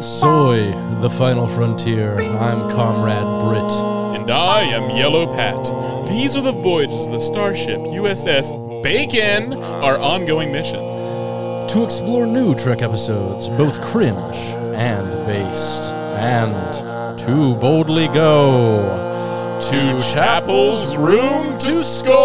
[0.00, 2.18] Soy, the final frontier.
[2.18, 3.70] I'm Comrade Brit.
[4.20, 6.08] And I am Yellow Pat.
[6.08, 10.97] These are the voyages of the starship USS Bacon, our ongoing mission.
[11.68, 14.36] To explore new Trek episodes, both cringe
[14.74, 15.90] and based.
[16.16, 22.16] And to boldly go To Chapel's room to score!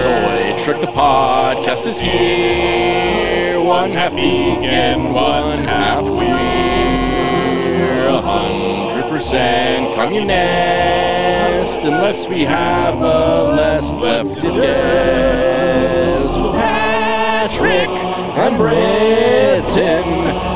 [0.00, 3.60] Soy Trick the Podcast is here.
[3.60, 8.08] One half vegan, one half queer.
[8.08, 11.09] A hundred percent communist.
[11.78, 16.20] Unless we have a less leftist guest.
[16.20, 20.02] With Patrick and Britain.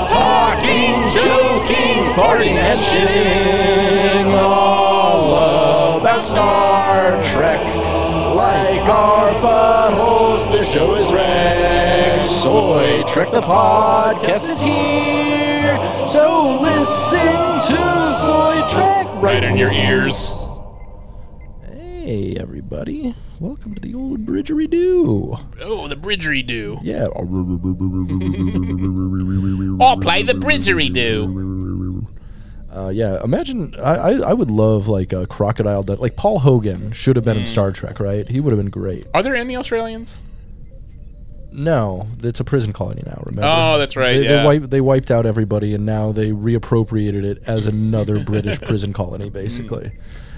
[0.09, 4.37] Talking, joking, farting, and shitting.
[4.37, 7.61] All about Star Trek.
[8.35, 12.23] Like our buttholes, the show is wrecked.
[12.23, 15.77] Soy Trek the podcast is here.
[16.09, 20.54] So listen to Soy Trek Right in your ears.
[22.75, 23.15] Everybody.
[23.39, 25.37] Welcome to the old Bridgery Do.
[25.61, 26.81] Oh, the bridgery-do.
[26.83, 27.05] Yeah.
[29.81, 32.05] I'll play the bridgery-do.
[32.75, 36.91] Uh, yeah, imagine I, I, I would love like a crocodile Dun- like Paul Hogan
[36.91, 38.27] should have been in Star Trek, right?
[38.27, 39.07] He would have been great.
[39.15, 40.25] Are there any Australians?
[41.53, 43.23] No, it's a prison colony now.
[43.27, 43.49] Remember?
[43.49, 44.39] Oh, that's right, They, yeah.
[44.41, 48.93] they, wiped, they wiped out everybody, and now they reappropriated it as another British prison
[48.93, 49.93] colony, basically.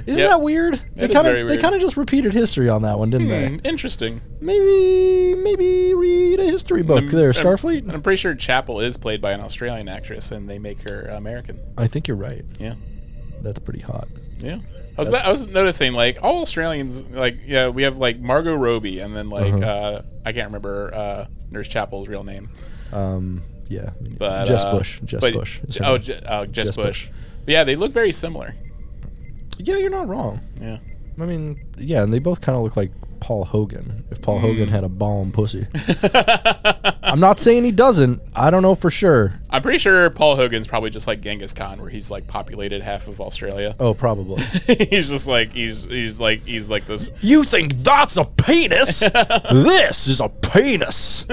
[0.06, 0.30] Isn't Yep.
[0.30, 0.80] that weird?
[0.94, 1.62] They is kind very of they weird.
[1.62, 3.48] kind of just repeated history on that one, didn't they?
[3.48, 4.20] Hmm, interesting.
[4.40, 7.82] Maybe maybe read a history book there, Starfleet.
[7.84, 11.08] I'm, I'm pretty sure Chapel is played by an Australian actress, and they make her
[11.08, 11.60] American.
[11.76, 12.44] I think you're right.
[12.60, 12.74] Yeah,
[13.42, 14.06] That's pretty hot.
[14.38, 14.58] yeah.
[14.97, 19.00] I was I was noticing like all Australians like yeah we have like Margot Robbie
[19.00, 19.66] and then like Uh-huh.
[19.66, 22.48] uh, I can't remember uh, Nurse Chapel's real name.
[22.92, 25.00] Um, yeah, But, Jess uh, Bush.
[25.04, 25.60] Jess but- Bush.
[25.64, 26.02] is her Oh, name.
[26.02, 27.08] Je- oh, Jess, Jess Bush.
[27.08, 27.10] Bush.
[27.44, 28.54] But yeah, they look very similar.
[29.59, 30.41] Yeah, you're not wrong.
[30.61, 30.78] Yeah.
[31.21, 34.04] I mean, yeah, and they both kind of look like Paul Hogan.
[34.10, 34.72] If Paul Hogan mm.
[34.72, 35.66] had a bomb pussy,
[37.03, 38.21] I'm not saying he doesn't.
[38.34, 39.41] I don't know for sure.
[39.50, 43.09] I'm pretty sure Paul Hogan's probably just like Genghis Khan, where he's like populated half
[43.09, 43.75] of Australia.
[43.78, 44.43] Oh, probably.
[44.91, 47.10] he's just like he's he's like he's like this.
[47.21, 49.00] you think that's a penis?
[49.50, 51.25] this is a penis.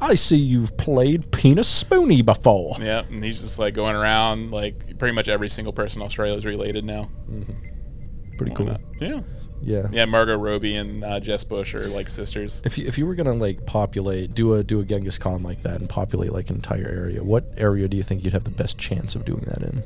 [0.00, 2.76] I see you've played penis spoony before.
[2.78, 6.36] Yeah, and he's just like going around like pretty much every single person in Australia
[6.36, 7.08] is related now.
[7.30, 8.36] Mm-hmm.
[8.36, 8.66] Pretty Why cool.
[8.66, 8.80] not?
[9.00, 9.20] Yeah.
[9.62, 9.88] Yeah.
[9.90, 12.62] Yeah, Margot Robbie and uh, Jess Bush are like sisters.
[12.64, 15.62] If you, if you were gonna like populate, do a do a Genghis Khan like
[15.62, 18.50] that and populate like an entire area, what area do you think you'd have the
[18.50, 19.82] best chance of doing that in?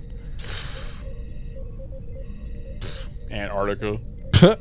[3.31, 3.99] Antarctica,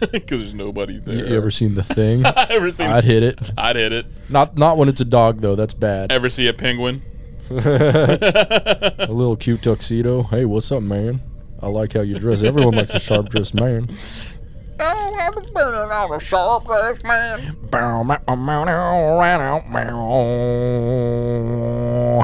[0.12, 1.14] because there's nobody there.
[1.14, 2.24] You, you ever seen the thing?
[2.36, 2.86] ever seen?
[2.86, 3.38] I'd hit it.
[3.56, 4.06] I'd hit it.
[4.30, 5.54] Not not when it's a dog though.
[5.54, 6.10] That's bad.
[6.10, 7.02] Ever see a penguin?
[7.50, 10.22] A little cute tuxedo.
[10.22, 11.20] Hey, what's up, man?
[11.60, 12.42] I like how you dress.
[12.42, 13.94] Everyone likes a sharp dressed man.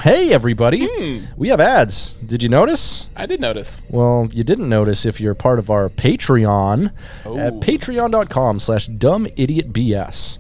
[0.01, 0.89] Hey, everybody.
[0.91, 1.27] Hmm.
[1.37, 2.15] We have ads.
[2.25, 3.11] Did you notice?
[3.15, 3.83] I did notice.
[3.91, 6.93] Well, you didn't notice if you're part of our Patreon
[7.27, 7.37] oh.
[7.37, 10.39] at patreon.com slash dumbidiotbs,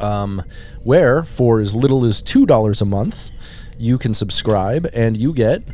[0.00, 0.44] um,
[0.84, 3.30] where for as little as $2 a month,
[3.76, 5.64] you can subscribe and you get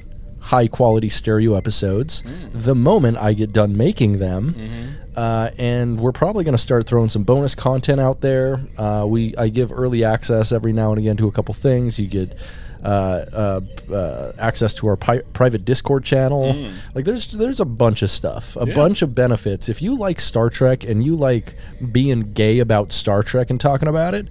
[0.41, 2.49] high quality stereo episodes hmm.
[2.53, 4.55] the moment I get done making them.
[4.55, 5.00] Mm-hmm.
[5.21, 8.59] Uh, and we're probably going to start throwing some bonus content out there.
[8.79, 11.99] Uh, we I give early access every now and again to a couple things.
[11.99, 12.41] You get
[12.83, 13.61] uh, uh,
[13.93, 16.57] uh, access to our pi- private Discord channel.
[16.95, 19.69] Like there's there's a bunch of stuff, a bunch of benefits.
[19.69, 21.55] If you like Star Trek and you like
[21.93, 24.27] being gay about Star Trek and talking about it,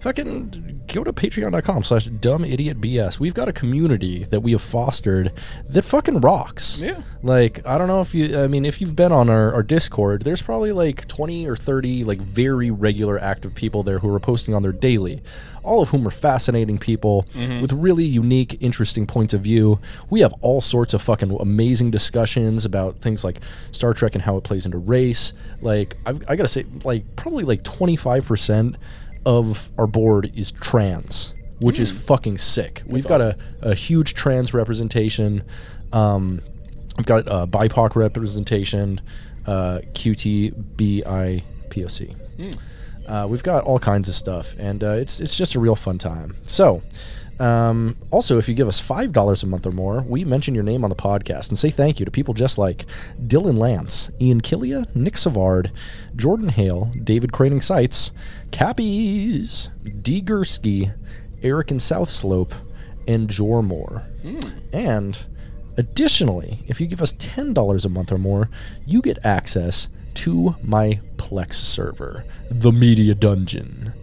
[0.00, 4.62] fucking go to patreon.com slash dumb idiot bs we've got a community that we have
[4.62, 5.32] fostered
[5.68, 6.80] that fucking rocks.
[6.80, 7.02] Yeah.
[7.22, 10.22] like i don't know if you i mean if you've been on our, our discord
[10.22, 14.54] there's probably like 20 or 30 like very regular active people there who are posting
[14.54, 15.22] on there daily
[15.62, 17.60] all of whom are fascinating people mm-hmm.
[17.60, 19.80] with really unique interesting points of view.
[20.08, 23.40] We have all sorts of fucking amazing discussions about things like
[23.72, 25.32] star trek and how it plays into race.
[25.60, 28.76] Like I've, i gotta say like probably like 25%
[29.26, 32.82] of our board is trans, which is fucking sick.
[32.86, 35.44] We've got a, a huge trans representation.
[35.92, 36.40] Um,
[36.98, 39.00] I've got uh, BIPOC representation,
[39.46, 42.16] uh, QT, BIPOC.
[43.06, 45.98] Uh, we've got all kinds of stuff, and uh, it's it's just a real fun
[45.98, 46.36] time.
[46.44, 46.82] So.
[47.40, 50.62] Um, also, if you give us five dollars a month or more, we mention your
[50.62, 52.84] name on the podcast and say thank you to people just like
[53.18, 55.72] Dylan Lance, Ian Killia, Nick Savard,
[56.14, 58.12] Jordan Hale, David Craning Sites,
[58.50, 59.68] Cappies,
[60.02, 60.20] D.
[60.22, 60.94] Gursky,
[61.42, 62.52] Eric and South Slope,
[63.08, 64.04] and Jormore.
[64.72, 65.24] And
[65.76, 68.50] additionally, if you give us $10 a month or more,
[68.86, 73.94] you get access to my Plex server, the Media Dungeon,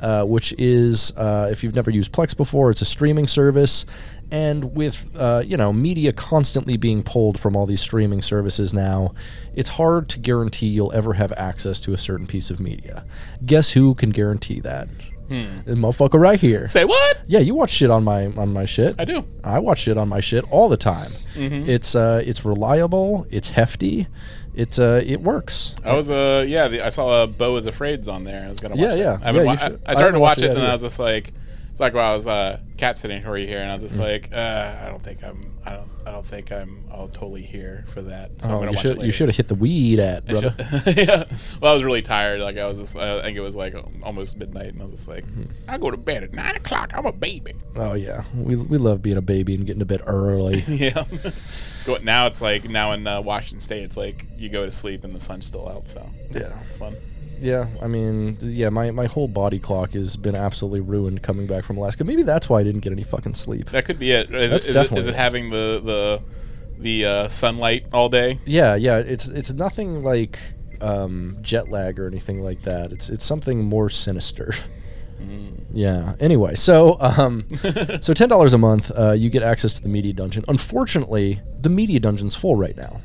[0.00, 3.86] uh, which is, uh, if you've never used Plex before, it's a streaming service.
[4.32, 9.12] And with uh, you know media constantly being pulled from all these streaming services now,
[9.54, 13.04] it's hard to guarantee you'll ever have access to a certain piece of media.
[13.44, 14.88] Guess who can guarantee that?
[15.28, 16.68] The motherfucker right here.
[16.68, 17.22] Say what?
[17.26, 18.94] Yeah, you watch shit on my on my shit.
[18.98, 19.24] I do.
[19.42, 21.10] I watch shit on my shit all the time.
[21.34, 21.70] Mm-hmm.
[21.70, 23.26] It's uh, it's reliable.
[23.30, 24.08] It's hefty.
[24.54, 25.74] It's uh, it works.
[25.86, 28.44] I was uh yeah the, I saw uh, Beau is Afraid's on there.
[28.44, 28.98] I was gonna watch Yeah, that.
[28.98, 29.18] yeah.
[29.22, 29.52] I, Yeah, wa-
[29.86, 31.32] I, I started to watch it it and I was just like
[31.72, 33.86] it's like while I was uh cat sitting for you here and I was Mm.
[33.86, 37.42] just like uh I don't think I'm I don't I don't think I'm all totally
[37.42, 38.30] here for that.
[38.42, 40.32] So I'm Oh, gonna you watch should you should have hit the weed at I
[40.32, 40.54] brother.
[40.84, 41.24] should- yeah.
[41.60, 42.40] Well, I was really tired.
[42.40, 45.06] Like I was just, I think it was like almost midnight, and I was just
[45.08, 45.44] like, Mm-hmm.
[45.70, 46.92] I go to bed at nine o'clock.
[46.94, 47.54] I'm a baby.
[47.76, 50.58] Oh yeah, we, we love being a baby and getting to bed early.
[50.68, 51.04] yeah.
[51.86, 55.04] go, now it's like now in uh, Washington State, it's like you go to sleep
[55.04, 56.96] and the sun's still out, so yeah, it's fun.
[57.42, 57.66] Yeah.
[57.82, 58.68] I mean, yeah.
[58.70, 62.04] My, my whole body clock has been absolutely ruined coming back from Alaska.
[62.04, 63.70] Maybe that's why I didn't get any fucking sleep.
[63.70, 64.32] That could be it.
[64.34, 66.22] Is, That's it, is, it, definitely is it having the the
[66.78, 68.38] the uh, sunlight all day?
[68.46, 68.98] Yeah, yeah.
[68.98, 70.38] It's it's nothing like
[70.80, 72.92] um, jet lag or anything like that.
[72.92, 74.52] It's it's something more sinister.
[75.72, 76.14] Yeah.
[76.20, 77.46] Anyway, so um,
[78.00, 80.44] so ten dollars a month, uh, you get access to the media dungeon.
[80.48, 83.00] Unfortunately, the media dungeon's full right now.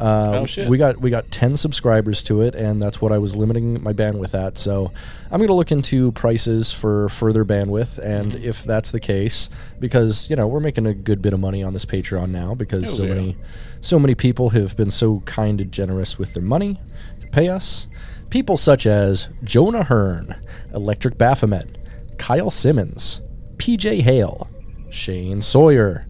[0.00, 0.68] Uh, Oh, shit.
[0.68, 3.92] We got we got ten subscribers to it, and that's what I was limiting my
[3.92, 4.56] bandwidth at.
[4.58, 4.92] So
[5.30, 8.44] I'm going to look into prices for further bandwidth, and Mm-hmm.
[8.44, 9.50] if that's the case,
[9.80, 12.96] because you know we're making a good bit of money on this Patreon now, because
[12.96, 13.14] so yeah.
[13.14, 13.36] many
[13.80, 16.78] so many people have been so kind and generous with their money
[17.20, 17.88] to pay us.
[18.30, 20.36] People such as Jonah Hearn,
[20.74, 21.78] Electric Baphomet,
[22.18, 23.22] Kyle Simmons,
[23.56, 24.48] PJ Hale,
[24.90, 26.06] Shane Sawyer,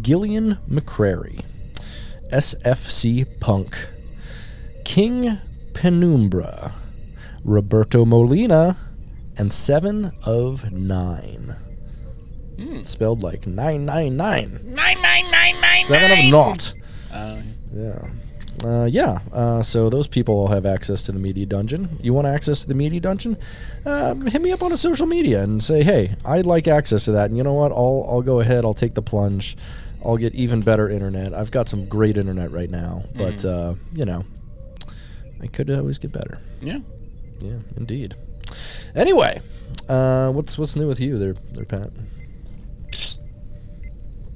[0.00, 1.44] Gillian McCrary,
[2.32, 3.88] SFC Punk,
[4.84, 5.38] King
[5.74, 6.74] Penumbra,
[7.44, 8.76] Roberto Molina,
[9.36, 11.56] and Seven of Nine.
[12.84, 14.60] Spelled like 999.
[14.64, 15.84] Nine nine nine nine.
[15.84, 16.74] Seven of naught.
[17.12, 17.40] Uh,
[17.74, 18.06] Yeah.
[18.62, 19.20] Uh, yeah.
[19.32, 21.98] Uh, so those people all have access to the media dungeon.
[22.02, 23.38] You want access to the media dungeon?
[23.86, 27.12] Um, hit me up on a social media and say, "Hey, I'd like access to
[27.12, 27.72] that." And you know what?
[27.72, 28.66] I'll I'll go ahead.
[28.66, 29.56] I'll take the plunge.
[30.04, 31.34] I'll get even better internet.
[31.34, 34.24] I've got some great internet right now, but uh, you know,
[35.42, 36.38] I could always get better.
[36.60, 36.78] yeah.
[37.38, 38.14] Yeah, indeed.
[38.94, 39.40] Anyway,
[39.88, 41.90] uh, what's what's new with you there, there, Pat?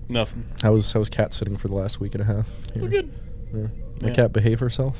[0.08, 0.44] Nothing.
[0.62, 2.48] How was how was cat sitting for the last week and a half?
[2.70, 3.12] It was good.
[3.54, 3.66] Yeah.
[4.02, 4.14] My Yeah.
[4.14, 4.98] cat behave herself.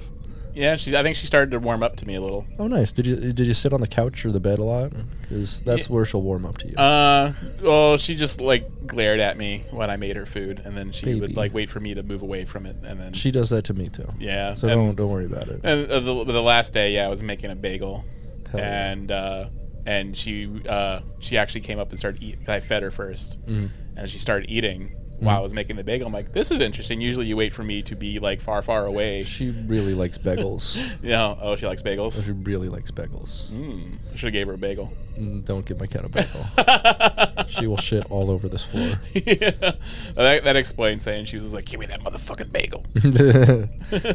[0.55, 0.95] Yeah, she's.
[0.95, 2.47] I think she started to warm up to me a little.
[2.59, 2.93] Oh, nice.
[2.93, 4.93] Did you did you sit on the couch or the bed a lot?
[5.23, 5.95] Because that's Yeah.
[5.95, 6.77] where she'll warm up to you.
[6.77, 10.93] Uh, well, she just like glared at me when I made her food, and then
[10.93, 11.21] she Baby.
[11.21, 13.65] would like wait for me to move away from it, and then she does that
[13.65, 14.09] to me too.
[14.21, 14.55] yeah.
[14.55, 15.61] So and, don't don't worry about it.
[15.65, 18.05] And uh, the, the last day, yeah, I was making a bagel,
[18.53, 18.91] Hell yeah.
[18.93, 19.45] and uh,
[19.87, 22.45] and she uh, she actually came up and started eating.
[22.49, 23.67] I fed her 1st Mm-hmm.
[23.99, 26.07] and she started eating while I was making the bagel.
[26.07, 27.01] I'm like, this is interesting.
[27.01, 29.23] Usually, you wait for me to be like far, far away.
[29.23, 30.77] She really likes bagels.
[31.05, 32.25] You know, oh, she likes bagels.
[32.25, 33.51] she really likes bagels.
[33.51, 34.93] Mm, I should have gave her a bagel.
[35.19, 37.47] Mm, Don't give my cat a bagel.
[37.49, 38.99] she will shit all over this floor.
[39.13, 39.51] yeah.
[40.15, 42.85] that, that explains saying she was just like, give me that motherfucking bagel.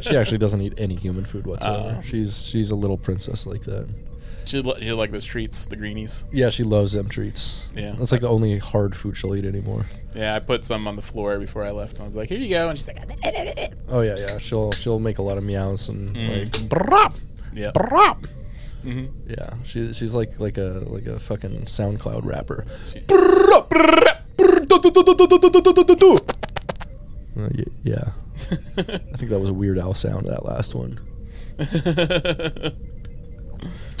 [0.02, 1.96] she actually doesn't eat any human food whatsoever.
[1.98, 2.02] Oh.
[2.02, 3.88] she's she's a little princess like that.
[4.50, 6.24] She li- she like those treats, the greenies.
[6.32, 7.68] Yeah, she loves them treats.
[7.76, 7.92] Yeah.
[7.96, 9.86] that's like the only hard food she'll eat anymore.
[10.14, 11.92] Yeah, I put some on the floor before I left.
[11.94, 12.98] And I was like, here you go, and she's like,
[13.88, 14.38] Oh yeah, yeah.
[14.38, 16.28] She'll she'll make a lot of meows and Mm.
[16.40, 17.14] like brop
[17.54, 17.70] yeah.
[17.72, 18.26] brop.
[18.82, 22.64] hmm Yeah, she she's like like a like a fucking SoundCloud rapper.
[27.36, 28.10] Uh, y- yeah,
[28.76, 30.26] I think that was a Weird Al sound.
[30.26, 30.98] That last one.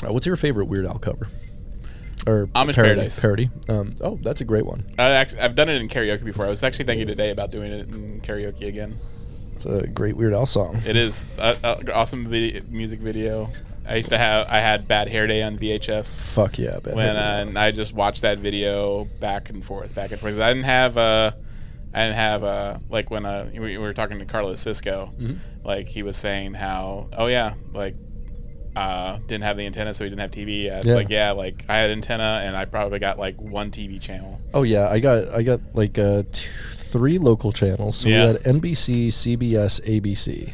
[0.06, 1.28] Uh, what's your favorite Weird Al cover?
[2.26, 2.94] Or Amish parody?
[2.94, 3.20] Paradise.
[3.20, 3.50] Parody.
[3.68, 4.84] Um, oh, that's a great one.
[4.98, 6.44] I actually, I've done it in karaoke before.
[6.46, 8.96] I was actually thinking today about doing it in karaoke again.
[9.54, 10.80] It's a great Weird Al song.
[10.86, 13.48] It is a, a awesome video, music video.
[13.88, 16.94] I used to have I had Bad Hair Day on VHS Fuck yeah, man.
[16.94, 20.38] when uh, and I just watched that video back and forth, back and forth.
[20.38, 21.32] I didn't have uh,
[21.92, 25.66] I didn't have uh, like when uh, we we were talking to Carlos Cisco, Mm-hmm.
[25.66, 27.94] like he was saying how oh yeah, like
[28.76, 30.64] uh, didn't have the antenna, so he didn't have TV.
[30.64, 30.94] Yeah, it's Yeah.
[30.94, 34.40] like yeah, like I had antenna, and I probably got like one TV channel.
[34.54, 37.96] Oh yeah, I got I got like uh, two, three local channels.
[37.96, 38.20] So Yeah.
[38.20, 40.52] we had NBC, CBS, ABC,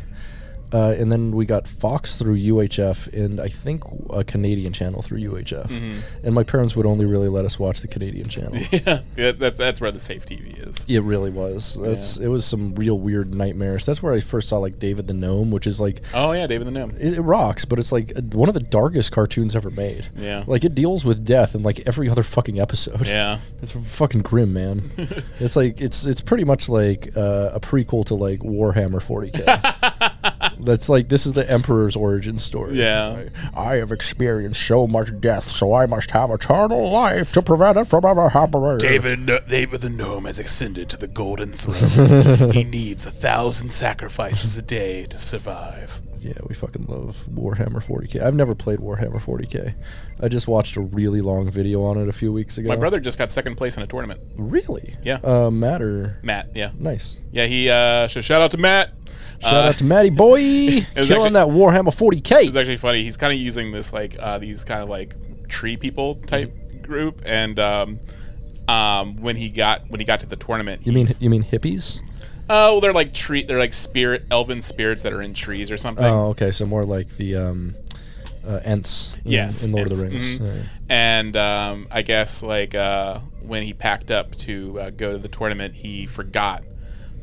[0.73, 5.21] uh, and then we got Fox through UHF, and I think a Canadian channel through
[5.21, 5.67] UHF.
[5.69, 6.27] Mm-hmm.
[6.27, 8.57] And my parents would only really let us watch the Canadian channel.
[8.71, 10.87] yeah, yeah, that's that's where the safe TV is.
[10.89, 11.79] It really was.
[11.81, 13.85] That's it was some real weird nightmares.
[13.85, 16.67] That's where I first saw like David the Gnome, which is like Oh yeah, David
[16.67, 16.91] the Gnome.
[16.99, 20.09] it, it rocks, but it's like one of the darkest cartoons ever made.
[20.17, 20.45] Yeah.
[20.47, 23.07] Like it deals with death in like every other fucking episode.
[23.07, 24.91] Yeah, It's fucking grim, man.
[25.41, 30.16] it's like it's it's pretty much like uh, a prequel to like Warhammer 40k.
[30.59, 32.75] That's like this is the Emperor's origin story.
[32.75, 33.28] Yeah.
[33.54, 37.87] I have experienced so much death, so I must have eternal life to prevent it
[37.87, 38.78] from ever happening.
[38.78, 42.50] David, David the gnome has ascended to the golden throne.
[42.52, 46.00] he needs a thousand sacrifices a day to survive.
[46.25, 48.23] Yeah, we fucking love Warhammer 40k.
[48.23, 49.75] I've never played Warhammer 40k.
[50.21, 52.69] I just watched a really long video on it a few weeks ago.
[52.69, 54.21] My brother just got second place in a tournament.
[54.37, 54.97] Really?
[55.03, 55.19] Yeah.
[55.23, 57.21] Uh, Matt or Matt, yeah, nice.
[57.33, 57.47] yeah.
[57.47, 58.93] He uh, so shout out to Matt.
[59.41, 62.47] Shout Uh, out to Matty boy, killing actually- that Warhammer 40k.
[62.47, 63.03] It's actually funny.
[63.03, 65.15] He's kind of using this like uh, these kind of like
[65.49, 66.83] tree people type Mm-hmm.
[66.93, 68.01] group, and um,
[68.69, 71.43] um, when he got when he got to the tournament, you he- mean you mean
[71.45, 72.01] hippies?
[72.49, 73.43] Oh, well, they're like tree.
[73.43, 76.05] They're like spirit, elven spirits that are in trees or something.
[76.05, 76.50] Oh, okay.
[76.53, 77.75] So more like the um,
[78.47, 80.38] uh, Ents in, Yes, in Lord of the Ents, Rings.
[80.38, 80.57] mhm.
[80.57, 80.62] Yeah.
[80.88, 85.29] And um, I guess like uh, when he packed up to uh, go to the
[85.29, 86.62] tournament, he forgot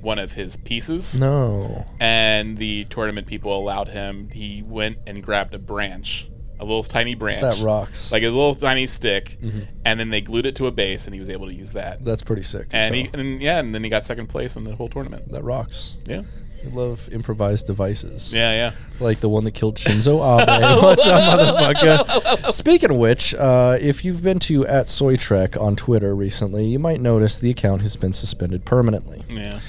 [0.02, 1.86] one of his pieces, No.
[1.98, 4.28] and the tournament people allowed him.
[4.34, 6.28] He went and grabbed a branch,
[6.64, 8.12] a little tiny branch, That rocks.
[8.12, 9.60] like his little tiny stick, Mm-hmm.
[9.86, 12.04] and then they glued it to a base, and he was able to use that.
[12.04, 12.68] That's pretty sick.
[12.72, 15.30] and so he, and yeah, and then he got second place in the whole tournament.
[15.32, 15.98] that rocks.
[16.06, 16.22] Yeah,
[16.66, 18.34] I love improvised devices.
[18.34, 18.72] yeah, yeah.
[19.00, 20.48] Like the one that killed Shinzo Abe.
[20.84, 22.52] What's up, motherfucker?
[22.52, 26.80] Speaking of which, uh, if you've been to at Soy Trek on Twitter recently, you
[26.80, 29.24] might notice the account has been suspended permanently.
[29.30, 29.60] Yeah.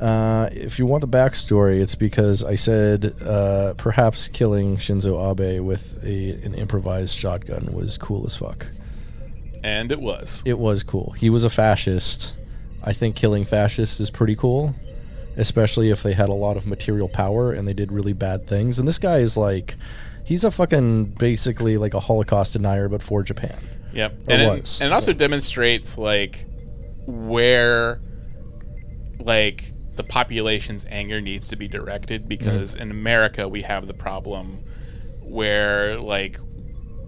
[0.00, 5.60] Uh, if you want the backstory, it's because I said uh, perhaps killing Shinzo Abe
[5.60, 8.66] with a, an improvised shotgun was cool as fuck.
[9.64, 10.42] And it was.
[10.46, 11.12] It was cool.
[11.18, 12.36] He was a fascist.
[12.84, 14.74] I think killing fascists is pretty cool,
[15.36, 18.78] especially if they had a lot of material power and they did really bad things.
[18.78, 19.74] And this guy is like,
[20.24, 23.58] he's a fucking basically like a Holocaust denier, but for Japan.
[23.92, 24.12] Yep.
[24.12, 24.80] Or And it, was.
[24.80, 26.46] and it also demonstrates like
[27.06, 28.00] where
[29.18, 32.82] like the population's anger needs to be directed because Mm-hmm.
[32.84, 34.58] in America we have the problem
[35.22, 36.38] where like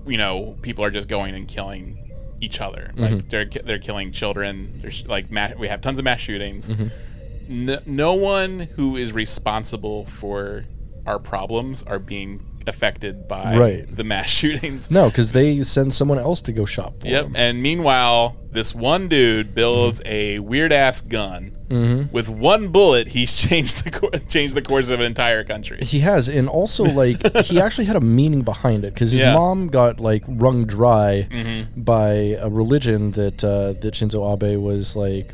[0.07, 1.97] you know people are just going and killing
[2.41, 3.03] each other Mm-hmm.
[3.03, 7.65] like they're they're killing children there's like ma- we have tons of mass shootings Mm-hmm.
[7.67, 10.65] no, no one who is responsible for
[11.07, 13.97] our problems are being affected by Right.
[13.97, 17.27] the mass shootings No, because they send someone else to go shop for Yep.
[17.27, 17.33] him.
[17.37, 21.53] And meanwhile, this one dude builds a weird ass gun.
[21.69, 22.11] Mm-hmm.
[22.13, 25.79] With one bullet, he's changed the cour- changed the course of an entire country.
[25.83, 29.35] He has, and also like he actually had a meaning behind it because his Yeah.
[29.35, 31.29] mom got like wrung dry
[31.77, 32.09] by
[32.41, 35.33] a religion that uh, that Shinzo Abe was like,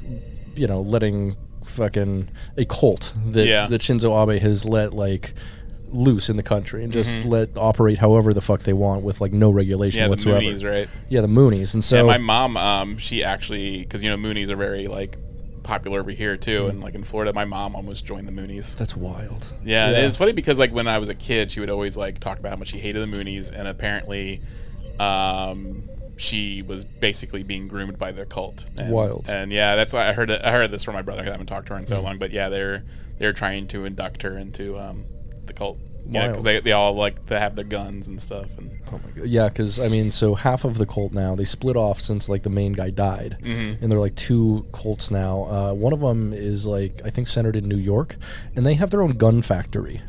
[0.55, 3.67] you know, letting fucking a cult that Yeah.
[3.69, 5.33] that Shinzo Abe has let like
[5.91, 9.33] loose in the country and just let operate however the fuck they want with like
[9.33, 10.41] no regulation Yeah, the whatsoever.
[10.41, 10.89] Moonies, right?
[11.09, 14.49] Yeah, the Moonies, and so and my mom, um, she actually, because you know Moonies
[14.49, 15.17] are very like
[15.63, 18.77] popular over here too, and like in Florida, my mom almost joined the Moonies.
[18.77, 19.53] that's wild.
[19.65, 20.07] Yeah, Yeah.
[20.07, 22.51] it's funny because like when I was a kid, she would always like talk about
[22.51, 24.41] how much she hated the Moonies, and apparently,
[25.01, 25.83] um,
[26.17, 28.67] she was basically being groomed by their cult.
[28.77, 29.27] And, Wild.
[29.29, 30.41] And yeah, that's why I heard it.
[30.45, 31.23] I heard this from my brother.
[31.23, 32.85] 'cause I haven't talked to her in so long, but yeah, they're
[33.19, 35.05] they're trying to induct her into um,
[35.47, 35.79] the cult.
[36.09, 38.57] Yeah, because they, they all like to have their guns and stuff.
[38.59, 39.27] And Oh my god.
[39.27, 42.45] Yeah, because I mean, so half of the cult now they split off since like
[42.45, 43.83] the main guy died, Mm-hmm.
[43.83, 45.43] and they're like two cults now.
[45.51, 48.15] Uh, one of them is like I think centered in New York,
[48.55, 50.01] and they have their own gun factory.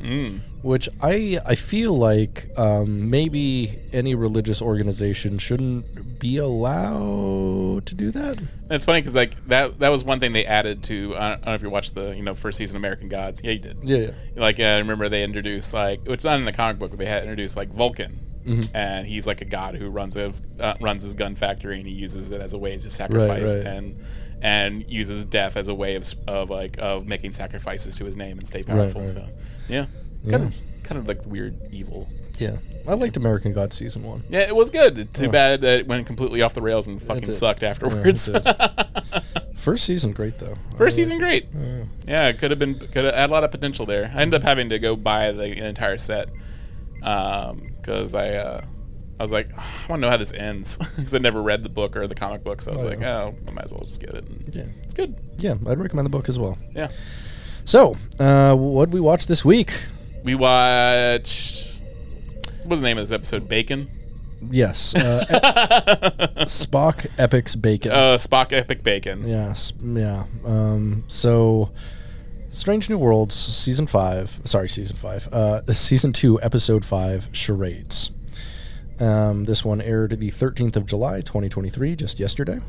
[0.00, 0.40] Mm.
[0.64, 8.10] Which I I feel like um, maybe any religious organization shouldn't be allowed to do
[8.12, 8.42] that.
[8.70, 11.14] it's funny because like that that was one thing they added to.
[11.16, 13.08] I don't, I don't know if you watched the you know first season of American
[13.08, 13.42] Gods.
[13.44, 13.76] Yeah, you did.
[13.82, 14.10] Yeah, yeah.
[14.36, 17.06] like uh, I remember they introduced like it's not in the comic book, but they
[17.06, 18.76] had introduced like Vulcan, Mm-hmm.
[18.76, 21.94] and he's like a god who runs a uh, runs his gun factory, and he
[21.94, 23.64] uses it as a way to sacrifice right.
[23.66, 23.98] and
[24.42, 28.38] and uses death as a way of of like of making sacrifices to his name
[28.38, 29.00] and stay powerful.
[29.00, 29.08] right.
[29.10, 29.24] So
[29.68, 29.86] yeah,
[30.30, 32.08] kind of kind of like weird evil.
[32.38, 32.56] Yeah,
[32.88, 34.24] I liked American Gods season one.
[34.28, 35.14] Yeah, it was good.
[35.14, 37.32] Too bad that it went completely off the rails and fucking did.
[37.34, 38.26] sucked afterwards.
[38.26, 38.42] did.
[39.56, 40.56] First season, great though.
[40.76, 41.46] First season, great.
[42.06, 44.12] Yeah, it could have been could have had a lot of potential there.
[44.14, 46.28] I ended up having to go buy the entire set
[47.00, 48.64] because I uh,
[49.18, 51.68] I was like, I want to know how this ends because I never read the
[51.70, 53.22] book or the comic book, so I was Oh, like, yeah.
[53.22, 54.24] oh, I might as well just get it.
[54.26, 54.64] And Yeah.
[54.82, 55.14] It's good.
[55.38, 56.58] Yeah, I'd recommend the book as well.
[56.74, 56.88] Yeah.
[57.64, 59.72] So, uh, what we watch this week?
[60.24, 61.80] We watched.
[62.62, 63.46] What was the name of this episode?
[63.46, 63.90] Bacon.
[64.50, 65.24] Yes, uh,
[66.40, 67.92] Spock Epics Bacon.
[67.92, 69.26] Uh, Spock Epic Bacon.
[69.26, 70.24] Yes, yeah.
[70.44, 71.70] Um, so,
[72.48, 74.40] Strange New Worlds, season five.
[74.44, 75.28] Sorry, season five.
[75.32, 78.10] Uh, season two, episode five, charades.
[78.98, 82.60] Um, this one aired the 13th of July, 2023, just yesterday.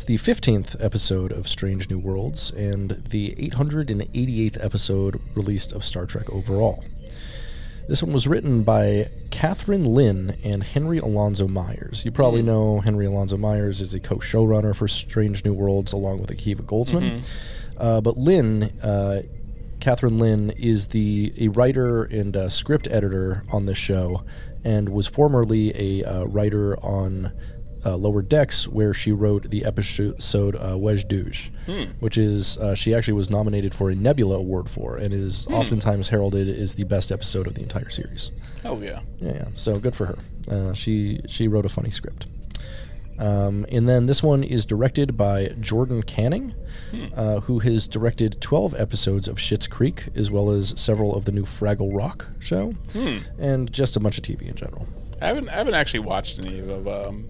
[0.00, 6.06] It's the 15th episode of Strange New Worlds and the 888th episode released of Star
[6.06, 6.82] Trek overall.
[7.86, 12.02] This one was written by Kathryn Lyn and Henry Alonso Myers.
[12.06, 16.30] You probably know Henry Alonso Myers is a co-showrunner for Strange New Worlds along with
[16.30, 17.22] Akiva Goldsman.
[17.76, 19.20] Uh, but Lyn, uh,
[19.80, 24.24] Kathryn Lyn, is the a writer and uh script editor on this show,
[24.64, 27.32] and was formerly a uh, writer on
[27.84, 31.50] uh, Lower Decks, where she wrote the episode uh, wej Duj,
[32.00, 36.08] which is uh, she actually was nominated for a Nebula Award for, and is oftentimes
[36.10, 38.30] heralded as the best episode of the entire series.
[38.62, 39.00] Hells yeah.
[39.18, 39.48] Yeah, yeah.
[39.54, 40.18] So good for her.
[40.50, 42.26] Uh, she she wrote a funny script.
[43.18, 46.54] Um, and then this one is directed by Jordan Canning,
[47.14, 51.32] uh, who has directed 12 episodes of Schitt's Creek, as well as several of the
[51.32, 52.72] new Fraggle Rock show,
[53.38, 54.88] and just a bunch of TV in general.
[55.20, 57.28] I haven't I haven't actually watched any of um,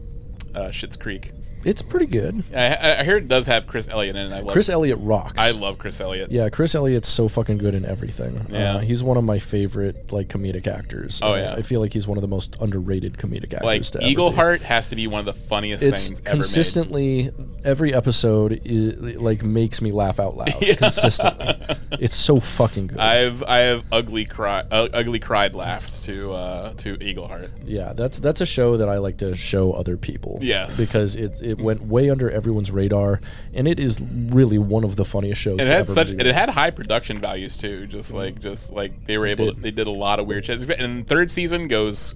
[0.54, 1.33] uh, Schitt's Creek.
[1.64, 2.42] It's pretty good.
[2.54, 4.34] I, I- hear it does have Chris Elliott in it.
[4.34, 5.40] I love Chris Elliott rocks.
[5.40, 6.30] I love Chris Elliott.
[6.30, 8.46] yeah, Chris Elliott's so fucking good in everything.
[8.50, 8.76] Yeah.
[8.76, 11.20] Uh, he's one of my favorite like comedic actors.
[11.22, 11.54] Oh, Uh, yeah.
[11.56, 13.62] I feel like he's one of the most underrated comedic actors.
[13.62, 13.98] Like to.
[13.98, 16.42] Eagleheart has to be one of the funniest it's things ever made.
[16.42, 17.30] consistently
[17.64, 20.48] every episode is, like makes me laugh out loud
[20.78, 21.54] consistently
[21.92, 26.72] it's so fucking good I've I have ugly cry uh, ugly cried laughed to uh,
[26.74, 27.50] to Eagleheart.
[27.64, 30.78] yeah that's that's a show that i like to show other people Yes.
[30.80, 33.21] because it, it went way under everyone's radar
[33.52, 36.23] and it is really one of the funniest shows And it had ever such and
[36.23, 37.86] it had high production values too.
[37.86, 40.71] Just like just like they were able to, they did a lot of weird shit.
[40.80, 42.15] And third season goes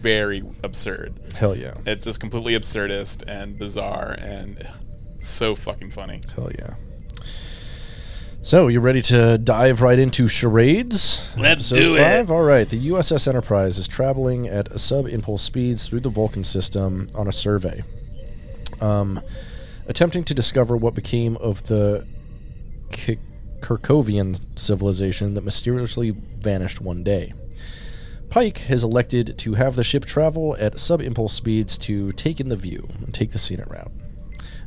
[0.00, 1.14] very absurd.
[1.34, 4.68] hell yeah It's just completely absurdist and bizarre and
[5.20, 6.20] so fucking funny.
[6.36, 6.74] hell yeah
[8.44, 11.30] so you ready to dive right into charades?
[11.36, 12.28] Let's Episode do it.
[12.28, 12.68] All right.
[12.68, 17.84] The USS Enterprise is traveling at sub-impulse speeds through the Vulcan system on a survey,
[18.82, 19.20] um,
[19.86, 22.06] attempting to discover what became of the
[22.90, 23.18] K-
[23.60, 27.32] Kerkhovian civilization that mysteriously vanished one day.
[28.28, 32.56] Pike has elected to have the ship travel at sub-impulse speeds to take in the
[32.56, 33.92] view and take the scenic route.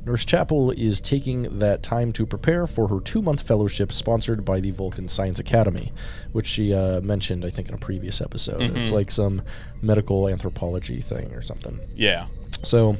[0.06, 4.60] Nurse Chapel is taking that time to prepare for her two month fellowship sponsored by
[4.60, 5.92] the Vulcan Science Academy,
[6.32, 8.62] which she uh, mentioned, I think, in a previous episode.
[8.62, 9.42] It's like some
[9.82, 11.80] medical anthropology thing or something.
[11.96, 12.28] Yeah.
[12.62, 12.98] So,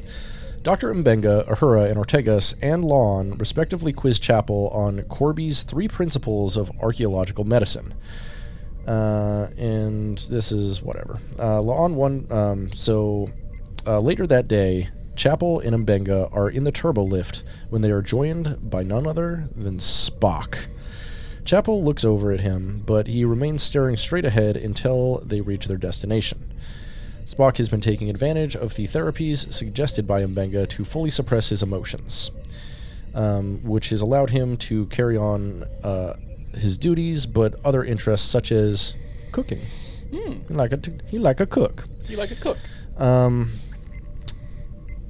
[0.66, 0.92] Dr.
[0.92, 7.44] M'Benga, Uhura, and Ortegas and La'an respectively quiz Chapel on Korby's three principles of archaeological
[7.44, 7.94] medicine.
[8.84, 11.20] Uh, and this is whatever.
[11.38, 12.26] Uh, La'an one.
[12.32, 13.30] Um, so
[13.86, 18.02] uh, later that day, Chapel and M'Benga are in the turbo lift when they are
[18.02, 20.66] joined by none other than Spock.
[21.44, 25.76] Chapel looks over at him, but he remains staring straight ahead until they reach their
[25.76, 26.52] destination.
[27.26, 31.60] Spock has been taking advantage of the therapies suggested by M'Benga to fully suppress his
[31.60, 32.30] emotions,
[33.14, 36.14] um, which has allowed him to carry on uh,
[36.54, 38.94] his duties, but other interests such as
[39.32, 39.58] cooking.
[40.10, 41.84] He like a t- he like a cook.
[42.08, 42.58] You like a cook.
[42.96, 43.52] Um,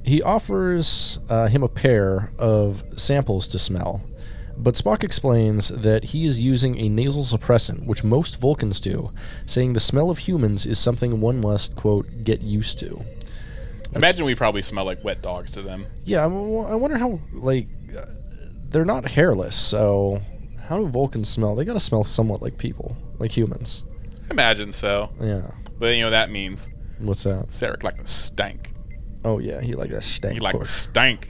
[0.03, 4.01] he offers uh, him a pair of samples to smell,
[4.57, 9.11] but Spock explains that he is using a nasal suppressant, which most Vulcans do,
[9.45, 13.03] saying the smell of humans is something one must, quote, get used to.
[13.93, 15.85] Imagine we probably smell like wet dogs to them.
[16.03, 17.67] Yeah, I wonder how, like,
[17.97, 18.05] uh,
[18.69, 20.21] they're not hairless, so
[20.67, 21.55] how do Vulcans smell?
[21.55, 23.85] They gotta smell somewhat like people, like humans.
[24.29, 25.13] Imagine so.
[25.21, 25.51] Yeah.
[25.79, 27.47] But you know that means What's that?
[27.47, 28.73] Sarek like the stank.
[29.25, 30.69] Oh, yeah, he like that stank He like push.
[30.69, 31.27] stank.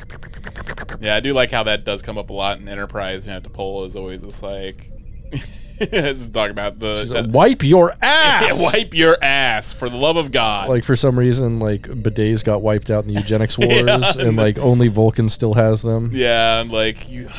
[1.01, 3.27] Yeah, I do like how that does come up a lot in Enterprise.
[3.27, 4.91] You know, T'Pol is always just like,
[5.79, 8.73] just talking about the like, Wipe your ass!
[8.73, 10.69] Wipe your ass for the love of God.
[10.69, 14.11] like for some reason like bidets got wiped out in the eugenics wars Yeah.
[14.19, 17.29] and like only vulcan still has them yeah, and like you,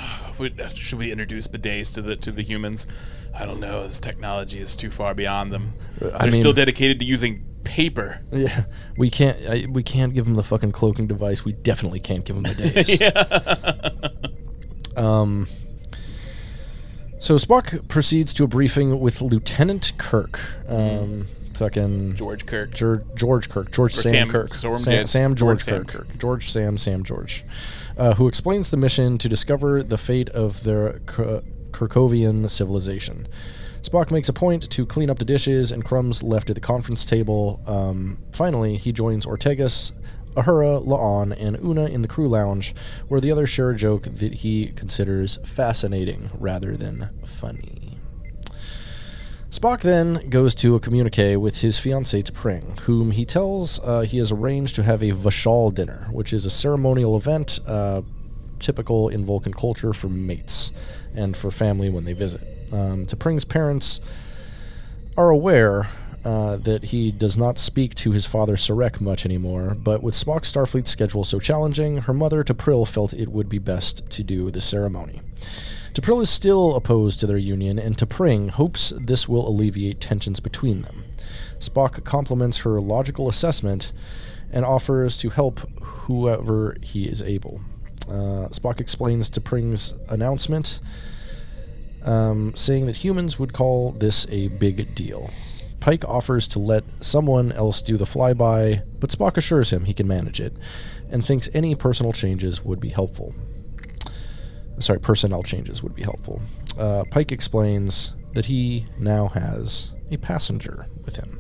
[0.75, 2.87] should we introduce bidets to the to the humans?
[3.35, 3.85] I don't know.
[3.85, 5.73] This technology is too far beyond them.
[5.99, 8.23] They're I still dedicated to using paper.
[8.33, 8.65] yeah
[8.97, 12.35] we can't I, we can't give them the fucking cloaking device we definitely can't give
[12.35, 12.99] them bidets
[14.97, 15.47] um
[17.19, 22.75] so spock proceeds to a briefing with lieutenant kirk um, fucking George Kirk.
[22.75, 26.09] George, George Kirk, George Sam, Sam- Kirk, Sam, Sam George George Sam Kirk.
[26.09, 26.19] Kirk.
[26.19, 27.45] George Sam Sam George,
[27.99, 33.27] uh, who explains the mission to discover the fate of their Kir- Kerkhovian civilization.
[33.83, 37.05] Spock makes a point to clean up the dishes and crumbs left at the conference
[37.05, 37.63] table.
[37.67, 39.93] Um, finally, he joins Ortegas,
[40.35, 42.75] Uhura, La'an, and Una in the crew lounge,
[43.09, 47.78] where the others share a joke that he considers fascinating rather than funny.
[49.51, 54.19] Spock then goes to a communique with his fiancée T'Pring, whom he tells uh, he
[54.19, 58.03] has arranged to have a Vashal dinner, which is a ceremonial event uh,
[58.59, 60.71] typical in Vulcan culture for mates
[61.15, 62.43] and for family when they visit.
[62.73, 64.01] Um, T'Pring's parents
[65.17, 65.89] are aware
[66.27, 70.53] uh, that he does not speak to his father Sarek much anymore, but with Spock's
[70.53, 74.61] Starfleet schedule so challenging, her mother T'Pril felt it would be best to do the
[74.61, 75.23] ceremony.
[75.95, 80.83] T'Pril is still opposed to their union, and T'Pring hopes this will alleviate tensions between
[80.83, 81.05] them.
[81.59, 83.93] Spock compliments her logical assessment
[84.51, 87.61] and offers to help whoever he is able.
[88.09, 90.81] Uh, Spock explains T'Pring's announcement,
[92.03, 95.31] um, saying that humans would call this a big deal.
[95.81, 100.09] Pike offers to let someone else do the flyby, but Spock assures him he can
[100.09, 100.55] manage it,
[101.11, 103.35] and thinks any personal changes would be helpful
[104.81, 106.41] sorry, personnel changes would be helpful.
[106.79, 111.39] Uh, Pike explains that he now has a passenger with him.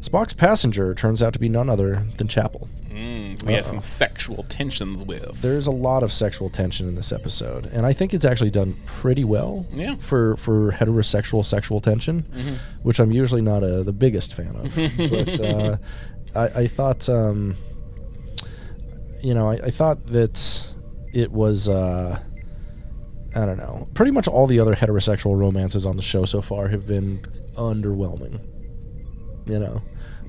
[0.00, 2.68] Spock's passenger turns out to be none other than Chapel.
[2.90, 5.40] Mm, we had some sexual tensions with.
[5.40, 8.76] There's a lot of sexual tension in this episode, and I think it's actually done
[8.84, 9.96] pretty well Yeah.
[9.96, 12.26] for, for heterosexual sexual tension,
[12.82, 14.74] which I'm usually not a, the biggest fan of.
[14.96, 15.76] but uh,
[16.36, 17.56] I, I thought, um,
[19.22, 20.73] you know, I, I thought that
[21.14, 21.68] it was.
[21.68, 22.20] Uh,
[23.36, 23.88] I don't know.
[23.94, 27.20] Pretty much all the other heterosexual romances on the show so far have been
[27.56, 28.38] underwhelming.
[29.46, 29.82] You know,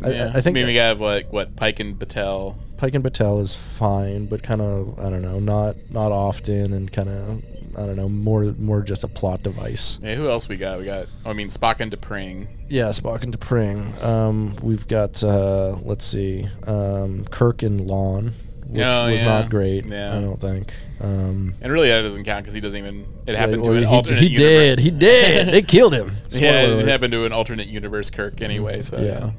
[0.03, 0.31] I, yeah.
[0.33, 2.55] I, I think mean, we got like what Pike and Batel.
[2.77, 6.91] Pike and Patel is fine, but kind of I don't know, not not often, and
[6.91, 7.43] kind of
[7.77, 9.99] I don't know, more more just a plot device.
[10.01, 10.79] Yeah, who else we got?
[10.79, 11.07] We got.
[11.25, 12.47] I mean, Spock and T'Pring.
[12.69, 14.03] Yeah, Spock and T'Pring.
[14.03, 18.31] Um, we've got uh, let's see, um, Kirk and La'an,
[18.75, 19.25] which Oh, was yeah.
[19.27, 19.85] not great.
[19.85, 20.17] Yeah.
[20.17, 20.73] I don't think.
[21.01, 23.05] Um, And really, that doesn't count because he doesn't even.
[23.27, 24.19] It happened well, to an he, alternate.
[24.19, 24.49] he universe.
[24.49, 24.79] did.
[24.79, 25.47] He did.
[25.53, 26.11] they killed him.
[26.29, 26.87] Spoiler Yeah, it alert.
[26.87, 28.81] happened to an alternate universe Kirk anyway.
[28.81, 29.31] So Yeah.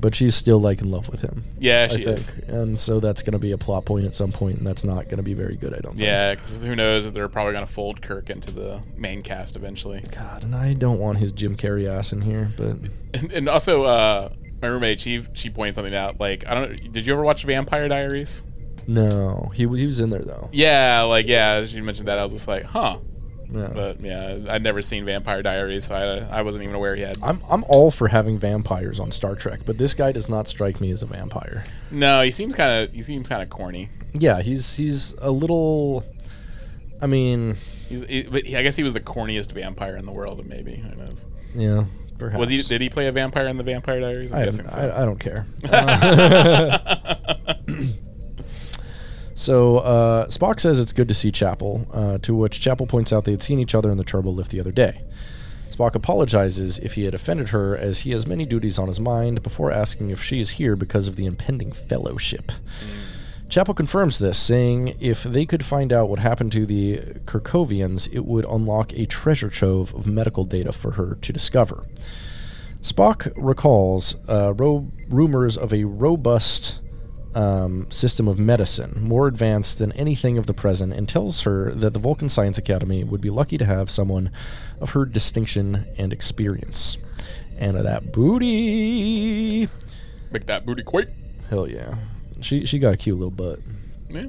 [0.00, 1.44] But she's still like in love with him.
[1.60, 2.32] yeah, I she think, is.
[2.48, 5.04] and so that's going to be a plot point at some point, and that's not
[5.04, 5.72] going to be very good.
[5.72, 5.92] I don't.
[5.92, 6.00] think.
[6.02, 10.02] Yeah, because who knows if they're probably gonna fold Kirk into the main cast eventually.
[10.12, 12.78] God, and I don't want his Jim Carrey ass in here, but
[13.14, 14.30] And, and also, uh,
[14.62, 16.18] my roommate she she pointed something out.
[16.20, 16.92] Like, I don't.
[16.92, 18.44] Did you ever watch Vampire Diaries?
[18.86, 20.48] no, he he was in there though.
[20.52, 22.18] Yeah, like yeah, she mentioned that.
[22.18, 22.98] I was just like, huh.
[23.50, 23.68] Yeah.
[23.74, 27.18] But yeah, I'd never seen Vampire Diaries, so I, I wasn't even aware he had.
[27.22, 30.80] I'm I'm all for having vampires on Star Trek, but this guy does not strike
[30.80, 31.62] me as a vampire.
[31.90, 33.90] No, he seems kind of he seems kind of corny.
[34.14, 36.02] Yeah, he's he's a little.
[37.02, 37.56] I mean,
[37.88, 40.76] He's, he, but he, I guess he was the corniest vampire in the world, maybe.
[40.76, 41.26] Who knows?
[41.54, 41.84] yeah,
[42.22, 42.38] perhaps.
[42.38, 42.62] Was he?
[42.62, 44.32] Did he play a vampire in the Vampire Diaries?
[44.32, 44.80] I'm I, guessing so.
[44.80, 45.46] I, I don't care.
[45.68, 47.06] Uh,
[49.34, 53.24] so uh, Spock says it's good to see Chapel, uh, to which Chapel points out
[53.24, 55.02] they had seen each other in the turbo lift the other day.
[55.70, 59.42] Spock apologizes if he had offended her, as he has many duties on his mind,
[59.42, 62.52] before asking if she is here because of the impending fellowship.
[63.52, 68.24] Chapel confirms this, saying if they could find out what happened to the Kerkhovians, it
[68.24, 71.84] would unlock a treasure trove of medical data for her to discover.
[72.80, 76.80] Spock recalls uh, ro- rumors of a robust
[77.34, 81.92] um, system of medicine, more advanced than anything of the present, and tells her that
[81.92, 84.32] the Vulcan Science Academy would be lucky to have someone
[84.80, 86.96] of her distinction and experience.
[87.58, 89.68] And of that booty.
[90.30, 91.08] Make that booty quake.
[91.50, 91.98] Hell yeah.
[92.42, 93.60] She, she got a cute little butt.
[94.08, 94.26] Yeah.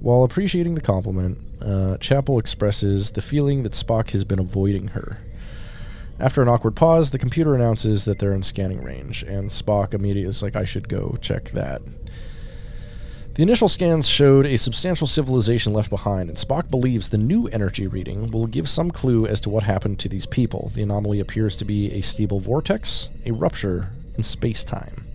[0.00, 5.18] While appreciating the compliment, uh, Chapel expresses the feeling that Spock has been avoiding her.
[6.20, 10.28] After an awkward pause, the computer announces that they're in scanning range, and Spock immediately
[10.28, 11.82] is like, I should go check that.
[13.34, 17.88] The initial scans showed a substantial civilization left behind, and Spock believes the new energy
[17.88, 20.70] reading will give some clue as to what happened to these people.
[20.72, 25.06] The anomaly appears to be a stable vortex, a rupture in space time.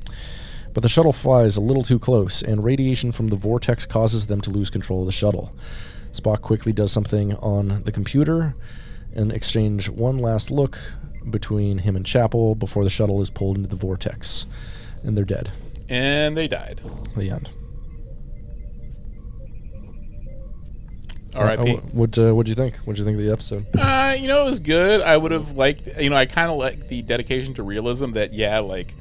[0.74, 4.42] But the shuttle flies a little too close, and radiation from the vortex causes them
[4.42, 5.54] to lose control of the shuttle.
[6.12, 8.56] Spock quickly does something on the computer
[9.16, 10.78] and exchange one last look
[11.30, 14.46] between him and Chapel before the shuttle is pulled into the vortex,
[15.04, 15.52] and they're dead.
[15.90, 16.82] And they died.
[17.16, 17.50] The end.
[21.36, 21.78] R.I.P.
[21.78, 22.78] Uh, what uh, What'd you think?
[22.78, 23.66] What'd you think of the episode?
[23.78, 25.02] Uh, you know, it was good.
[25.02, 28.34] I would have liked, you know, I kind of like the dedication to realism that,
[28.34, 28.96] yeah, like,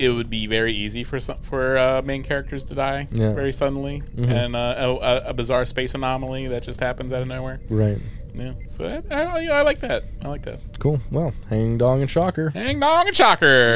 [0.00, 3.26] it would be very easy for some, for uh, main characters to die Yeah.
[3.26, 3.34] Mm-hmm.
[3.34, 7.28] very suddenly, and uh, a, a- a bizarre space anomaly that just happens out of
[7.28, 7.60] nowhere.
[7.68, 7.98] Right.
[8.32, 10.04] Yeah, so I, I, you know, I like that.
[10.24, 10.60] I like that.
[10.78, 11.00] Cool.
[11.10, 12.50] Well, hang dong and shocker.
[12.50, 13.74] Hang dong and shocker.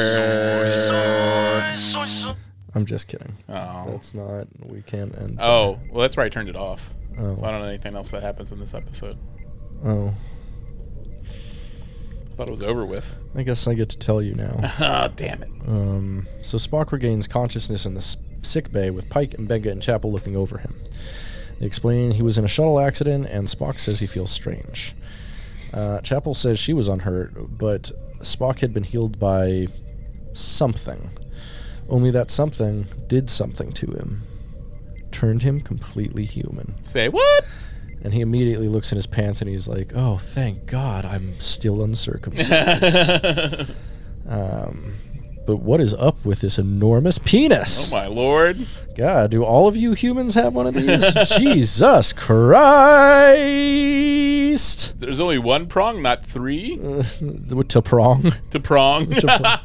[2.73, 3.33] I'm just kidding.
[3.47, 3.89] Oh.
[3.89, 4.47] That's not.
[4.65, 5.37] We can't end.
[5.41, 6.93] Oh, well, that's where I turned it off.
[7.17, 7.35] Oh.
[7.35, 9.17] So I don't know anything else that happens in this episode.
[9.85, 10.13] Oh.
[12.35, 13.15] I thought it was over with.
[13.33, 14.59] I guess I get to tell you now.
[14.79, 15.49] Ah, damn it.
[15.65, 19.81] Um, so Spock regains consciousness in the s- sick bay with Pike and Benga and
[19.81, 20.75] Chapel looking over him.
[21.61, 24.93] They explain he was in a shuttle accident, and Spock says he feels strange.
[25.73, 29.69] Uh, Chapel says she was unhurt, but Spock had been healed by
[30.33, 31.11] something.
[31.87, 34.23] Only that something did something to him,
[35.11, 36.83] turned him completely human.
[36.83, 37.45] Say what?
[38.05, 41.81] And he immediately looks in his pants and he's like, "Oh, thank God, I'm still
[41.81, 43.71] uncircumcised."
[44.29, 44.93] um,
[45.47, 47.91] but what is up with this enormous penis?
[47.91, 48.67] Oh my lord.
[48.95, 51.03] God, do all of you humans have one of these?
[51.39, 53.39] Jesus Christ!
[54.99, 58.33] There's only one prong, not three to prong.
[58.51, 59.09] to prong.
[59.09, 59.57] To prong.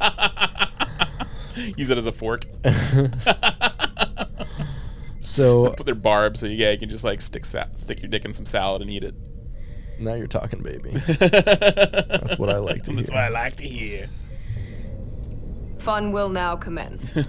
[1.77, 2.45] Use it as a fork.
[5.21, 8.09] So Put their barb so you, yeah, you can just like stick sa- stick your
[8.09, 9.15] dick in some salad and eat it.
[9.99, 10.91] now you're talking, baby.
[11.07, 13.15] That's what I like to That's hear.
[13.17, 14.09] what I like to hear.
[15.79, 17.17] Fun will now commence.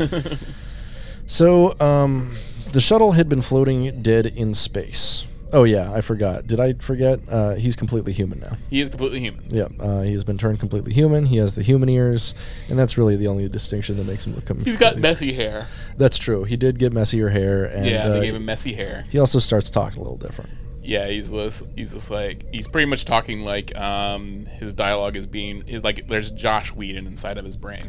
[1.25, 2.35] So, um,
[2.73, 5.27] the shuttle had been floating dead in space.
[5.53, 6.47] Oh yeah, I forgot.
[6.47, 7.21] Did I forget?
[7.29, 8.57] Uh, he's completely human now.
[8.71, 9.45] He is completely human.
[9.51, 11.27] Yeah, uh, he has been turned completely human.
[11.27, 12.35] He has the human ears,
[12.71, 14.49] and that's really the only distinction that makes him look.
[14.49, 14.65] Human.
[14.65, 15.69] He's got messy hair.
[15.99, 16.45] That's true.
[16.45, 19.05] He did get messier hair, and Yeah, uh, they gave him messy hair.
[19.11, 20.51] he also starts talking a little different.
[20.85, 25.27] Yeah, he's this, he's just like he's pretty much talking like um his dialogue is
[25.29, 27.85] being like there's Joss Whedon inside of his brain.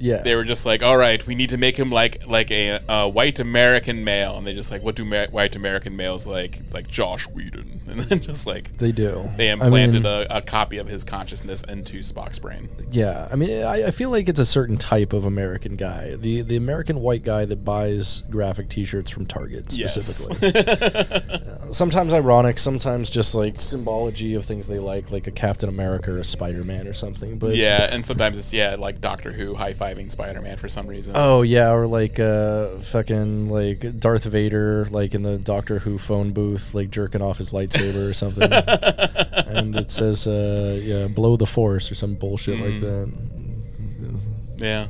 [0.00, 2.80] Yeah, They were just like, all right, we need to make him like like a,
[2.88, 6.60] a white American male, and they just like, what do ma- white American males like?
[6.72, 9.30] Like Joss Whedon, and then just like they do.
[9.36, 12.68] they I implanted mean, a, a copy of his consciousness into Spock's brain.
[12.90, 16.14] Yeah, I mean, I, I feel like it's a certain type of American guy.
[16.16, 20.50] The the American white guy that buys graphic T-shirts from Target specifically.
[20.80, 26.12] Uh, sometimes ironic, sometimes just like symbology of things they like, like a Captain America
[26.12, 27.38] or a Spider Man or something.
[27.38, 30.86] But yeah, and sometimes it's yeah, like Doctor Who high fiving Spider Man for some
[30.86, 31.14] reason.
[31.16, 36.32] Oh yeah, or like uh, fucking like Darth Vader, like in the Doctor Who phone
[36.32, 38.50] booth, like jerking off his lightsaber or something,
[39.46, 42.60] and it says uh, yeah, blow the force or some bullshit Mm.
[42.72, 43.12] like that.
[44.58, 44.86] yeah,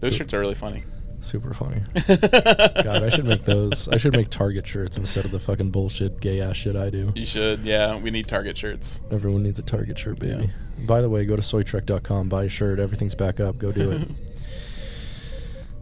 [0.00, 0.84] those shirts are really funny.
[1.20, 1.82] Super funny.
[2.06, 3.88] God, I should make those.
[3.88, 7.12] I should make Target shirts instead of the fucking bullshit gay ass shit I do.
[7.16, 7.98] You should, yeah.
[7.98, 9.02] We need Target shirts.
[9.10, 10.48] Everyone needs a Target shirt, baby.
[10.86, 12.78] By the way, go to soytrek.com, buy a shirt.
[12.78, 13.58] Everything's back up.
[13.58, 14.08] Go do it.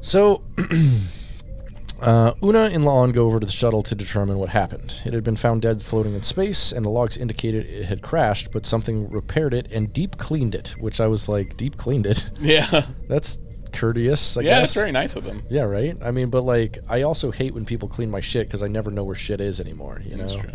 [0.06, 0.42] so,
[2.00, 5.00] uh, Una and La'an go over to the shuttle to determine what happened.
[5.04, 8.50] It had been found dead floating in space, and the logs indicated it had crashed,
[8.52, 12.28] but something repaired it and deep cleaned it, which I was like, deep cleaned it?
[12.40, 13.40] Yeah, That's
[13.72, 14.46] courteous, I guess.
[14.46, 14.64] yeah, guess.
[14.68, 15.42] it's very nice of them.
[15.50, 15.96] Yeah, right.
[16.02, 18.90] I mean, but like, I also hate when people clean my shit because I never
[18.90, 20.00] know where shit is anymore.
[20.04, 20.50] You That's know, true.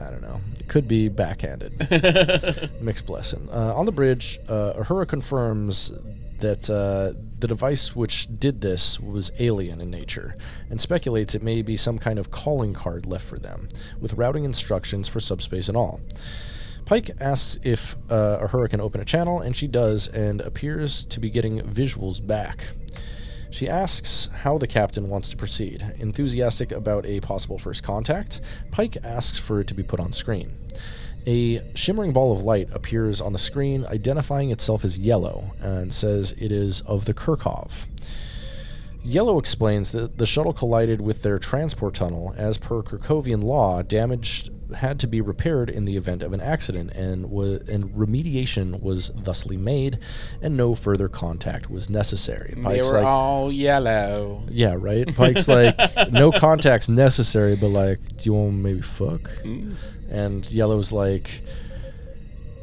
[0.00, 0.40] I don't know.
[0.60, 2.70] It could be backhanded.
[2.80, 3.48] Mixed blessing.
[3.50, 5.92] Uh, on the bridge, uh, Uhura confirms
[6.38, 10.36] that uh, the device which did this was alien in nature,
[10.70, 13.68] and speculates it may be some kind of calling card left for them,
[14.00, 16.00] with routing instructions for subspace and all.
[16.84, 21.20] Pike asks if uh, Uhura can open a channel, and she does, and appears to
[21.20, 22.64] be getting visuals back.
[23.50, 25.84] She asks how the captain wants to proceed.
[25.98, 30.52] Enthusiastic about a possible first contact, Pike asks for it to be put on screen.
[31.28, 36.34] A shimmering ball of light appears on the screen, identifying itself as yellow, and says
[36.38, 37.84] it is of the Kerkhov.
[39.04, 42.34] Yellow explains that the shuttle collided with their transport tunnel.
[42.36, 46.92] As per Kerkhovian law, damage had to be repaired in the event of an accident,
[46.92, 49.98] and wa- and remediation was thusly made,
[50.42, 52.54] and no further contact was necessary.
[52.56, 54.42] they Pike's were like, all yellow.
[54.50, 55.14] yeah, right.
[55.14, 55.78] Pike's like,
[56.10, 59.22] no contacts necessary, but like, do you want to maybe fuck?
[59.42, 59.74] Mm.
[60.10, 61.42] And Yellow's like,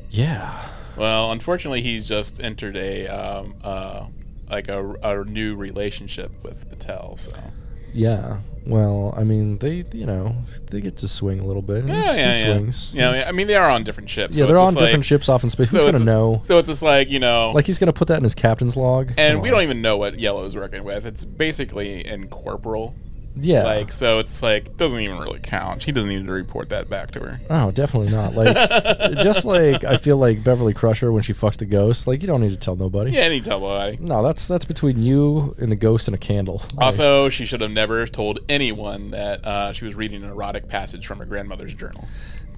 [0.10, 0.68] yeah.
[0.96, 4.08] Well, unfortunately, he's just entered a um, uh,
[4.50, 7.18] like a, a new relationship with Patel.
[7.18, 7.34] So
[7.94, 8.40] Yeah.
[8.68, 10.36] Well, I mean, they, you know,
[10.72, 11.86] they get to swing a little bit.
[11.86, 12.44] yeah, yeah, yeah.
[12.46, 12.96] swings.
[12.96, 14.40] Yeah, I mean they are on different ships.
[14.40, 15.70] Yeah, so they're on different like, ships off in space.
[15.70, 16.40] So Who's gonna know?
[16.42, 19.12] So it's just like you know, Like he's gonna put that in his captain's log.
[19.18, 19.54] and Come we on.
[19.54, 21.06] don't even know what Yellow's working with.
[21.06, 22.96] It's basically incorporeal.
[23.38, 23.64] Yeah.
[23.64, 25.82] Like, so it's like doesn't even really count.
[25.82, 27.40] She doesn't need to report that back to her.
[27.50, 28.34] Oh, definitely not.
[28.34, 28.56] Like,
[29.20, 32.08] just like I feel like Beverly Crusher when she fucked the ghost.
[32.08, 33.12] Like, you don't need to tell nobody.
[33.12, 33.98] Yeah, any tell nobody.
[34.00, 36.62] No, that's that's between you and the ghost and a candle.
[36.78, 41.06] Also, she should have never told anyone that uh, she was reading an erotic passage
[41.06, 42.08] from her grandmother's journal.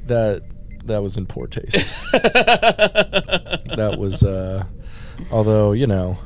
[0.05, 0.43] that
[0.85, 1.95] that was in poor taste.
[2.13, 4.63] that was, uh,
[5.31, 6.17] although you know,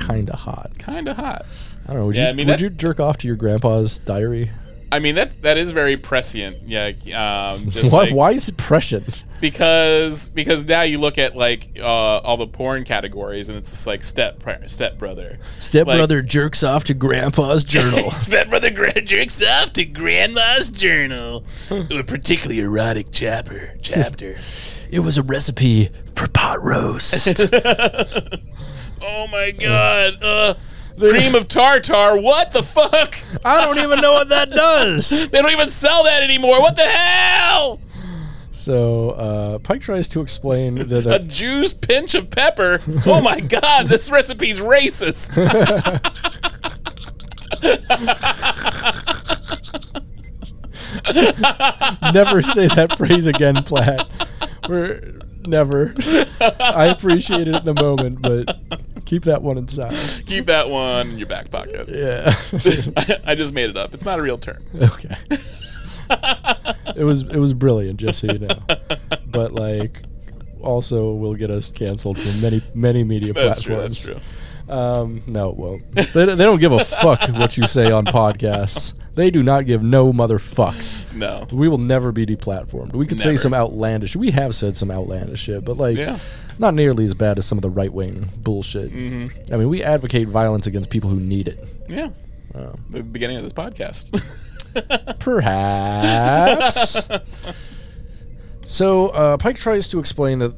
[0.00, 0.72] kind of hot.
[0.78, 1.46] Kind of hot.
[1.86, 2.06] I don't know.
[2.06, 4.50] Would Yeah, you I mean, would you jerk off to your grandpa's diary?
[4.92, 6.58] I mean, that's that is very prescient.
[6.64, 9.24] Yeah, um, just Why, like, why is it prescient?
[9.40, 13.86] because because now you look at like uh, all the porn categories and it's just
[13.86, 18.10] like step step brother, Step Stepbrother jerks off to grandpa's journal.
[18.20, 24.38] step brother jerks off to grandma's journal, a particularly erotic chapter chapter.
[24.90, 27.40] it was a recipe for pot roast.
[29.02, 30.54] oh my god, uh,
[30.98, 32.20] cream of tartar.
[32.20, 33.16] What the fuck?
[33.44, 35.28] I don't even know what that does.
[35.36, 36.60] They don't even sell that anymore.
[36.60, 37.80] What the hell?
[38.52, 42.80] So uh, Pike tries to explain that A the, juice pinch of pepper.
[43.04, 45.36] Oh my god, this recipe's racist.
[52.12, 54.08] never say that phrase again, Platt.
[54.68, 55.94] We're never.
[56.60, 58.58] I appreciate it in the moment, but
[59.06, 59.94] keep that one inside.
[60.26, 61.88] Keep that one in your back pocket.
[61.88, 62.34] Yeah.
[63.24, 63.94] I just made it up.
[63.94, 64.62] It's not a real term.
[64.80, 65.16] okay.
[66.96, 68.58] it was it was brilliant, just so you know.
[69.26, 70.02] But like,
[70.60, 73.74] also will get us canceled from many many media That's true.
[73.76, 74.04] platforms.
[74.04, 74.74] That's true.
[74.74, 75.92] Um, no, it won't.
[75.92, 78.94] They, they don't give a fuck what you say on podcasts.
[79.14, 81.14] They do not give no motherfucks.
[81.14, 81.46] No.
[81.52, 82.92] We will never be deplatformed.
[82.92, 84.16] We could say some outlandish.
[84.16, 86.18] We have said some outlandish shit, but like, Yeah.
[86.58, 88.90] Not nearly as bad as some of the right wing bullshit.
[88.90, 89.52] Mm-hmm.
[89.52, 91.62] I mean, we advocate violence against people who need it.
[91.88, 92.10] Yeah.
[92.90, 94.12] The beginning of this podcast.
[95.20, 97.08] Perhaps.
[98.64, 100.54] so uh, Pike tries to explain that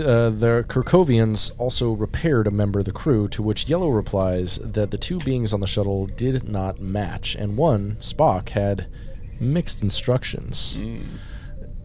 [0.00, 4.90] uh, the Kerkhovians also repaired a member of the crew, to which Yellow replies that
[4.90, 8.86] the two beings on the shuttle did not match, and one, Spock, had
[9.40, 10.78] mixed instructions.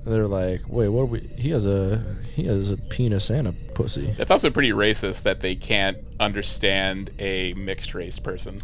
[0.05, 1.01] They're like, wait, what?
[1.01, 1.19] Are we?
[1.37, 2.03] He has a
[2.35, 4.11] he has a penis and a pussy.
[4.17, 8.59] That's also pretty racist that they can't understand a mixed race person.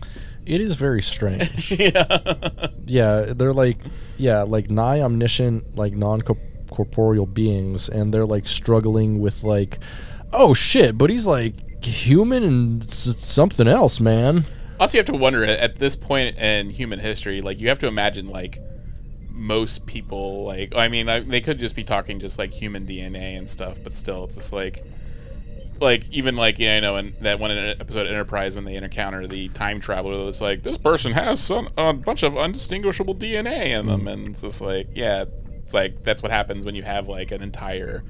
[0.45, 1.71] It is very strange.
[1.79, 3.77] yeah, yeah, they're like,
[4.17, 9.79] yeah, like nigh omniscient, like non corporeal beings, and they're like struggling with like,
[10.33, 14.45] oh shit, but he's like human and s- something else, man.
[14.79, 17.79] Also, you have to wonder at- at this point in human history, like you have
[17.79, 18.59] to imagine like
[19.31, 23.37] most people, like I mean, I, they could just be talking just like human DNA
[23.37, 24.83] and stuff, but still, it's just like,
[25.79, 29.25] like even like yeah, I know in that one episode of Enterprise when they encounter
[29.27, 33.87] the time traveler, it's like this person has some a bunch of undistinguishable DNA in
[33.87, 34.13] them, mm.
[34.13, 35.25] and it's just like yeah,
[35.63, 38.03] it's like that's what happens when you have like an entire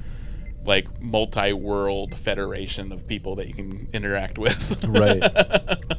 [0.63, 4.83] like multi-world federation of people that you can interact with.
[4.91, 5.21] Right.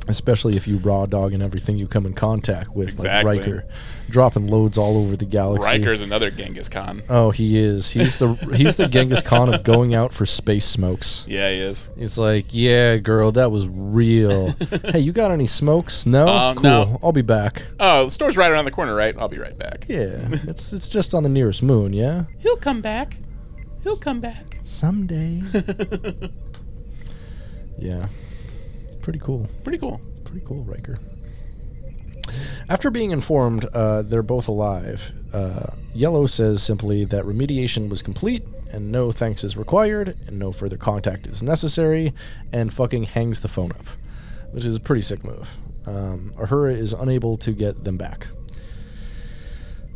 [0.08, 3.38] Especially if you raw dog and everything you come in contact with, Exactly.
[3.38, 3.64] like Riker,
[4.10, 5.68] dropping loads all over the galaxy.
[5.70, 7.02] Riker's another Genghis Khan.
[7.08, 7.90] Oh, he is.
[7.90, 11.24] He's the he's the Genghis Khan of going out for space smokes.
[11.28, 11.92] Yeah, he is.
[11.96, 14.50] He's like, yeah, girl, that was real.
[14.92, 16.04] hey, you got any smokes?
[16.04, 16.62] No, Um, cool.
[16.62, 16.98] no.
[17.02, 17.62] I'll be back.
[17.80, 19.14] Oh, the store's right around the corner, right?
[19.18, 19.86] I'll be right back.
[19.88, 21.92] Yeah, it's it's just on the nearest moon.
[21.92, 23.16] Yeah, He'll come back.
[23.82, 24.58] He'll come back.
[24.62, 25.42] someday.
[27.78, 28.06] yeah,
[29.00, 29.48] pretty cool.
[29.64, 30.00] Pretty cool.
[30.24, 30.98] Pretty cool, Riker.
[32.68, 38.44] After being informed uh, they're both alive, uh, Yellow says simply that remediation was complete
[38.72, 42.12] and no thanks is required and no further contact is necessary,
[42.52, 43.86] and fucking hangs the phone up,
[44.52, 45.56] which is a pretty sick move.
[45.86, 48.28] Um, Uhura is unable to get them back.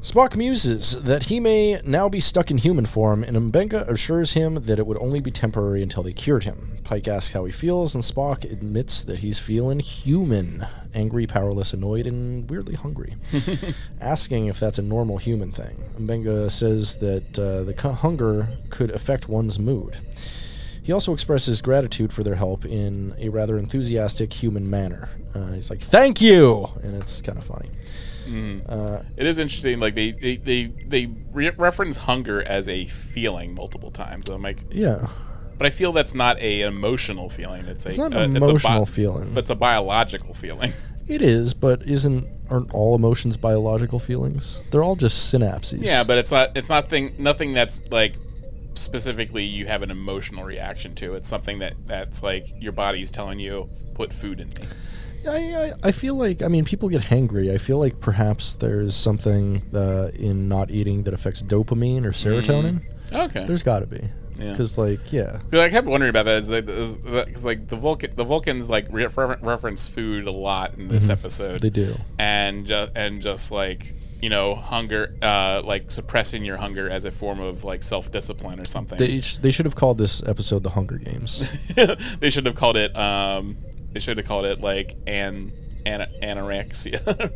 [0.06, 4.54] Spock muses that he may now be stuck in human form, and M'Benga assures him
[4.54, 6.78] that it would only be temporary until they cured him.
[6.84, 10.64] Pike asks how he feels, and Spock admits that he's feeling human
[10.94, 13.16] angry, powerless, annoyed, and weirdly hungry.
[14.00, 15.82] Asking if that's a normal human thing.
[15.98, 19.96] M'Benga says that uh, the cu- hunger could affect one's mood.
[20.84, 25.08] He also expresses gratitude for their help in a rather enthusiastic human manner.
[25.34, 26.68] Uh, he's like, Thank you!
[26.84, 27.70] And it's kind of funny.
[28.68, 29.80] Uh, It is interesting.
[29.80, 34.28] Like they they they, they re- reference hunger as a feeling multiple times.
[34.28, 35.08] I'm like, yeah.
[35.58, 37.64] but I feel that's not a emotional feeling.
[37.66, 39.34] It's a It's not uh, an it's a emotional bi- feeling.
[39.34, 40.72] but it's a biological feeling.
[41.08, 44.60] It is, but isn't aren't all emotions biological feelings?
[44.72, 45.84] They're all just synapses.
[45.84, 48.16] Yeah, but it's not it's not thing nothing that's like
[48.74, 51.14] specifically you have an emotional reaction to.
[51.14, 54.66] It's something that that's like your body's telling you put food in me.
[55.26, 57.52] I, I, I feel like I mean people get hangry.
[57.52, 62.82] I feel like perhaps there's something uh, in not eating that affects dopamine or serotonin.
[63.12, 63.44] Okay.
[63.46, 64.00] There's got to be.
[64.38, 64.50] Yeah.
[64.50, 66.42] Because like yeah, 'Cause I kept wondering about that.
[66.42, 66.48] Is
[66.98, 71.54] because like the Vulcan, the Vulcans like refer- reference food a lot in this episode.
[71.54, 71.62] Mm-hmm.
[71.62, 71.96] they do.
[72.18, 77.12] and ju- and just like you know hunger, uh, like suppressing your hunger as a
[77.12, 78.98] form of like self discipline or something.
[78.98, 81.40] They sh- they should have called this episode the Hunger Games.
[82.20, 82.94] they should have called it.
[82.96, 83.56] Um,
[83.96, 85.52] they should have called it like an.
[85.86, 86.98] Ana, anorexia,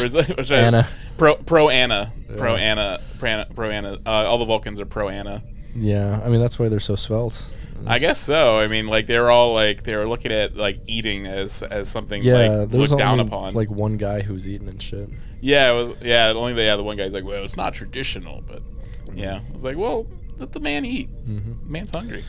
[0.00, 2.60] or is it, or should I- pro pro Anna, pro Yeah.
[2.60, 3.92] Anna, pro Anna, pro Anna.
[4.04, 5.40] Uh, all the Vulcans are pro Anna.
[5.76, 7.46] yeah, I mean that's why they're so svelte.
[7.86, 8.58] I guess so.
[8.58, 12.32] I mean, like they're all like they're looking at like eating as as something Yeah,
[12.48, 13.54] like there was looked down upon.
[13.54, 15.08] like one guy who was eating and shit.
[15.40, 16.32] yeah, it was yeah.
[16.34, 18.62] Only the yeah the one guy's like, well, it's not traditional, but
[19.14, 20.08] yeah, I was like, well,
[20.38, 21.08] let the man eat.
[21.24, 21.70] Mm-hmm.
[21.70, 22.24] Man's hungry.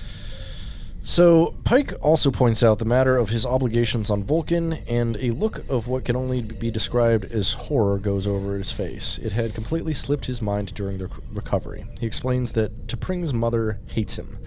[1.05, 5.67] So, Pike also points out the matter of his obligations on Vulcan, and a look
[5.67, 9.17] of what can only be described as horror goes over his face.
[9.17, 11.83] It had completely slipped his mind during the rec- recovery.
[11.99, 14.39] He explains that T'Pring's mother hates him,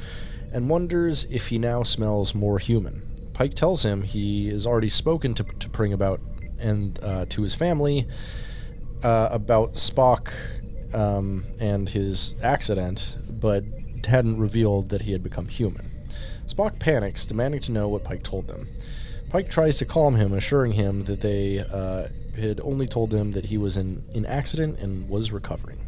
[0.50, 3.02] and wonders if he now smells more human.
[3.34, 6.22] Pike tells him he has already spoken to T'Pring about
[6.58, 8.08] and uh, to his family
[9.04, 10.32] uh, about Spock
[10.94, 13.62] um, and his accident, but
[14.06, 15.90] hadn't revealed that he had become human.
[16.56, 18.68] Spock panics, demanding to know what Pike told them.
[19.28, 23.46] Pike tries to calm him, assuring him that they uh, had only told them that
[23.46, 25.80] he was in an accident and was recovering.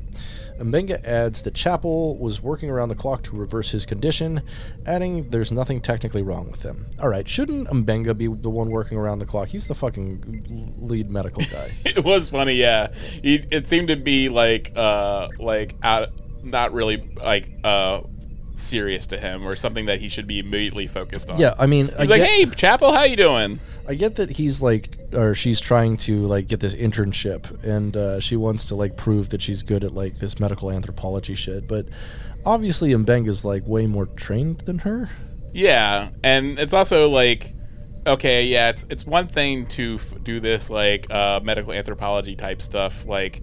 [0.59, 4.43] M'Benga adds that Chapel was working around the clock to reverse his condition,
[4.87, 6.85] adding there's nothing technically wrong with him.
[7.01, 9.49] Alright, shouldn't M'Benga be the one working around the clock?
[9.49, 11.71] He's the fucking lead medical guy.
[11.87, 12.93] It was funny, yeah.
[12.93, 16.09] He, it seemed to be like uh like out,
[16.43, 18.01] not really like uh
[18.59, 21.38] serious to him or something that he should be immediately focused on.
[21.38, 23.61] yeah, I mean, I He's like, get- hey, Chapel, how you doing?
[23.86, 28.20] I get that he's like, or she's trying to like get this internship, and uh,
[28.20, 31.66] she wants to like prove that she's good at like this medical anthropology shit.
[31.66, 31.86] But
[32.44, 35.09] obviously, M'Benga's like way more trained than her.
[35.54, 37.54] Yeah, and it's also like,
[38.06, 42.61] okay, yeah, it's it's one thing to f- do this like uh, medical anthropology type
[42.61, 43.42] stuff, like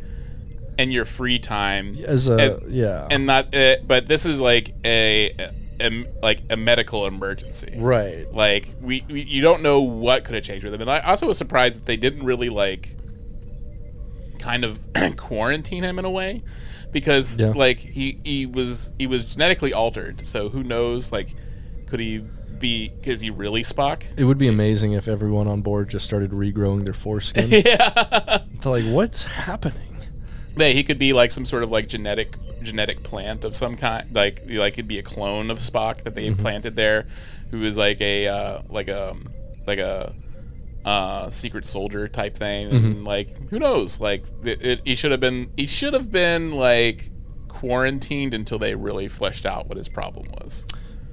[0.78, 4.74] in your free time, As a and, yeah, and not, uh, but this is like
[4.86, 5.32] a,
[5.82, 8.32] a like a medical emergency, right.
[8.34, 11.28] Like we, we, you don't know what could have changed with him, and I also
[11.28, 12.96] was surprised that they didn't really like
[14.40, 14.80] kind of
[15.18, 16.44] quarantine him in a way
[16.92, 17.52] because Yeah.
[17.56, 21.34] like he he was he was genetically altered, so who knows like
[21.88, 22.20] could he
[22.60, 24.04] be is he really Spock?
[24.18, 27.50] It would be amazing if everyone on board just started regrowing their foreskin.
[27.66, 28.40] yeah.
[28.62, 29.95] They're like, what's happening?
[30.58, 34.14] Yeah, he could be like some sort of like genetic genetic plant of some kind.
[34.14, 37.08] Like like it could be a clone of Spock that they implanted there,
[37.52, 39.16] who is like a uh, like a
[39.68, 40.16] like a
[40.86, 42.70] uh, secret soldier type thing.
[42.70, 44.00] And like who knows?
[44.00, 47.10] Like it, it, he should have been he should have been like
[47.48, 50.66] quarantined until they really fleshed out what his problem was.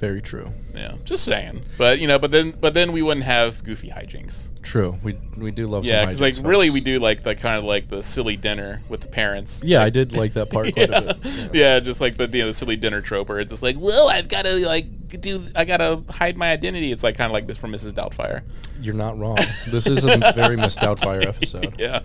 [0.03, 0.53] Very true.
[0.75, 1.63] Yeah, just saying.
[1.79, 4.51] But you know, but then but then we wouldn't have goofy hijinks.
[4.61, 4.97] True.
[5.01, 5.85] We we do love.
[5.85, 8.83] Yeah, because like hijinks, really we do like the kind of like the silly dinner
[8.89, 9.63] with the parents.
[9.65, 10.99] Yeah, I did like that part quite yeah.
[10.99, 11.19] a bit.
[11.25, 11.49] Yeah.
[11.53, 14.09] Yeah, just like the, you know, the silly dinner trope where it's just like, well,
[14.09, 16.91] I've got to like do, I gotta hide my identity.
[16.91, 17.93] It's like kind of like this from Mrs.
[17.93, 18.43] Doubtfire.
[18.81, 19.39] You're not wrong.
[19.69, 21.77] This is a very Miss Doubtfire episode.
[21.79, 22.01] Yeah.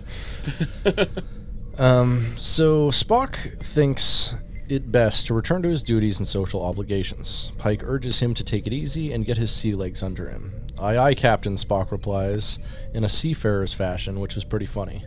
[1.78, 4.34] Um, so Spock thinks
[4.72, 7.52] it best to return to his duties and social obligations.
[7.58, 10.52] Pike urges him to take it easy and get his sea legs under him.
[10.80, 12.58] Aye, aye, Captain, Spock replies,
[12.94, 15.04] in a seafarer's fashion, which was pretty funny,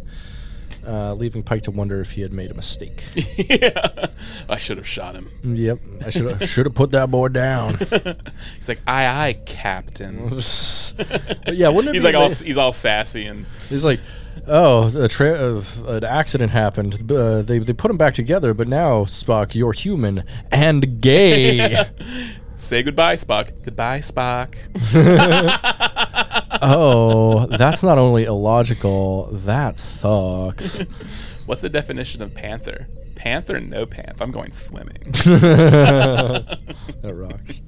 [0.85, 3.03] uh, leaving Pike to wonder if he had made a mistake.
[3.37, 4.07] yeah.
[4.49, 5.29] I should have shot him.
[5.43, 7.75] yep, I should have should have put that boy down.
[8.57, 10.31] He's like, aye, aye, Captain.
[11.51, 13.99] Yeah, wouldn't it He's be like all he's all sassy and He's like,
[14.47, 17.11] oh, a tra- uh, an accident happened.
[17.11, 21.85] Uh, they they put him back together, but now Spock, you're human and gay.
[22.55, 23.63] say goodbye, Spock.
[23.63, 24.55] Goodbye, Spock.
[26.61, 30.79] oh, that's not only illogical, that sucks.
[31.45, 32.87] What's the definition of panther?
[33.15, 34.21] Panther, no pants.
[34.21, 35.11] I'm going swimming.
[35.11, 36.57] that
[37.03, 37.61] rocks.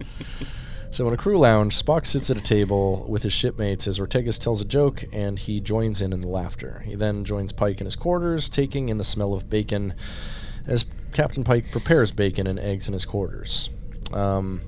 [0.94, 4.38] So in a crew lounge, Spock sits at a table with his shipmates as Ortegas
[4.38, 6.84] tells a joke, and he joins in in the laughter.
[6.86, 9.96] He then joins Pike in his quarters, taking in the smell of bacon,
[10.68, 13.72] as Captain Pike prepares bacon and eggs in his quarters.
[14.14, 14.62] Um,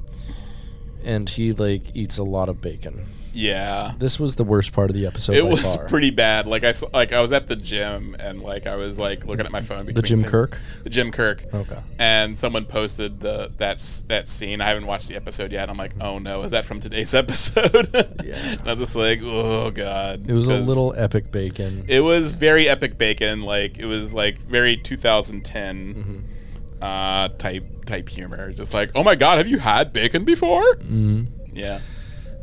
[1.04, 3.06] and he like eats a lot of bacon.
[3.36, 3.92] Yeah.
[4.00, 5.36] This was the worst part of the episode.
[5.36, 5.88] It was far.
[5.88, 6.48] pretty bad.
[6.48, 9.52] Like I like I was at the gym and like I was like looking at
[9.52, 9.86] my phone.
[9.86, 10.32] The Jim things.
[10.32, 10.58] Kirk?
[10.84, 11.44] The Jim Kirk.
[11.54, 11.78] Okay.
[12.00, 14.62] And someone posted the that's that scene.
[14.62, 15.70] I haven't watched the episode yet.
[15.70, 17.90] I'm like, oh no, is that from today's episode?
[18.24, 18.36] Yeah.
[18.60, 20.30] and I was just like, oh god.
[20.30, 21.86] It was a little epic bacon.
[21.90, 23.42] It was very epic bacon.
[23.44, 26.84] Like it was like very 2010 Mm-hmm.
[26.84, 28.52] uh, type type humor.
[28.54, 30.76] Just like, oh my god, have you had bacon before?
[30.76, 31.26] Mm-hmm.
[31.54, 31.80] Yeah.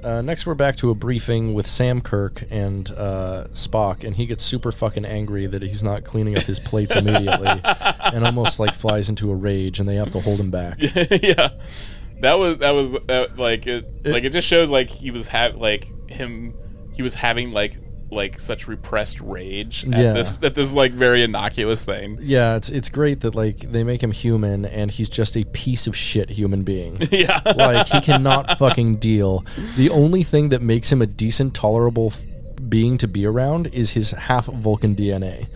[0.03, 4.26] Uh, next, we're back to a briefing with Sam Kirk and uh, Spock, and he
[4.26, 8.74] gets super fucking angry that he's not cleaning up his plates immediately, and almost like
[8.74, 10.78] flies into a rage, and they have to hold him back.
[10.80, 11.50] yeah,
[12.20, 15.55] that was that was uh, like it, like it just shows like he was have
[15.55, 16.55] like him
[16.92, 17.74] he was having like
[18.12, 20.12] like such repressed rage at Yeah.
[20.12, 22.18] this at this like very innocuous thing.
[22.20, 25.86] Yeah, it's it's great that like they make him human, and he's just a piece
[25.86, 26.98] of shit human being.
[27.10, 29.44] Yeah, like he cannot fucking deal.
[29.76, 32.26] The only thing that makes him a decent, tolerable f-
[32.68, 35.46] being to be around is his half Vulcan DNA.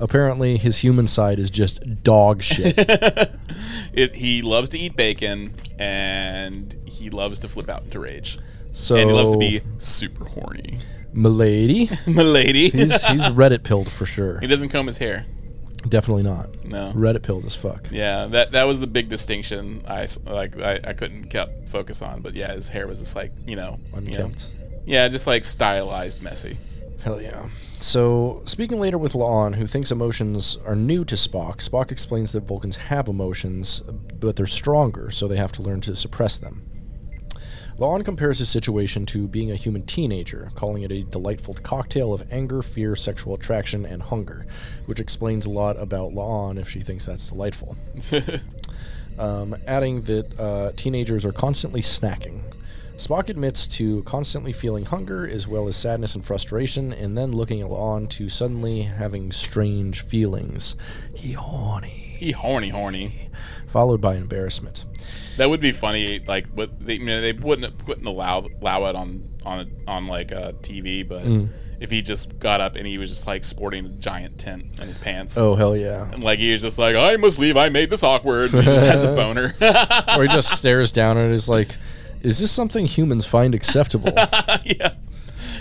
[0.00, 2.74] Apparently, his human side is just dog shit.
[3.92, 8.38] it, he loves to eat bacon and he loves to flip out into rage.
[8.72, 10.78] So, and he loves to be super horny.
[11.14, 11.88] Milady.
[12.06, 12.68] Milady.
[12.70, 14.40] He's he's Reddit pilled for sure.
[14.40, 15.24] he doesn't comb his hair.
[15.88, 16.64] Definitely not.
[16.64, 16.92] No.
[16.94, 17.88] Reddit pilled as fuck.
[17.90, 19.82] Yeah, that that was the big distinction.
[19.86, 23.32] I like I, I couldn't kept focus on, but yeah, his hair was just like
[23.46, 24.48] you know, you know Unkempt.
[24.86, 26.56] yeah, just like stylized, messy.
[27.02, 27.48] Hell yeah.
[27.80, 32.44] So, speaking later with La'an, who thinks emotions are new to Spock, Spock explains that
[32.44, 33.80] Vulcans have emotions,
[34.20, 36.62] but they're stronger, so they have to learn to suppress them.
[37.78, 42.32] La'an compares his situation to being a human teenager, calling it a delightful cocktail of
[42.32, 44.46] anger, fear, sexual attraction, and hunger,
[44.86, 47.76] which explains a lot about La'an if she thinks that's delightful.
[49.18, 52.42] um, adding that uh, teenagers are constantly snacking.
[52.96, 57.64] Spock admits to constantly feeling hunger as well as sadness and frustration, and then looking
[57.64, 60.76] on to suddenly having strange feelings.
[61.12, 61.88] He horny.
[62.18, 63.30] He horny, horny.
[63.66, 64.84] Followed by embarrassment.
[65.36, 66.20] That would be funny.
[66.20, 70.32] Like, what they you know they wouldn't wouldn't allow allow it on on on like
[70.32, 71.48] uh, TV, but Mm.
[71.80, 74.86] if he just got up and he was just like sporting a giant tent in
[74.88, 75.36] his pants.
[75.36, 76.08] Oh, hell yeah.
[76.12, 77.56] And like he was just like, I must leave.
[77.56, 78.54] I made this awkward.
[78.54, 79.52] And he just has a boner.
[80.16, 81.76] or he just stares down and is like,
[82.22, 84.12] is this something humans find acceptable?
[84.64, 84.92] yeah.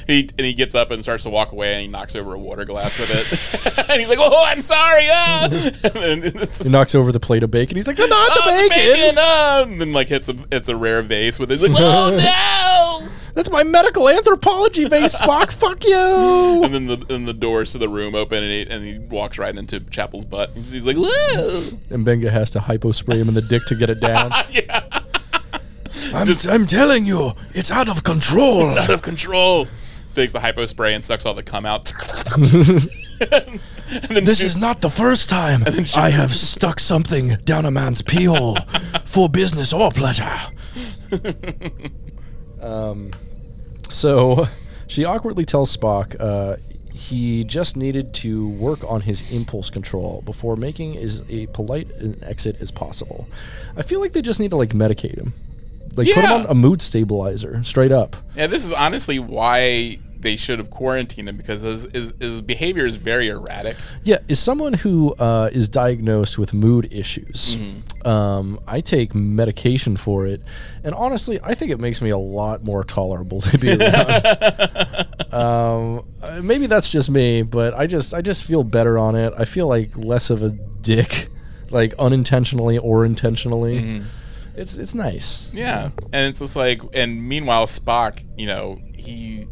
[0.07, 2.39] He and he gets up and starts to walk away and he knocks over a
[2.39, 3.89] water glass with it.
[3.89, 5.47] and he's like, "Oh, I'm sorry." Ah!
[5.51, 7.75] and then he knocks over the plate of bacon.
[7.75, 8.93] He's like, not "Oh, the it's bacon!
[8.93, 9.63] bacon!" ah!
[9.63, 11.59] And then like hits a it's a rare vase with it.
[11.59, 15.51] He's like, "Oh no!" That's my medical anthropology base, Spock.
[15.51, 16.61] Fuck you!
[16.63, 19.39] And then the and the doors to the room open and he and he walks
[19.39, 20.51] right into Chapel's butt.
[20.53, 23.89] He's, he's like, "Whoa!" M'Benga has to hypo spray him in the dick to get
[23.89, 24.31] it down.
[24.51, 24.81] yeah,
[26.13, 28.69] I'm, I'm telling you, it's out of control.
[28.77, 29.67] out of control.
[30.13, 31.91] Takes the hypo spray and sucks all the cum out.
[32.37, 33.59] and
[34.09, 35.63] then This shoots- is not the first time
[35.95, 38.55] I have stuck something down a man's pee hole
[39.05, 40.29] for business or pleasure.
[42.61, 43.11] um,
[43.89, 44.47] so
[44.87, 46.57] she awkwardly tells Spock uh,
[46.93, 52.23] he just needed to work on his impulse control before making as a polite an
[52.23, 53.27] exit as possible.
[53.75, 55.33] I feel like they just need to like medicate him,
[55.95, 58.15] like put him on a mood stabilizer, straight up.
[58.35, 62.85] Yeah, this is honestly why they should have quarantined him because his, his, his behavior
[62.85, 63.77] is very erratic.
[64.03, 67.55] Yeah, is someone who uh, is diagnosed with mood issues,
[68.05, 70.41] um, I take medication for it,
[70.83, 75.33] and honestly, I think it makes me a lot more tolerable to be around.
[75.33, 76.05] um,
[76.45, 79.33] maybe that's just me, but I just I just feel better on it.
[79.37, 81.27] I feel like less of a dick,
[81.69, 84.03] like unintentionally or intentionally.
[84.55, 85.51] It's it's nice.
[85.53, 89.47] Yeah, and it's just like, and meanwhile, Spock, you know, he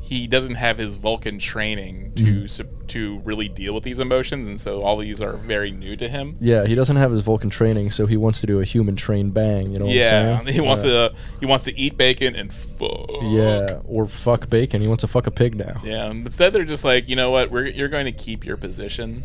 [0.00, 2.50] he doesn't have his Vulcan training to mm.
[2.50, 6.08] sup- to really deal with these emotions, and so all these are very new to
[6.08, 6.36] him.
[6.40, 9.30] Yeah, he doesn't have his Vulcan training, so he wants to do a human train
[9.30, 9.72] bang.
[9.72, 10.54] You know what Yeah, I'm saying?
[10.54, 13.08] he wants Uh, to he wants to eat bacon and fuck.
[13.22, 14.82] Yeah, or fuck bacon.
[14.82, 15.80] He wants to fuck a pig now.
[15.84, 19.24] Yeah, instead they're just like, you know what, we're you're going to keep your position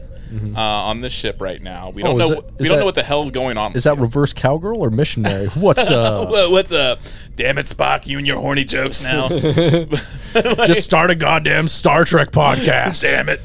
[0.56, 1.90] uh, on this ship right now.
[1.90, 2.22] We don't Mm-hmm.
[2.22, 3.74] Oh, know that- we don't that- know what the hell's going on.
[3.74, 5.48] Is that reverse cowgirl or missionary?
[5.56, 6.30] What's up?
[6.30, 7.00] What's up?
[7.36, 8.08] Damn it, Spock!
[8.08, 9.28] You and your horny jokes now.
[10.66, 13.02] Just start a goddamn Star Trek podcast.
[13.02, 13.42] Damn it!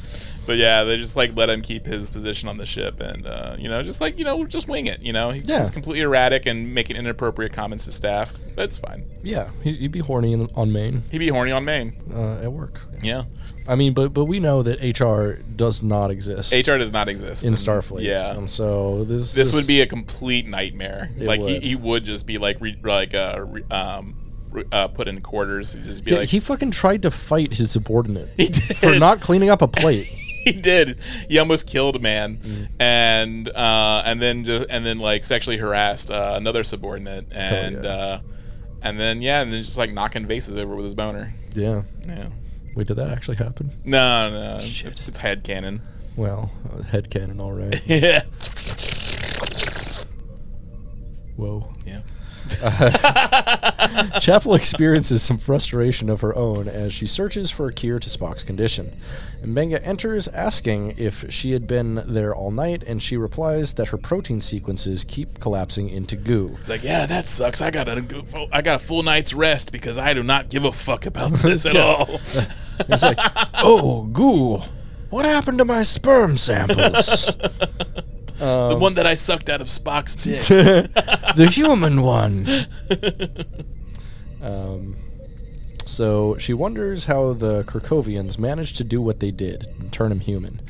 [0.47, 3.57] But yeah, they just like let him keep his position on the ship, and uh,
[3.59, 5.03] you know, just like you know, just wing it.
[5.03, 5.59] You know, he's, Yeah.
[5.61, 8.33] he's completely erratic and making inappropriate comments to staff.
[8.55, 9.05] That's fine.
[9.23, 11.97] Yeah, he- he'd be horny in, on Maine He'd be horny on Maine.
[12.15, 12.81] uh, at work.
[13.03, 13.25] Yeah,
[13.69, 17.45] I mean, but but we know that HR does not exist HR does not exist
[17.45, 18.03] in and- Starfleet.
[18.03, 21.11] Yeah, and so this this would be a complete nightmare.
[21.19, 21.63] Like he, would.
[21.63, 24.15] he would just be like re, like uh, re, um
[24.73, 25.73] uh, put in quarters.
[25.73, 29.21] He'd just be Yeah, like, he fucking tried to fight his subordinate He for not
[29.21, 30.07] cleaning up a plate.
[30.47, 31.01] He did.
[31.29, 32.69] He almost killed a man, Mm.
[32.79, 37.91] and uh, and then just, and then like sexually harassed uh, another subordinate, and yeah.
[37.91, 38.21] uh,
[38.81, 41.33] and then yeah, and then just like knocking vases over with his boner.
[41.55, 41.83] yeah.
[42.07, 42.29] Yeah.
[42.77, 43.71] Wait, did that actually happen?
[43.85, 44.91] No, no, Shit.
[44.93, 45.81] it's, it's head canon.
[46.15, 47.81] Well, uh, head canon, all right.
[47.87, 48.21] yeah.
[51.37, 51.69] Whoa.
[51.85, 52.01] Yeah.
[54.21, 58.43] Chapel experiences some frustration of her own as she searches for a cure to Spock's
[58.43, 58.97] condition.
[59.45, 63.97] M'Benga enters asking if she had been there all night, and she replies that her
[63.97, 66.55] protein sequences keep collapsing into goo.
[66.59, 67.61] It's like, yeah, that sucks.
[67.63, 70.65] I got a full- I got a full night's rest because I do not give
[70.65, 72.21] a fuck about this at all.
[72.89, 73.19] It's like,
[73.63, 74.59] oh, goo.
[75.09, 77.31] What happened to my sperm samples?
[78.39, 80.43] The one that I sucked out of Spock's dick.
[81.37, 82.47] the human one.
[84.43, 84.97] Um,
[85.85, 90.21] so she wonders how the Kerkhovians managed to do what they did and turn him
[90.21, 90.61] human.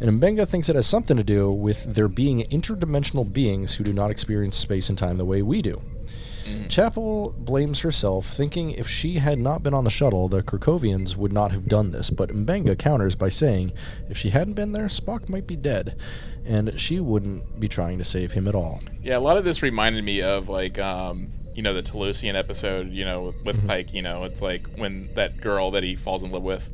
[0.00, 3.92] And M'Benga thinks it has something to do with there being interdimensional beings who do
[3.92, 5.82] not experience space and time the way we do.
[6.68, 11.32] Chapel blames herself, thinking if she had not been on the shuttle, the Kerkhovians would
[11.32, 12.10] not have done this.
[12.10, 13.72] But M'Benga counters by saying
[14.08, 15.96] if she hadn't been there, Spock might be dead,
[16.44, 18.80] and she wouldn't be trying to save him at all.
[19.02, 22.90] Yeah, a lot of this reminded me of like um, you know the Talosian episode.
[22.90, 23.66] You know, with Mm-hmm.
[23.66, 23.94] Pike.
[23.94, 26.70] You know, it's like when that girl that he falls in love with,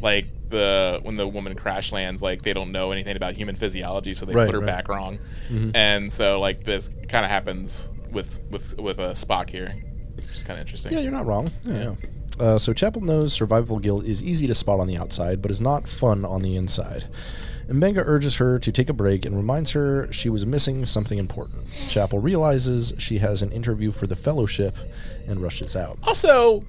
[0.00, 4.14] like the when the woman crash lands, like they don't know anything about human physiology,
[4.14, 4.66] so they Right, put her right.
[4.66, 5.18] back wrong.
[5.74, 9.72] And so like this kind of happens with with with a Spock here,
[10.16, 10.92] which is kind of interesting.
[10.92, 11.50] Yeah, you're not wrong.
[11.64, 11.94] Yeah.
[12.40, 15.60] Uh, so Chapel knows survival guilt is easy to spot on the outside, but is
[15.60, 17.06] not fun on the inside.
[17.68, 21.64] M'Benga urges her to take a break and reminds her she was missing something important.
[21.88, 24.76] Chapel realizes she has an interview for the Fellowship
[25.26, 25.98] and rushes out.
[26.02, 26.62] Also,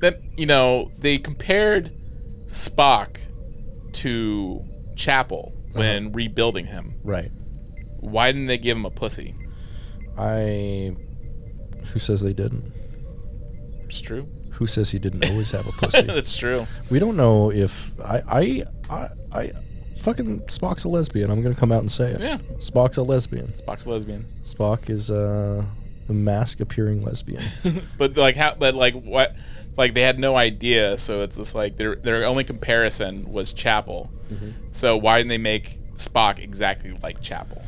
[0.00, 1.90] that you know they compared
[2.46, 3.26] Spock
[3.92, 4.62] to
[4.96, 6.10] Chapel when Uh-huh.
[6.14, 6.94] rebuilding him.
[7.04, 7.30] Right.
[8.00, 9.34] Why didn't they give him a pussy?
[10.18, 10.94] I.
[11.92, 12.72] Who says they didn't?
[13.84, 14.28] It's true.
[14.52, 16.02] Who says he didn't always have a pussy?
[16.02, 16.66] That's true.
[16.90, 19.50] we don't know if I I I, I
[20.00, 21.30] fucking Spock's a lesbian.
[21.30, 22.20] I'm gonna come out and say it.
[22.20, 22.38] Yeah.
[22.58, 23.48] Spock's a lesbian.
[23.48, 24.26] Spock's a lesbian.
[24.44, 25.64] Spock is uh,
[26.08, 27.42] a mask appearing lesbian.
[27.98, 28.54] But like how?
[28.54, 29.36] But like what?
[29.76, 30.96] Like they had no idea.
[30.98, 34.10] So it's just like their their only comparison was Chapel.
[34.30, 34.50] Mm-hmm.
[34.70, 37.62] So why didn't they make Spock exactly like Chapel?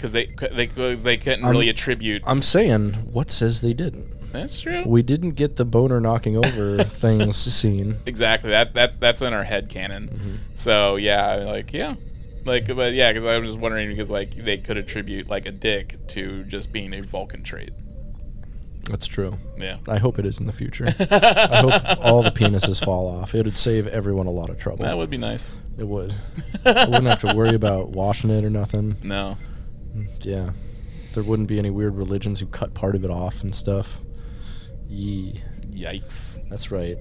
[0.00, 2.22] Because they they they couldn't I'm- really attribute.
[2.26, 4.32] I'm saying, what says they didn't?
[4.32, 4.82] That's true.
[4.86, 7.98] We didn't get the boner knocking over things scene.
[8.06, 8.50] Exactly.
[8.50, 10.08] That that's that's in our head canon.
[10.08, 10.34] Mm-hmm.
[10.54, 11.96] So yeah, like yeah,
[12.46, 15.50] like but yeah, because I was just wondering because like they could attribute like a
[15.50, 17.72] dick to just being a Vulcan trait.
[18.88, 19.36] That's true.
[19.58, 19.76] Yeah.
[19.86, 20.86] I hope it is in the future.
[21.10, 23.34] I hope all the penises fall off.
[23.34, 24.84] It would save everyone a lot of trouble.
[24.84, 25.56] That would be nice.
[25.78, 26.12] it would.
[26.64, 28.96] I wouldn't have to worry about washing it or nothing.
[29.02, 29.36] No.
[29.96, 30.06] Mm.
[30.20, 30.50] Yeah.
[31.14, 34.00] There wouldn't be any weird religions who cut part of it off and stuff.
[34.88, 35.40] Yee.
[35.70, 36.38] Yikes.
[36.48, 36.96] That's right.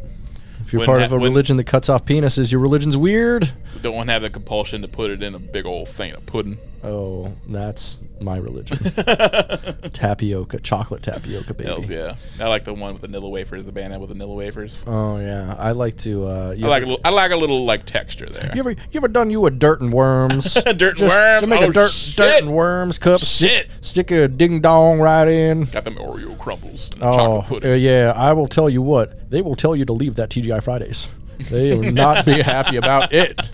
[0.62, 3.52] If you're Wouldn't part ha- of a religion that cuts off penises, your religion's weird.
[3.82, 6.26] Don't want to have the compulsion to put it in a big old thing of
[6.26, 6.58] pudding.
[6.84, 8.78] Oh, that's my religion.
[9.94, 11.70] tapioca, chocolate tapioca, baby.
[11.70, 12.16] Hells yeah.
[12.40, 14.86] I like the one with the Nilla wafers, the banana with the Nilla wafers.
[14.88, 16.26] Oh yeah, I like to.
[16.26, 18.52] Uh, you I like a little, I like a little like texture there.
[18.54, 20.54] you ever you ever done you a dirt and worms?
[20.80, 21.44] Dirt and Just worms?
[21.44, 22.18] To make Oh, a dirt shit.
[22.18, 23.22] dirt and worms cup.
[23.22, 23.68] Shit.
[23.82, 25.66] stick a ding dong right in.
[25.66, 27.72] Got them Oreo crumbles and Oh chocolate pudding.
[27.72, 29.30] uh, yeah, I will tell you what.
[29.30, 31.10] They will tell you to leave that TGI Fridays.
[31.50, 33.40] They will not be happy about it.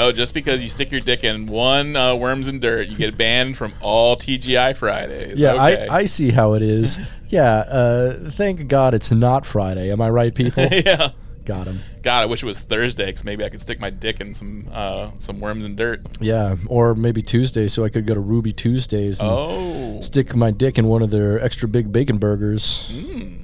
[0.00, 3.18] Oh, just because you stick your dick in one uh, worms and dirt, you get
[3.18, 5.40] banned from all TGI Fridays.
[5.40, 5.88] Yeah, okay.
[5.88, 6.98] I, I see how it is.
[7.30, 9.90] Yeah, uh, thank God it's not Friday.
[9.92, 10.62] Am I right, people?
[10.72, 11.10] yeah.
[11.44, 11.80] Got him.
[12.02, 14.66] God, I wish it was Thursday because maybe I could stick my dick in some
[14.72, 16.00] uh, some worms and dirt.
[16.20, 20.50] Yeah, or maybe Tuesday, so I could go to Ruby Tuesdays and Oh, stick my
[20.50, 22.90] dick in one of their extra big bacon burgers.
[22.94, 23.38] Mm.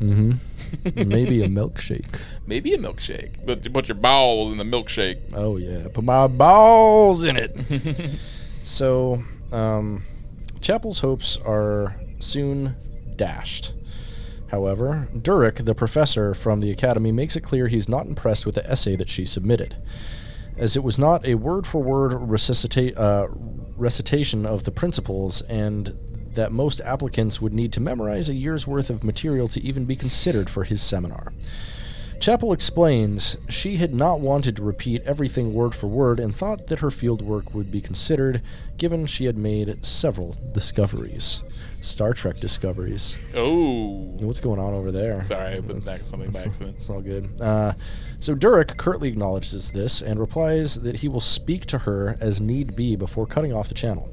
[0.00, 0.32] Mm-hmm.
[0.94, 2.20] Maybe a milkshake.
[2.46, 3.44] maybe a milkshake.
[3.44, 5.18] But you put your balls in the milkshake.
[5.34, 7.56] Oh yeah, put my balls in it.
[8.64, 10.04] so, um,
[10.60, 12.76] Chapel's hopes are soon
[13.16, 13.74] dashed.
[14.48, 18.68] However, Durek, the professor from the academy, makes it clear he's not impressed with the
[18.68, 19.76] essay that she submitted,
[20.56, 23.28] as it was not a word-for-word resuscita- uh,
[23.76, 25.96] recitation of the principles, and
[26.34, 29.96] that most applicants would need to memorize a year's worth of material to even be
[29.96, 31.32] considered for his seminar.
[32.20, 36.80] Chapel explains she had not wanted to repeat everything word for word and thought that
[36.80, 38.42] her field work would be considered,
[38.76, 41.42] given she had made several discoveries.
[41.80, 43.16] Star Trek discoveries.
[43.34, 44.14] Oh.
[44.20, 45.22] What's going on over there?
[45.22, 46.76] Sorry, I put back something by accident.
[46.76, 47.40] It's all good.
[47.40, 47.72] Uh,
[48.18, 52.76] so Durek curtly acknowledges this and replies that he will speak to her as need
[52.76, 54.10] be before cutting off the channel.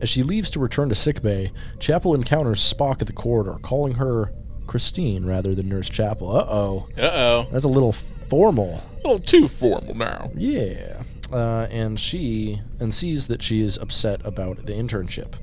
[0.00, 4.32] As she leaves to return to sickbay, Chapel encounters Spock at the corridor, calling her
[4.66, 6.36] Christine rather than Nurse Chapel.
[6.36, 6.88] Uh oh.
[6.96, 7.48] Uh oh.
[7.50, 8.82] That's a little formal.
[8.92, 10.30] A little too formal now.
[10.36, 11.02] Yeah.
[11.32, 15.34] Uh, and she and sees that she is upset about the internship.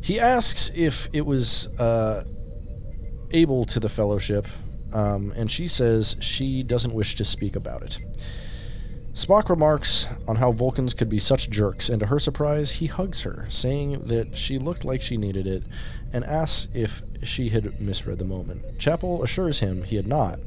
[0.00, 2.24] He asks if it was uh,
[3.32, 4.46] able to the fellowship,
[4.92, 7.98] um, and she says she doesn't wish to speak about it.
[9.16, 13.22] Spock remarks on how Vulcans could be such jerks, and to her surprise, he hugs
[13.22, 15.62] her, saying that she looked like she needed it,
[16.12, 18.78] and asks if she had misread the moment.
[18.78, 20.38] Chapel assures him he had not,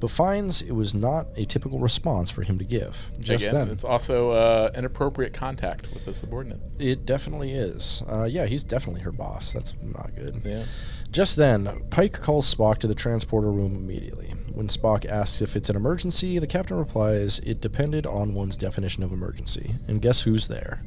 [0.00, 3.10] but finds it was not a typical response for him to give.
[3.20, 6.60] Just Again, then, it's also uh, inappropriate contact with a subordinate.
[6.78, 8.02] it definitely is.
[8.08, 9.52] Uh, yeah, he's definitely her boss.
[9.52, 10.40] That's not good.
[10.46, 10.64] Yeah.
[11.10, 14.32] Just then, Pike calls Spock to the transporter room immediately.
[14.58, 19.04] When Spock asks if it's an emergency, the captain replies it depended on one's definition
[19.04, 19.70] of emergency.
[19.86, 20.82] And guess who's there?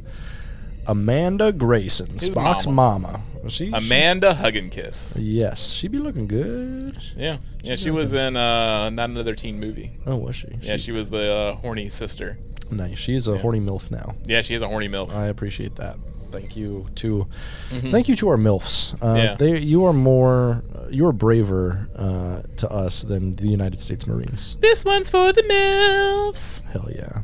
[0.87, 3.21] Amanda Grayson, His Spock's mama.
[3.47, 5.15] She, Amanda Hug and Kiss.
[5.15, 6.97] she- yes, she be looking good.
[7.15, 7.37] Yeah.
[7.63, 9.91] Yeah, she was in uh, Not Another Teen Movie.
[10.05, 10.49] Oh, was she?
[10.59, 12.37] Yeah, she was the uh, horny sister.
[12.71, 12.97] nice.
[12.97, 14.15] She is a horny milf now.
[14.25, 15.15] Yeah, she is a horny MILF.
[15.15, 15.95] I appreciate that.
[16.31, 17.27] Thank you to,
[17.69, 18.93] thank you to our milfs.
[18.95, 19.17] Uh, Mm-hmm.
[19.17, 19.33] Yeah.
[19.35, 24.07] they, you are more, uh, you are braver uh, to us than the United States
[24.07, 24.55] Marines.
[24.61, 26.63] this one's for the MILFs.
[26.71, 27.21] Hell yeah.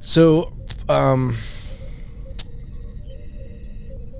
[0.00, 0.52] So,
[0.88, 1.36] um,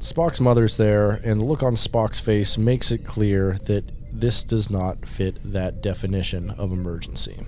[0.00, 4.68] Spock's mother's there, and the look on Spock's face makes it clear that this does
[4.70, 7.42] not fit that definition of emergency.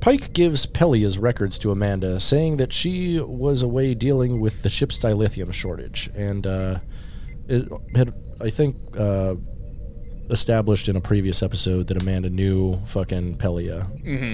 [0.00, 4.98] Pike gives Pelia's records to Amanda, saying that she was away dealing with the ship's
[4.98, 6.78] dilithium shortage, and uh,
[7.48, 9.34] it had, I think, uh,
[10.30, 13.84] established in a previous episode that Amanda knew fucking Pelia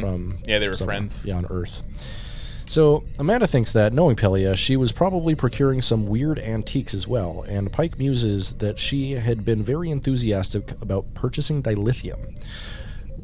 [0.00, 1.26] from Yeah, they were friends.
[1.26, 1.82] yeah, on Earth.
[2.68, 7.44] So Amanda thinks that, knowing Pelia, she was probably procuring some weird antiques as well,
[7.48, 12.40] and Pike muses that she had been very enthusiastic about purchasing dilithium,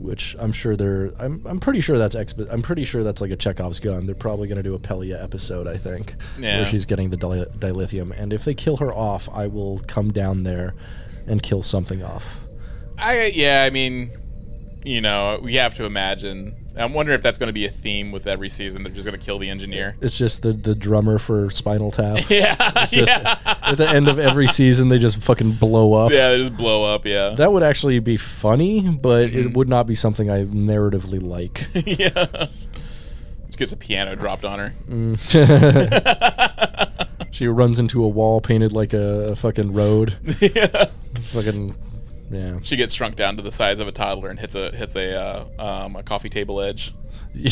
[0.03, 1.12] which I'm sure they're.
[1.18, 4.07] I'm, I'm pretty sure that's exp- I'm pretty sure that's like a Chekhov's gun.
[4.07, 6.59] They're probably going to do a Pelia episode, I think, Yeah.
[6.59, 10.12] where she's getting the dil- dilithium, and if they kill her off, I will come
[10.12, 10.74] down there
[11.26, 12.40] and kill something off.
[12.98, 14.11] I yeah, I mean,
[14.85, 16.57] you know, we have to imagine.
[16.76, 18.83] I'm wondering if that's going to be a theme with every season.
[18.83, 19.95] They're just going to kill the engineer.
[20.01, 22.24] It's just the the drummer for Spinal Tap.
[22.30, 26.12] Yeah, It's just yeah, at the end of every season, they just fucking blow up.
[26.12, 26.30] yeah.
[26.30, 27.05] They just blow up.
[27.05, 29.53] Yeah, That would actually be funny, but it mm-hmm.
[29.53, 31.66] would not be something I narratively like.
[31.74, 32.47] yeah.
[33.47, 34.74] Just gets a piano dropped on her.
[34.89, 35.18] Mm.
[37.30, 40.14] she runs into a wall painted like a, a fucking road.
[40.41, 40.87] yeah.
[41.20, 41.74] Fucking
[42.33, 42.59] yeah.
[42.62, 45.20] She gets shrunk down to the size of a toddler and hits a hits a
[45.20, 46.95] uh, um, a coffee table edge.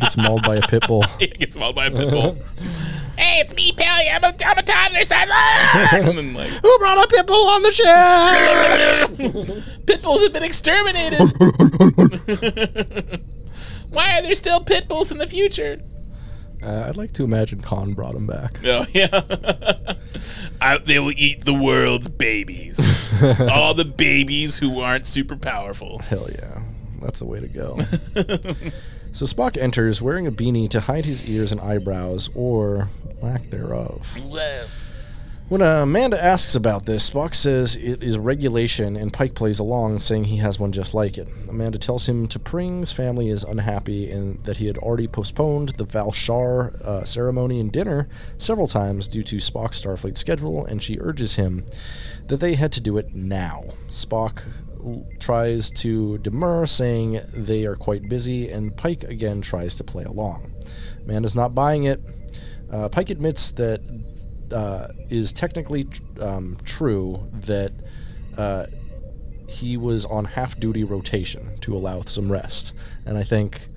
[0.00, 1.04] Gets mauled by a pit bull.
[1.20, 2.34] It gets mauled by a pit bull.
[3.16, 4.08] hey, it's me, Pelly.
[4.10, 5.28] I'm a, I'm a toddler size.
[5.92, 7.86] and then like Who brought a pit bull on the ship?
[9.86, 11.20] pit bulls have been exterminated.
[13.90, 15.80] Why are there still pit bulls in the future?
[16.64, 18.58] Uh, I'd like to imagine Khan brought him back.
[18.64, 19.94] Oh yeah.
[20.60, 23.12] I, they will eat the world's babies.
[23.50, 25.98] All the babies who aren't super powerful.
[25.98, 26.62] Hell yeah.
[27.02, 27.78] That's the way to go.
[29.12, 32.88] so Spock enters wearing a beanie to hide his ears and eyebrows, or
[33.20, 34.06] lack thereof.
[34.24, 34.64] Whoa.
[35.50, 40.00] When uh, Amanda asks about this, Spock says it is regulation, and Pike plays along,
[40.00, 41.28] saying he has one just like it.
[41.50, 46.80] Amanda tells him T'Pring's family is unhappy and that he had already postponed the Valshar
[46.80, 51.66] uh, ceremony and dinner several times due to Spock's Starfleet schedule, and she urges him
[52.28, 53.64] that they had to do it now.
[53.90, 54.42] Spock
[55.20, 60.54] tries to demur, saying they are quite busy, and Pike again tries to play along.
[61.02, 62.00] Amanda's not buying it.
[62.72, 63.82] Uh, Pike admits that
[64.54, 67.72] uh, is technically tr- um, true that
[68.38, 68.66] uh,
[69.48, 72.72] he was on half duty rotation to allow some rest,
[73.04, 73.68] and I think.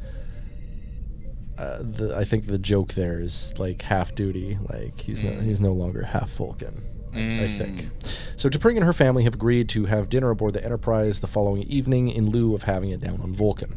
[1.58, 5.60] Uh, the, I think the joke there is like half duty, like he's no, he's
[5.60, 6.84] no longer half Vulcan.
[7.16, 7.90] I- I think.
[8.36, 11.64] So T'Pring and her family have agreed to have dinner aboard the Enterprise the following
[11.64, 13.76] evening in lieu of having it down on Vulcan.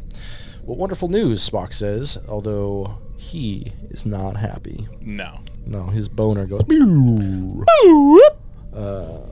[0.63, 4.87] What wonderful news, Spock says, although he is not happy.
[4.99, 5.39] No.
[5.65, 6.67] No, his boner goes.
[6.67, 7.63] "Meow."
[8.73, 9.27] Uh,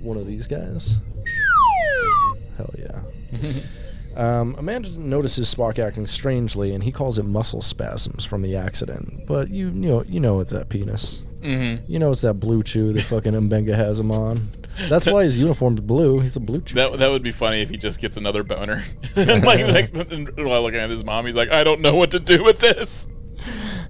[0.00, 1.00] one of these guys.
[2.56, 3.00] Hell yeah.
[4.16, 9.26] Um, Amanda notices Spock acting strangely, and he calls it muscle spasms from the accident.
[9.26, 11.22] But you, you know, you know it's that penis.
[11.40, 11.90] Mm-hmm.
[11.90, 14.50] You know it's that blue chew that fucking M'Benga has him on.
[14.88, 16.20] That's why his uniform's blue.
[16.20, 16.74] He's a blue chew.
[16.76, 18.82] That, that would be funny if he just gets another boner.
[19.16, 22.10] and like next, and while looking at his mom, he's like, I don't know what
[22.12, 23.08] to do with this.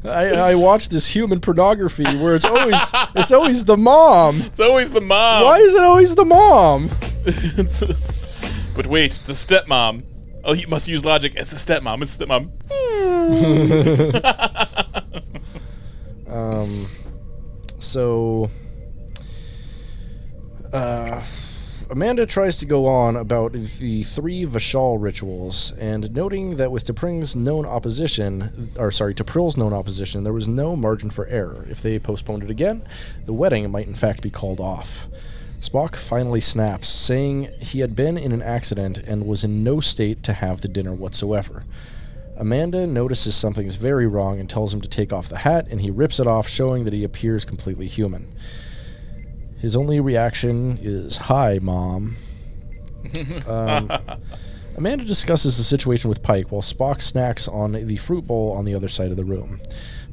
[0.04, 4.40] I, I watch this human pornography where it's always it's always the mom.
[4.42, 5.44] It's always the mom.
[5.44, 6.90] Why is it always the mom?
[7.24, 7.84] It's-
[8.74, 10.02] but wait, the stepmom.
[10.44, 11.34] Oh, he must use logic.
[11.36, 12.00] It's the stepmom.
[12.02, 12.50] It's the stepmom.
[16.32, 16.86] Um,
[17.78, 18.50] so,
[20.72, 21.22] uh,
[21.92, 27.36] Amanda tries to go on about the three Vishal rituals, and noting that with T'Pring's
[27.36, 31.66] known opposition, or sorry, T'Pril's known opposition, there was no margin for error.
[31.68, 32.82] If they postponed it again,
[33.26, 35.06] the wedding might in fact be called off.
[35.60, 40.22] Spock finally snaps, saying he had been in an accident and was in no state
[40.22, 41.62] to have the dinner whatsoever.
[42.38, 45.90] Amanda notices something's very wrong and tells him to take off the hat, and he
[45.90, 48.32] rips it off, showing that he appears completely human.
[49.62, 52.16] His only reaction is, Hi, Mom.
[53.46, 53.90] um,
[54.76, 58.74] Amanda discusses the situation with Pike while Spock snacks on the fruit bowl on the
[58.74, 59.60] other side of the room.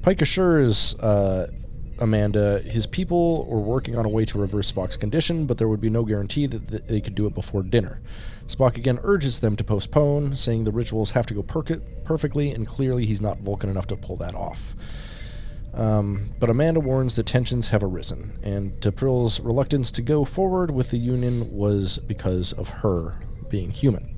[0.04, 1.50] Pike assures uh,
[1.98, 5.82] Amanda his people were working on a way to reverse Spock's condition, but there would
[5.82, 8.02] be no guarantee that they could do it before dinner.
[8.46, 12.68] Spock again urges them to postpone, saying the rituals have to go per- perfectly, and
[12.68, 14.76] clearly he's not Vulcan enough to pull that off.
[15.80, 20.92] Um, but Amanda warns that tensions have arisen, and T'Pril's reluctance to go forward with
[20.92, 23.16] the Union was because of her
[23.48, 24.14] being human.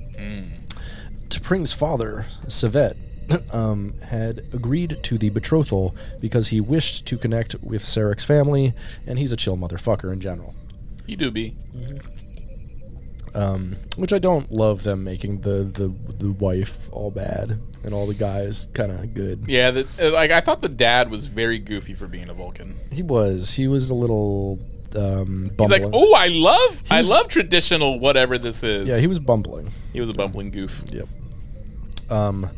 [1.28, 2.96] T'Pring's father, Savet,
[3.54, 8.74] um, had agreed to the betrothal because he wished to connect with Sarek's family,
[9.06, 10.56] and he's a chill motherfucker in general.
[11.06, 11.56] You do be.
[13.34, 18.06] Um, which I don't love them making the, the the wife all bad and all
[18.06, 19.44] the guys kind of good.
[19.48, 22.76] Yeah, the, uh, like I thought the dad was very goofy for being a Vulcan.
[22.90, 23.52] He was.
[23.52, 24.58] He was a little
[24.96, 28.88] um, He's like, oh, I love, I love traditional whatever this is.
[28.88, 29.70] yeah, he was bumbling.
[29.92, 30.84] he was a bumbling goof.
[30.88, 31.08] Yep.
[32.10, 32.50] Um,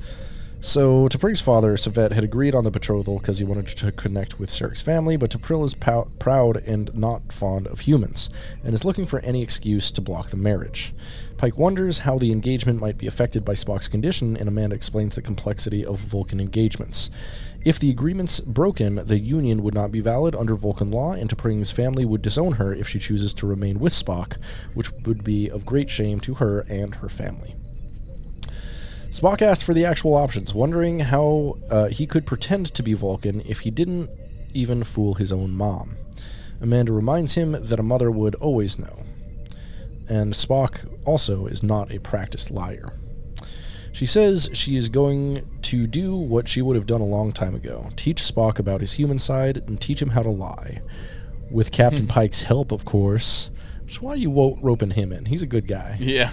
[0.65, 4.49] so T'Pring's father, Savet, had agreed on the betrothal because he wanted to connect with
[4.49, 8.31] Sarek's family, but T'Pril is proud and not fond of humans,
[8.65, 10.95] and is looking for any excuse to block the marriage.
[11.37, 15.23] Pike wonders how the engagement might be affected by Spock's condition, and Amanda explains the
[15.23, 17.11] complexity of Vulcan engagements.
[17.63, 21.73] If the agreement's broken, the union would not be valid under Vulcan law, and T'Pring's
[21.73, 24.39] family would disown her if she chooses to remain with Spock,
[24.73, 27.55] which would be of great shame to her and her family.
[29.15, 33.43] Spock asks for the actual options, wondering how uh, he could pretend to be Vulcan
[33.43, 34.11] if he didn't
[34.53, 35.97] even fool his own mom.
[36.61, 39.05] Amanda reminds him that a mother would always know.
[40.09, 42.93] And Spock also is not a practiced liar.
[43.93, 47.55] She says she is going to do what she would have done a long time
[47.55, 50.83] ago teach Spock about his human side and teach him how to lie.
[51.53, 53.53] With Captain Pike's help, of course.
[53.85, 55.27] Which is why you wo- roping him in.
[55.27, 55.99] He's a good guy.
[56.01, 56.33] Yeah.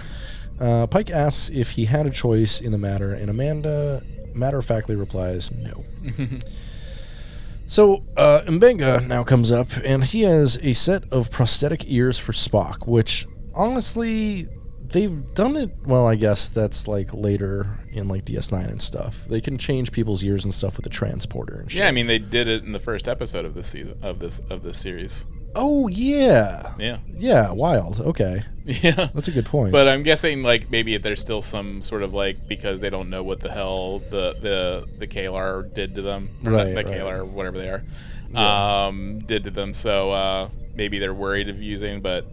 [0.62, 4.00] Uh, Pike asks if he had a choice in the matter, and Amanda
[4.32, 5.84] matter of factly replies, no.
[7.66, 12.30] so, uh, M'Benga now comes up, and he has a set of prosthetic ears for
[12.30, 14.46] Spock, which, honestly,
[14.92, 15.72] they've done it.
[15.84, 19.24] Well, I guess that's like later in like DS9 and stuff.
[19.28, 21.80] They can change people's ears and stuff with the transporter and shit.
[21.80, 24.38] Yeah, I mean they did it in the first episode of this season of this
[24.50, 25.26] of this series.
[25.54, 26.72] Oh, yeah.
[26.78, 26.98] Yeah.
[27.16, 28.00] Yeah, wild.
[28.00, 28.42] Okay.
[28.64, 29.08] Yeah.
[29.12, 29.72] That's a good point.
[29.72, 33.24] But I'm guessing like maybe there's still some sort of like because they don't know
[33.24, 36.86] what the hell the the the KLR did to them, or not Right, the right.
[36.86, 37.82] KLR, whatever they are,
[38.40, 39.74] um, did to them.
[39.74, 42.00] So uh, maybe they're worried of using.
[42.00, 42.24] But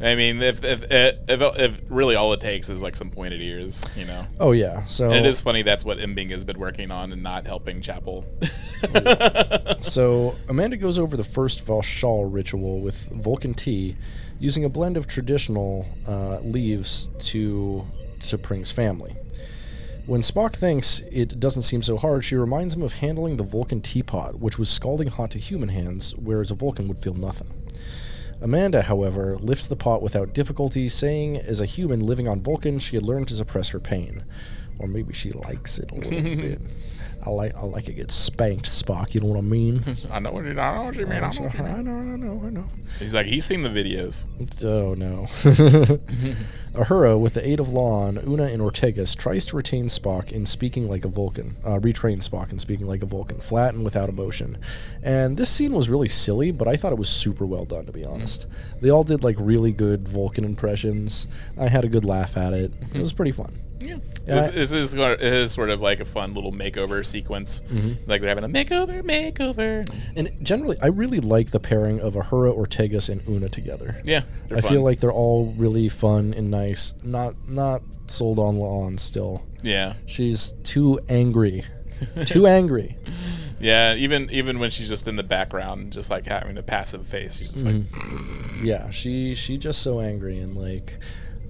[0.00, 3.84] I mean, if if, if if really all it takes is like some pointed ears,
[3.96, 4.26] you know.
[4.38, 4.84] oh, yeah.
[4.84, 7.80] So And it is funny that's what Mbing has been working on and not helping
[7.80, 8.24] Chapel.
[9.80, 13.96] So Amanda goes over the first Valshal ritual with Vulcan tea,
[14.40, 17.86] using a blend of traditional uh, leaves to
[18.18, 19.14] T'Pring's family.
[20.06, 23.80] When Spock thinks it doesn't seem so hard, she reminds him of handling the Vulcan
[23.82, 27.48] teapot, which was scalding hot to human hands, whereas a Vulcan would feel nothing.
[28.40, 32.96] Amanda, however, lifts the pot without difficulty, saying as a human living on Vulcan, she
[32.96, 34.24] had learned to suppress her pain.
[34.78, 36.60] Or maybe she likes it a little bit.
[37.28, 39.14] I like I like it get spanked, Spock.
[39.14, 39.82] You know what I mean?
[40.10, 41.22] I know what you, I know what you mean.
[41.22, 41.74] I know what you mean.
[41.74, 42.64] I know, I know, I know.
[42.98, 44.26] He's like, he's seen the videos.
[44.64, 45.26] Oh no.
[46.72, 50.88] Uhura, with the aid of La'an, Una, and Ortegas, tries to retain Spock in speaking
[50.88, 54.56] like a Vulcan, uh, retrain Spock in speaking like a Vulcan, flat and without emotion.
[55.02, 57.92] And this scene was really silly, but I thought it was super well done, to
[57.92, 58.46] be honest.
[58.80, 61.26] They all did like really good Vulcan impressions.
[61.58, 62.72] I had a good laugh at it.
[62.94, 63.52] It was pretty fun.
[63.80, 63.96] Yeah.
[64.26, 67.62] Yeah, This, I- this is, sort of like a fun little makeover sequence.
[67.62, 68.10] Mm-hmm.
[68.10, 69.88] Like they're having a makeover, makeover.
[70.16, 74.00] And generally, I really like the pairing of Uhura, Ortegas, and Una together.
[74.04, 74.70] Yeah, they're I fun.
[74.72, 76.92] feel like they're all really fun and nice.
[77.04, 79.42] Not not sold on La'an still.
[79.62, 81.64] yeah, She's too angry.
[82.26, 82.96] too angry.
[83.60, 83.94] yeah.
[83.94, 87.52] Even even when she's just in the background, just like having a passive face, she's
[87.52, 87.82] just like,
[88.62, 90.98] Yeah, she she just so angry and like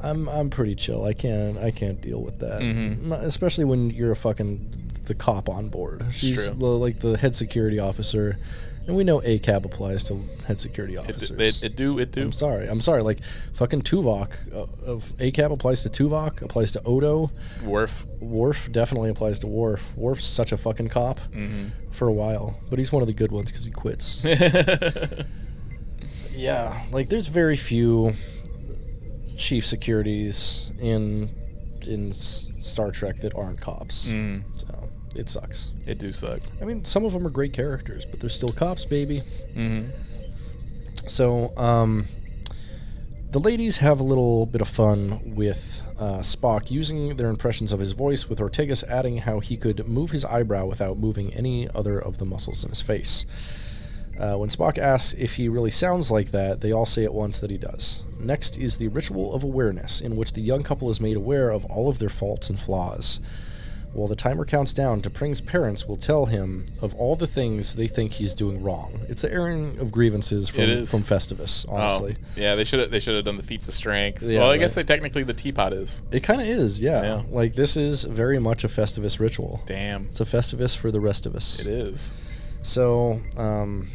[0.01, 1.05] I'm I'm pretty chill.
[1.05, 2.61] I can't I can't deal with that.
[2.61, 3.13] Mm-hmm.
[3.13, 6.07] Especially when you're a fucking the cop on board.
[6.11, 6.55] She's true.
[6.59, 8.39] the, like the head security officer.
[8.87, 11.31] And we know ACAB applies to head security it, officers.
[11.39, 12.23] it, it do it do.
[12.23, 12.67] I'm sorry.
[12.69, 13.03] I'm sorry.
[13.03, 13.19] Like
[13.53, 17.31] fucking Tuvok uh, of ACAB applies to Tuvok, applies to Odo.
[17.65, 18.07] Worf.
[18.21, 19.95] Worf definitely applies to Worf.
[19.95, 21.91] Worf's such a fucking cop Mm-hmm.
[21.91, 24.25] for a while, but he's one of the good ones because he quits.
[26.35, 28.15] yeah, like there's very few
[29.39, 31.31] chief securities in
[31.87, 34.09] in Star Trek that aren't cops.
[34.09, 35.73] Mm, So it sucks.
[35.87, 36.41] it do suck.
[36.61, 39.23] I mean, some of them are great characters, but they're still cops, baby.
[39.55, 39.83] hmm
[41.07, 42.07] So, um,
[43.31, 47.81] the ladies have a little bit of fun with uh, Spock using their impressions of
[47.81, 51.99] his voice, with Ortegas adding how he could move his eyebrow without moving any other
[51.99, 53.25] of the muscles in his face.
[54.19, 57.39] Uh, when Spock asks if he really sounds like that, they all say at once
[57.39, 58.03] that he does.
[58.19, 61.65] Next is the ritual of awareness, in which the young couple is made aware of
[61.67, 63.21] all of their faults and flaws.
[63.93, 67.89] While the timer counts down, T'Pring's parents will tell him of all the things they
[67.89, 69.01] think he's doing wrong.
[69.09, 72.17] It's the airing of grievances from, from Festivus, honestly.
[72.19, 72.55] Oh, yeah.
[72.55, 74.23] They should have they should have done the feats of strength.
[74.23, 74.61] Yeah, well, I right.
[74.61, 76.03] guess they technically the teapot is.
[76.13, 77.03] It kind of is, yeah.
[77.03, 77.23] Yeah.
[77.31, 79.63] Like, this is very much a Festivus ritual.
[79.65, 81.59] Damn, It's a Festivus for the rest of us.
[81.61, 82.15] it is.
[82.63, 83.89] So, um,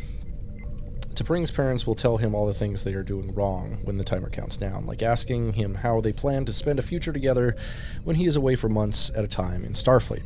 [1.16, 4.32] T'Pring's parents will tell him all the things they are doing wrong when the timer
[4.32, 7.56] counts down, like asking him how they plan to spend a future together
[8.04, 10.24] when he is away for months at a time in Starfleet.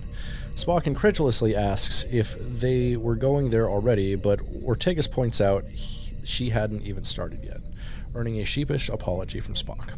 [0.55, 6.49] Spock incredulously asks if they were going there already, but Ortegas points out he, she
[6.51, 7.59] hadn't even started yet,
[8.15, 9.93] earning a sheepish apology from Spock.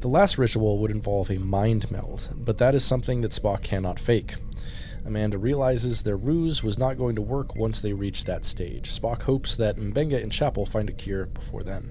[0.00, 3.98] The last ritual would involve a mind meld, but that is something that Spock cannot
[3.98, 4.34] fake.
[5.08, 8.90] Amanda realizes their ruse was not going to work once they reach that stage.
[8.90, 11.90] Spock hopes that M'Benga and Chapel find a cure before then.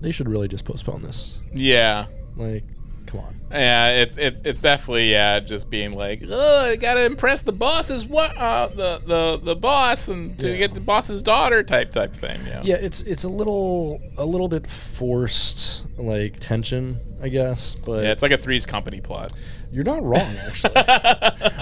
[0.00, 1.38] They should really just postpone this.
[1.52, 2.64] Yeah, Like,
[3.06, 3.40] come on.
[3.50, 4.00] yeah.
[4.02, 5.40] It's it's it's definitely yeah.
[5.40, 10.08] Just being like, oh, I gotta impress the boss's what uh, the the the boss
[10.08, 10.56] and to Yeah.
[10.56, 12.40] get the boss's daughter type type thing.
[12.46, 12.62] Yeah.
[12.64, 18.12] Yeah, it's it's a little a little bit forced like tension, I guess, but Yeah,
[18.12, 19.32] it's like a Three's Company plot.
[19.72, 20.72] You're not wrong actually.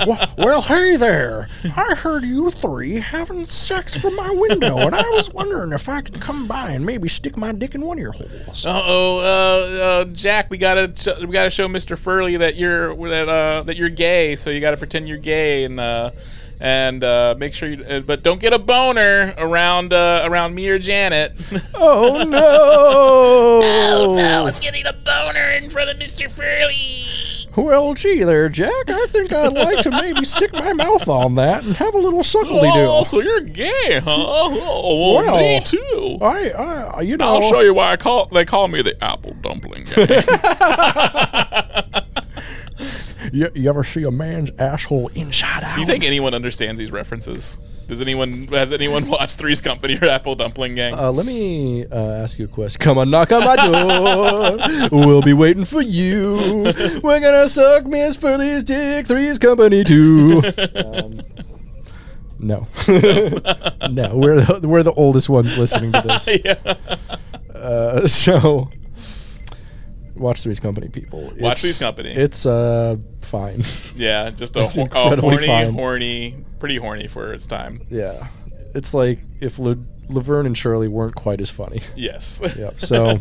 [0.07, 1.49] well, well, hey there.
[1.65, 6.01] I heard you three having sex from my window, and I was wondering if I
[6.01, 8.65] could come by and maybe stick my dick in one of your holes.
[8.65, 10.91] Uh oh, uh, uh, Jack, we gotta
[11.21, 14.37] we gotta show Mister Furley that you're that uh that you're gay.
[14.37, 16.11] So you gotta pretend you're gay and uh
[16.61, 20.69] and uh, make sure you uh, but don't get a boner around uh, around me
[20.69, 21.33] or Janet.
[21.75, 23.61] Oh no!
[24.01, 24.47] Oh no!
[24.47, 27.05] I'm getting a boner in front of Mister Furley.
[27.57, 28.71] Well, gee there, Jack.
[28.89, 32.23] I think I'd like to maybe stick my mouth on that and have a little
[32.23, 33.05] suckly Oh, do.
[33.05, 34.03] so you're gay, huh?
[34.07, 36.19] Oh, well, me too.
[36.23, 39.35] I, I, you know, I'll show you why I call they call me the apple
[39.41, 40.05] dumpling guy.
[43.33, 45.75] You, you ever see a man's asshole inside out?
[45.75, 47.61] Do you think anyone understands these references?
[47.89, 50.95] Does anyone has anyone watched Three's Company or Apple Dumpling Gang?
[50.95, 52.79] Uh, let me uh, ask you a question.
[52.81, 54.89] Come on, knock on my door.
[55.07, 56.35] we'll be waiting for you.
[57.03, 59.07] We're gonna suck Miss Furley's dick.
[59.07, 60.43] Three's company too.
[60.79, 61.21] Um,
[62.41, 62.69] no,
[63.91, 64.15] no.
[64.17, 66.39] We're the, we're the oldest ones listening to this.
[66.45, 66.75] yeah.
[67.53, 68.71] Uh, so
[70.15, 71.23] watch Three's Company, people.
[71.25, 72.11] Watch It's- Three's Company.
[72.11, 73.63] It's uh fine.
[73.97, 75.73] Yeah, just a, ho- a horny, fine.
[75.73, 77.81] horny, pretty horny for its time.
[77.91, 78.27] yeah,
[78.75, 79.79] it's like if Le-
[80.09, 81.81] Laverne and Shirley weren't quite as funny.
[81.97, 82.41] Yes.
[82.57, 82.81] Yep.
[82.81, 83.19] So,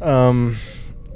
[0.00, 0.56] um,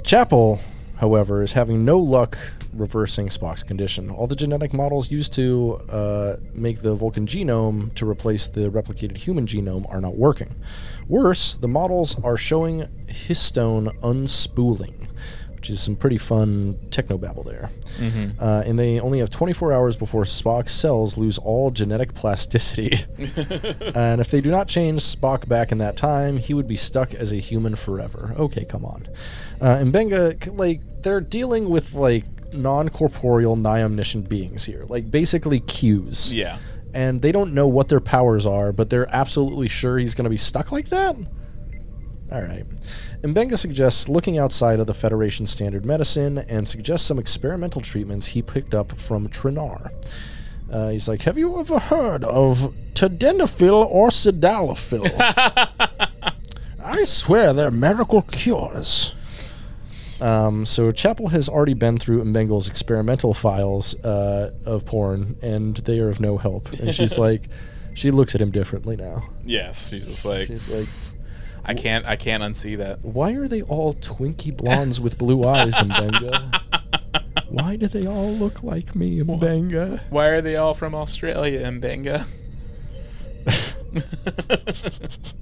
[0.03, 0.59] Chapel,
[0.97, 2.37] however, is having no luck
[2.73, 4.09] reversing Spock's condition.
[4.09, 9.17] All the genetic models used to uh, make the Vulcan genome to replace the replicated
[9.17, 10.55] human genome are not working.
[11.07, 15.00] Worse, the models are showing histone unspooling.
[15.61, 17.69] Which is some pretty fun techno babble there.
[18.39, 22.97] Uh, and they only have 24 hours before Spock's cells lose all genetic plasticity.
[23.93, 27.13] and if they do not change Spock back in that time, he would be stuck
[27.13, 28.33] as a human forever.
[28.39, 29.07] Okay, come on.
[29.61, 34.85] Uh, and Benga, like, they're dealing with, like, non corporeal, nigh omniscient beings here.
[34.87, 36.33] Like, basically Qs.
[36.33, 36.57] Yeah.
[36.91, 40.31] And they don't know what their powers are, but they're absolutely sure he's going to
[40.31, 41.15] be stuck like that?
[42.31, 42.65] All right.
[43.23, 48.41] M'Benga suggests looking outside of the Federation standard medicine and suggests some experimental treatments he
[48.41, 49.91] picked up from Trinar.
[50.71, 55.07] Uh, he's like, Have you ever heard of tadalafil or sildenafil?
[56.83, 59.15] I swear they're miracle cures.
[60.19, 65.99] Um, so Chapel has already been through M'Benga's experimental files uh, of porn, and they
[65.99, 66.71] are of no help.
[66.73, 67.43] And she's like,
[67.93, 69.23] she looks at him differently now.
[69.43, 69.89] Yes.
[69.89, 70.87] She's just like, She's like,
[71.65, 73.03] I can't, I can't unsee that.
[73.03, 76.59] why are they all twinky blondes with blue eyes, M'Benga?
[77.49, 80.01] Why do they all look like me, M'Benga?
[80.09, 82.25] Why are they all from Australia, M'Benga?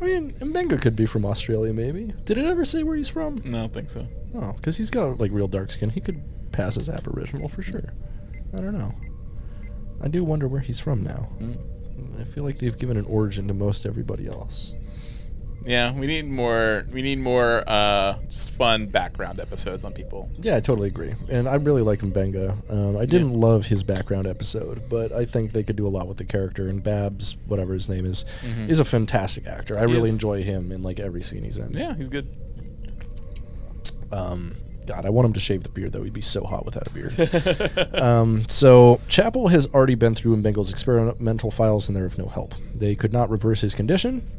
[0.00, 2.12] I mean, M'Benga could be from Australia, maybe.
[2.24, 3.40] Did it ever say where he's from?
[3.44, 4.06] No, I don't think so.
[4.34, 5.90] Oh, because he's got like real dark skin.
[5.90, 6.22] He could
[6.52, 7.92] pass as Aboriginal for sure.
[8.52, 8.94] I don't know.
[10.02, 11.28] I do wonder where he's from now.
[11.40, 12.20] Mm.
[12.20, 14.74] I feel like they've given an origin to most everybody else.
[15.66, 16.84] Yeah, we need more.
[16.92, 20.30] We need more uh, just fun background episodes on people.
[20.40, 21.14] Yeah, I totally agree.
[21.30, 22.70] And I really like M'Benga.
[22.70, 26.06] Um, I didn't love his background episode, but I think they could do a lot
[26.06, 26.68] with the character.
[26.68, 28.24] And Babs, whatever his name is,
[28.68, 29.76] is a fantastic actor.
[29.78, 30.14] I He really is.
[30.14, 31.72] enjoy him in like every scene he's in.
[31.72, 32.28] Yeah, he's good.
[34.12, 34.54] Um,
[34.86, 36.02] God, I want him to shave the beard though.
[36.02, 37.94] He'd be so hot without a beard.
[38.02, 42.54] um, so Chapel has already been through M'Benga's experimental files, and they're of no help.
[42.74, 44.30] They could not reverse his condition,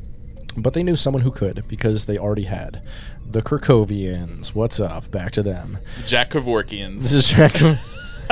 [0.58, 2.82] but they knew someone who could because they already had
[3.26, 4.54] the Kerkhovians.
[4.56, 5.12] What's up?
[5.12, 5.80] Back to them.
[6.06, 6.96] Jack Kevorkians.
[7.04, 7.54] This is Jack.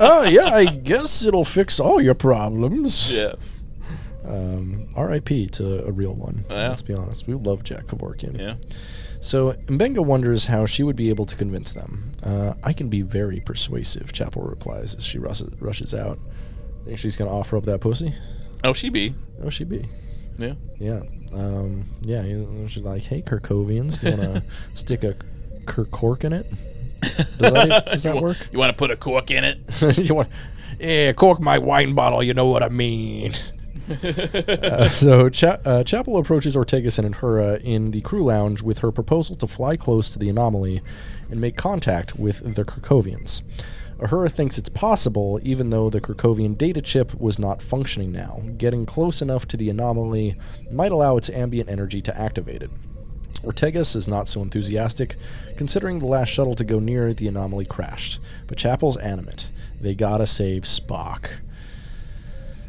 [0.00, 3.12] oh yeah, I guess it'll fix all your problems.
[3.12, 3.64] yes.
[4.24, 5.46] Um, R.I.P.
[5.50, 6.44] to a real one.
[6.50, 6.68] Yeah.
[6.68, 7.28] Let's be honest.
[7.28, 8.36] We love Jack Kevorkian.
[8.38, 8.54] Yeah.
[9.20, 12.10] So M'Benga wonders how she would be able to convince them.
[12.22, 16.18] Uh, I can be very persuasive, Chapel replies as she rushes, rushes out.
[16.84, 18.14] Think she's gonna offer up that pussy?
[18.64, 19.14] Oh, she be.
[19.42, 19.86] Oh, she be.
[20.38, 20.54] Yeah.
[20.78, 21.00] Yeah.
[21.32, 22.22] Um, yeah.
[22.22, 24.42] you- She's like, "Hey, Kerkhovians, you wanna
[24.74, 25.14] stick a
[25.66, 26.50] Kirk cork in it?
[27.02, 28.36] Does that, does that work?
[28.50, 29.58] You want to put a cork in it?
[29.98, 30.28] you want?
[30.80, 32.22] Yeah, cork my wine bottle.
[32.22, 33.32] You know what I mean."
[33.88, 38.90] Uh, so Cha- uh, Chapel approaches Ortegas and Uhura in the crew lounge with her
[38.90, 40.80] proposal to fly close to the anomaly
[41.30, 43.42] and make contact with the Kerkhovians.
[43.98, 48.42] Uhura thinks it's possible, even though the Kerkhovian data chip was not functioning now.
[48.58, 50.36] Getting close enough to the anomaly
[50.70, 52.70] might allow its ambient energy to activate it.
[53.42, 55.16] Ortegas is not so enthusiastic,
[55.56, 58.20] considering the last shuttle to go near the anomaly crashed.
[58.46, 59.50] But Chapel's animate.
[59.80, 61.28] They gotta save Spock.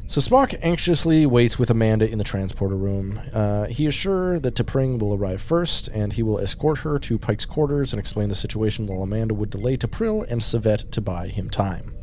[0.10, 3.20] So Spock anxiously waits with Amanda in the transporter room.
[3.34, 7.20] Uh, he is sure that T'Pring will arrive first, and he will escort her to
[7.20, 11.28] Pike's quarters and explain the situation while Amanda would delay T'Pril and Savet to buy
[11.28, 11.94] him time.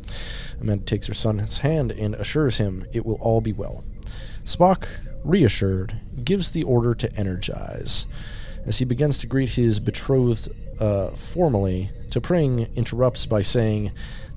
[0.61, 3.83] Amanda takes her son's hand and assures him it will all be well.
[4.43, 4.85] Spock,
[5.23, 8.05] reassured, gives the order to energize.
[8.67, 10.49] As he begins to greet his betrothed
[10.79, 13.91] uh, formally, T'Pring interrupts by saying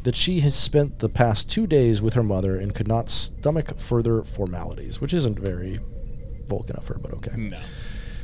[0.04, 3.78] that she has spent the past two days with her mother and could not stomach
[3.78, 5.80] further formalities, which isn't very
[6.48, 7.36] Vulcan of her, but okay.
[7.36, 7.58] No.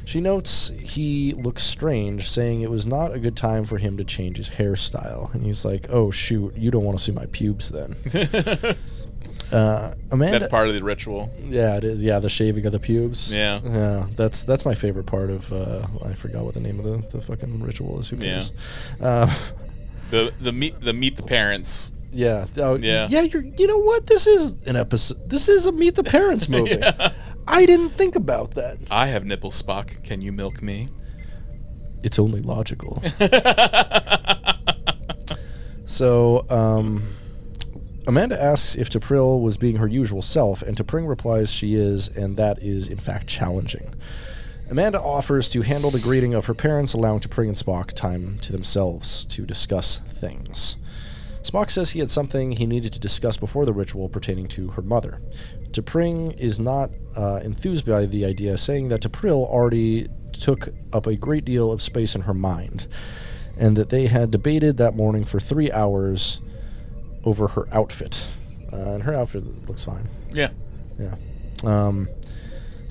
[0.06, 4.04] She notes he looks strange, saying it was not a good time for him to
[4.04, 5.32] change his hairstyle.
[5.34, 7.96] And he's like, oh, shoot, you don't want to see my pubes then.
[9.52, 10.38] uh, Amanda.
[10.38, 11.30] That's part of the ritual.
[11.42, 12.04] Yeah, it is.
[12.04, 13.32] Yeah, the shaving of the pubes.
[13.32, 13.60] Yeah.
[13.64, 15.50] Yeah, that's that's my favorite part of.
[15.52, 18.08] Uh, I forgot what the name of the, the fucking ritual is.
[18.10, 18.24] Who Yeah.
[18.32, 18.52] cares?
[19.00, 19.34] Uh,
[20.14, 21.92] The the meet the meet the parents.
[22.12, 22.46] yeah.
[22.58, 23.08] Oh, Yeah.
[23.10, 23.22] Yeah.
[23.22, 23.42] You're.
[23.58, 24.06] You know what?
[24.06, 25.28] This is an episode.
[25.28, 26.80] This is a Meet the Parents movie.
[27.48, 28.78] I didn't think about that.
[28.92, 30.04] I have nipple Spock.
[30.04, 30.88] Can you milk me?
[32.04, 33.02] It's only logical.
[35.84, 37.02] so, um,
[38.06, 42.36] Amanda asks if T'Pril was being her usual self, and T'Pring replies she is, and
[42.36, 43.92] that is, in fact, challenging.
[44.70, 48.52] Amanda offers to handle the greeting of her parents, allowing T'Pring and Spock time to
[48.52, 50.76] themselves to discuss things.
[51.42, 54.82] Spock says he had something he needed to discuss before the ritual pertaining to her
[54.82, 55.20] mother.
[55.70, 61.14] T'Pring is not uh, enthused by the idea, saying that T'Pril already took up a
[61.14, 62.88] great deal of space in her mind,
[63.58, 66.40] and that they had debated that morning for three hours
[67.24, 68.26] over her outfit.
[68.72, 70.08] Uh, and her outfit looks fine.
[70.32, 70.50] Yeah.
[70.98, 71.14] Yeah.
[71.62, 72.08] Um,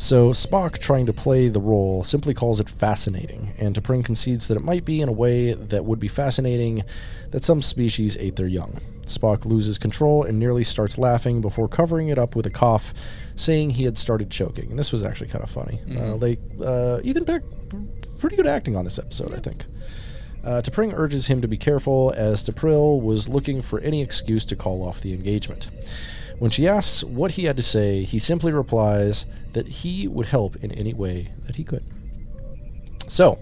[0.04, 4.58] So Spock, trying to play the role, simply calls it fascinating, and T'Pring concedes that
[4.58, 6.84] it might be in a way that would be fascinating
[7.32, 8.82] that some species ate their young.
[9.04, 12.94] Spock loses control and nearly starts laughing before covering it up with a cough,
[13.38, 14.72] saying he had started choking.
[14.72, 15.80] And this was actually kind of funny.
[15.98, 17.44] Uh, they, uh, Ethan Peck,
[18.20, 19.64] pretty good acting on this episode, I think.
[20.44, 24.58] Uh, T'Pring urges him to be careful, as T'Pril was looking for any excuse to
[24.58, 25.70] call off the engagement.
[26.44, 30.58] When she asks what he had to say, he simply replies that he would help
[30.58, 31.86] in any way that he could.
[33.08, 33.40] So,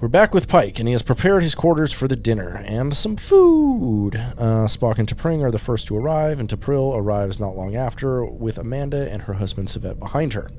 [0.00, 3.18] we're back with Pike, and he has prepared his quarters for the dinner and some
[3.18, 4.16] food.
[4.16, 8.24] Uh, Spock and T'Pring are the first to arrive, and T'Pril arrives not long after
[8.24, 10.50] with Amanda and her husband Savet behind her.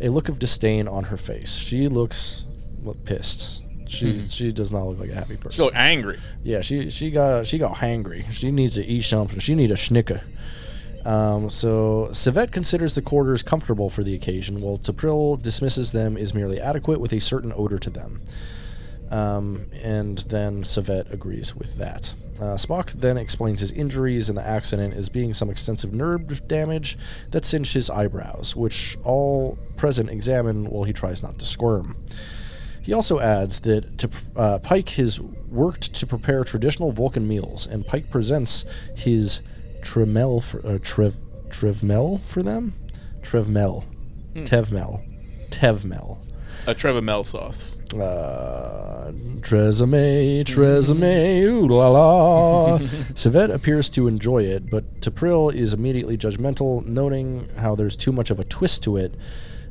[0.00, 1.54] A look of disdain on her face.
[1.58, 2.44] She looks
[3.04, 3.62] pissed.
[3.88, 5.52] She she does not look like a happy person.
[5.52, 6.18] She look angry.
[6.42, 8.30] Yeah, she she got she got hangry.
[8.30, 9.38] She needs to eat something.
[9.38, 10.20] She need a snicker.
[11.08, 16.34] Um, so Savet considers the quarters comfortable for the occasion, while T'Pril dismisses them as
[16.34, 18.20] merely adequate with a certain odor to them.
[19.10, 22.12] Um, and then Savet agrees with that.
[22.38, 26.98] Uh, Spock then explains his injuries and the accident as being some extensive nerve damage
[27.30, 31.96] that singed his eyebrows, which all present examine while he tries not to squirm.
[32.82, 37.86] He also adds that to, uh, Pike has worked to prepare traditional Vulcan meals, and
[37.86, 39.40] Pike presents his
[39.82, 41.16] tremel for, uh, trev,
[41.48, 42.74] trevmel for them?
[43.22, 43.84] Trevmel.
[44.34, 45.02] Tevmel.
[45.50, 46.18] Tevmel.
[46.66, 47.80] A Trevor Mel sauce.
[47.94, 49.10] Uh,
[49.40, 52.78] Tresemme, Tresemme, ooh la la.
[53.14, 58.30] Savet appears to enjoy it, but T'Pril is immediately judgmental, noting how there's too much
[58.30, 59.14] of a twist to it,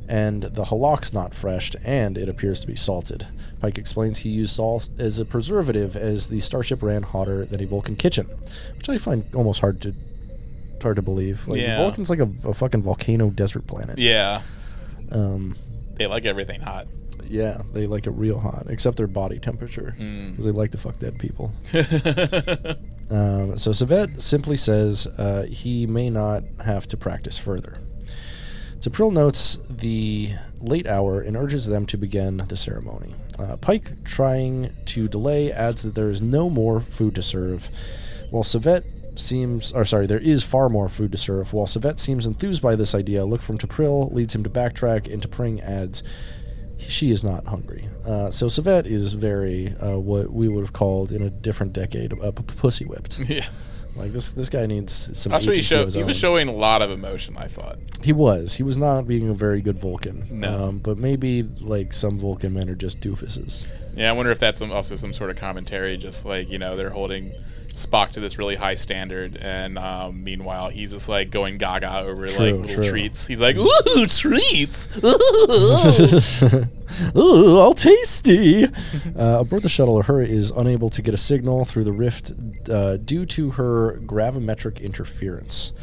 [0.07, 3.27] and the halak's not fresh, and it appears to be salted.
[3.59, 7.65] Pike explains he used salt as a preservative as the starship ran hotter than a
[7.65, 8.27] Vulcan kitchen,
[8.75, 9.93] which I find almost hard to
[10.81, 11.47] hard to believe.
[11.47, 11.77] Like, Yeah.
[11.77, 13.97] Vulcan's like a, a fucking volcano desert planet.
[13.97, 14.41] Yeah.
[15.11, 15.55] Um,
[15.95, 16.85] They like everything hot.
[17.27, 20.97] yeah, they like it real hot, except their body temperature, because they like to fuck
[20.99, 21.51] dead people.
[23.09, 27.77] Um, so Savet simply says uh, he may not have to practice further.
[28.89, 33.13] T'Pril notes the late hour and urges them to begin the ceremony.
[33.37, 37.69] Uh, Pike, trying to delay, adds that there is no more food to serve,
[38.31, 38.83] while Savet
[39.19, 41.53] seems, or sorry, there is far more food to serve.
[41.53, 45.11] While Savet seems enthused by this idea, a look from T'Pril leads him to backtrack,
[45.11, 46.03] and T'Pring adds,
[46.77, 47.89] she is not hungry.
[48.05, 52.13] Uh, so Savet is very uh, what we would have called in a different decade
[52.21, 53.19] uh, p- pussy whipped.
[53.27, 53.71] yes.
[53.97, 55.33] Like this, this guy needs some.
[55.33, 57.77] Also, he, showed, he was showing a lot of emotion, I thought.
[58.03, 58.55] He was.
[58.55, 60.27] He was not being a very good Vulcan.
[60.29, 60.65] No.
[60.65, 63.67] Um, but maybe like some Vulcan men are just doofuses.
[63.97, 66.75] Yeah, I wonder if that's some, also some sort of commentary, just like, you know,
[66.75, 67.33] they're holding
[67.73, 72.27] Spock to this really high standard, and um, meanwhile, he's just like going gaga over
[72.27, 72.89] True, like little true.
[72.89, 73.27] treats.
[73.27, 74.87] He's like, ooh, treats!
[77.15, 78.63] Ooh, all tasty.
[78.65, 78.69] uh,
[79.41, 82.31] aboard the shuttle, Uhura is unable to get a signal through the rift
[82.69, 85.73] uh, due to her gravimetric interference.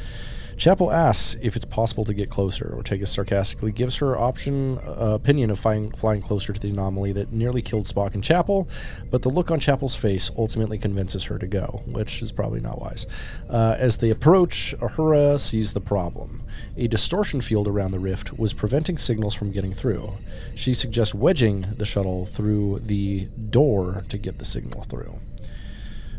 [0.56, 2.72] Chapel asks if it's possible to get closer.
[2.74, 7.32] Ortega sarcastically gives her option uh, opinion of flying, flying closer to the anomaly that
[7.32, 8.68] nearly killed Spock and Chapel,
[9.10, 12.80] but the look on Chapel's face ultimately convinces her to go, which is probably not
[12.80, 13.06] wise.
[13.48, 16.42] Uh, as they approach, Uhura sees the problem.
[16.76, 20.12] A distortion field around the rift was preventing signals from getting through.
[20.54, 25.18] She suggests wedging the shuttle through the door to get the signal through.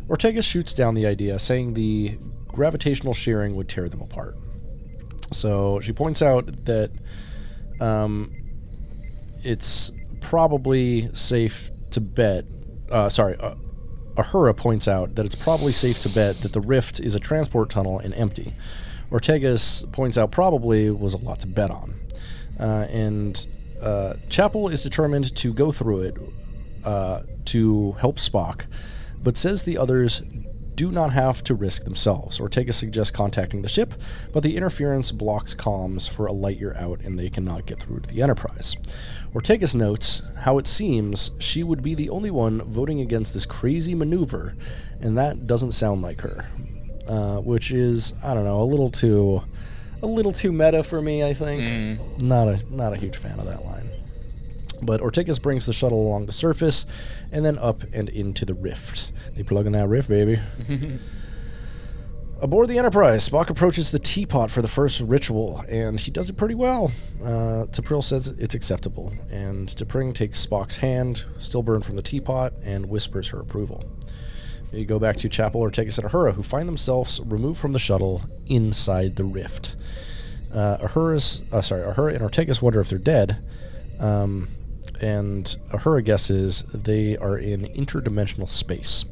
[0.08, 2.16] Ortega shoots down the idea, saying the
[2.56, 4.36] gravitational shearing would tear them apart.
[5.32, 6.90] So she points out that
[7.80, 8.32] um,
[9.44, 12.44] it's probably safe to bet.
[12.90, 13.54] Uh, sorry, uh,
[14.14, 17.68] Uhura points out that it's probably safe to bet that the rift is a transport
[17.70, 18.54] tunnel and empty.
[19.10, 21.94] Ortegas points out probably was a lot to bet on.
[22.58, 23.46] Uh, and
[23.82, 26.16] uh, Chapel is determined to go through it
[26.84, 28.66] uh, to help Spock,
[29.22, 30.22] but says the others
[30.76, 32.38] do not have to risk themselves.
[32.38, 33.94] Ortega suggests contacting the ship,
[34.32, 38.00] but the interference blocks comms for a light year out and they cannot get through
[38.00, 38.76] to the Enterprise.
[39.34, 43.94] Ortegas notes how it seems she would be the only one voting against this crazy
[43.94, 44.54] maneuver,
[45.00, 46.44] and that doesn't sound like her.
[47.08, 49.42] Uh, which is, I don't know, a little too
[50.02, 51.62] a little too meta for me, I think.
[52.20, 53.85] Not a not a huge fan of that line.
[54.82, 56.86] But Ortegas brings the shuttle along the surface
[57.32, 59.12] and then up and into the rift.
[59.34, 60.40] They plug in that rift, baby.
[62.42, 66.36] Aboard the Enterprise, Spock approaches the teapot for the first ritual, and he does it
[66.36, 66.92] pretty well.
[67.22, 72.52] Uh, T'Pril says it's acceptable, and T'Pring takes Spock's hand, still burned from the teapot,
[72.62, 73.84] and whispers her approval.
[74.70, 77.78] You go back to Chapel, or Ortegas, and Uhura, who find themselves removed from the
[77.78, 79.74] shuttle inside the rift.
[80.52, 83.42] Uh, Uhura's, uh, sorry, Uhura and Ortegas wonder if they're dead,
[83.98, 84.48] um,
[85.00, 89.04] and Uhura guesses they are in interdimensional space.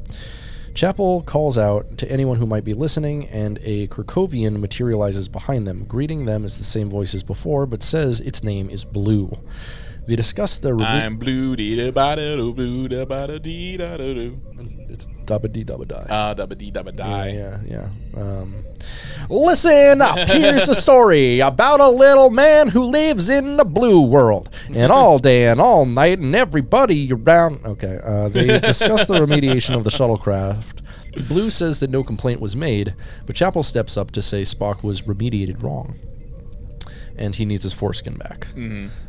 [0.75, 5.85] Chapel calls out to anyone who might be listening, and a Kerkhovian materializes behind them.
[5.85, 9.39] Greeting them as the same voice as before, but says its name is Blue.
[10.07, 10.75] They discuss the.
[10.75, 14.13] remo- I'm blue dee da ba da do blue da ba da dee da da
[14.13, 14.39] do.
[14.91, 16.07] it's dubba dee dubba die.
[16.11, 17.29] Ah, da ba dee ba die.
[17.31, 17.89] Yeah, yeah.
[18.15, 18.55] Um,
[19.31, 20.19] listen up.
[20.29, 24.55] Here's a story about a little man who lives in the blue world.
[24.75, 27.65] And all day and all night, and everybody around.
[27.65, 27.99] Okay.
[28.05, 30.83] Uh, they discuss the remediation of the shuttlecraft.
[31.29, 32.95] Blue says that no complaint was made,
[33.25, 35.99] but Chapel steps up to say Spock was remediated wrong.
[37.17, 38.49] And he needs his foreskin back.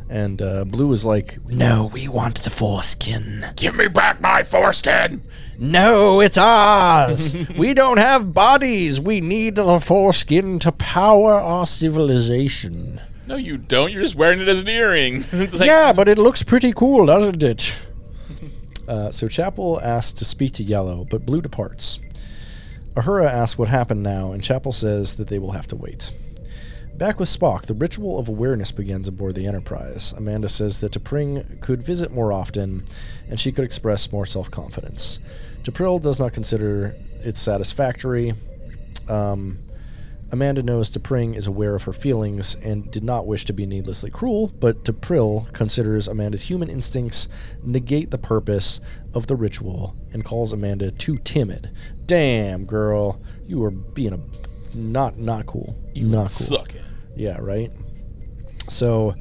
[0.08, 3.44] And uh, Blue is like, No, we want the foreskin.
[3.56, 5.22] Give me back my foreskin!
[5.58, 7.34] No, it's ours.
[7.58, 9.00] we don't have bodies.
[9.00, 13.00] We need the foreskin to power our civilization.
[13.26, 13.90] No, you don't.
[13.90, 15.24] You're just wearing it as an earring.
[15.32, 17.74] like, yeah, but it looks pretty cool, doesn't it?
[18.88, 21.98] Uh, so Chapel asks to speak to Yellow, but Blue departs.
[22.94, 26.12] Uhura asks what happened now, and Chapel says that they will have to wait.
[26.98, 30.14] Back with Spock, the ritual of awareness begins aboard the Enterprise.
[30.16, 32.84] Amanda says that T'Pring could visit more often,
[33.28, 35.20] and she could express more self confidence.
[35.62, 38.32] T'Pril does not consider it satisfactory.
[39.10, 39.58] Um,
[40.32, 44.10] Amanda knows T'Pring is aware of her feelings and did not wish to be needlessly
[44.10, 47.28] cruel, but T'Pril considers Amanda's human instincts
[47.62, 48.80] negate the purpose
[49.12, 51.70] of the ritual and calls Amanda too timid.
[52.06, 54.20] Damn, girl, you are being a
[54.76, 55.74] not not cool.
[55.94, 56.28] You not cool.
[56.28, 56.84] suck it.
[57.16, 57.72] Yeah, right.
[58.68, 59.14] So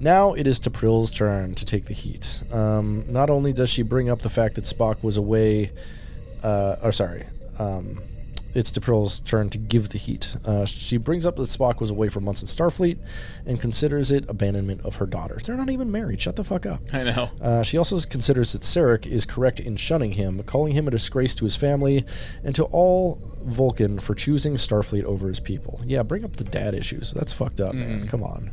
[0.00, 2.42] now it is T'Pril's turn to take the heat.
[2.52, 5.72] Um, not only does she bring up the fact that Spock was away,
[6.42, 7.24] uh, or sorry,
[7.58, 8.00] um,
[8.54, 10.36] it's T'Pril's turn to give the heat.
[10.44, 12.98] Uh, she brings up that Spock was away for months in Starfleet
[13.46, 15.42] and considers it abandonment of her daughters.
[15.42, 16.20] They're not even married.
[16.20, 16.80] Shut the fuck up.
[16.92, 17.30] I know.
[17.40, 21.34] Uh, she also considers that Sarek is correct in shunning him, calling him a disgrace
[21.36, 22.04] to his family
[22.44, 25.80] and to all Vulcan for choosing Starfleet over his people.
[25.84, 27.12] Yeah, bring up the dad issues.
[27.12, 28.06] That's fucked up, man.
[28.06, 28.50] Come on.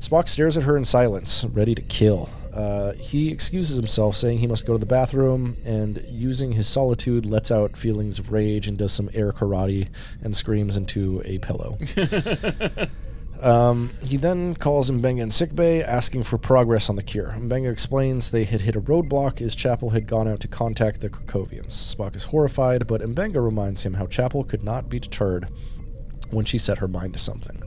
[0.00, 2.30] Spock stares at her in silence, ready to kill.
[2.58, 7.24] Uh, he excuses himself, saying he must go to the bathroom, and using his solitude,
[7.24, 9.88] lets out feelings of rage and does some air karate
[10.24, 11.78] and screams into a pillow.
[13.40, 17.36] Um, he then calls M'Benga in sickbay, asking for progress on the cure.
[17.38, 21.08] M'Benga explains they had hit a roadblock as Chapel had gone out to contact the
[21.08, 21.94] Kerkhovians.
[21.94, 25.48] Spock is horrified, but M'Benga reminds him how Chapel could not be deterred
[26.30, 27.62] when she set her mind to something.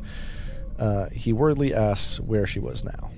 [0.77, 3.11] Uh, he worriedly asks where she was now.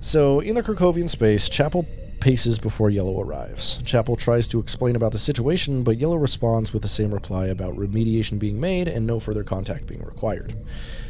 [0.00, 1.84] So, in the Kerkhovian space, Chapel
[2.20, 3.80] paces before Yellow arrives.
[3.84, 7.76] Chapel tries to explain about the situation, but Yellow responds with the same reply about
[7.76, 10.54] remediation being made and no further contact being required.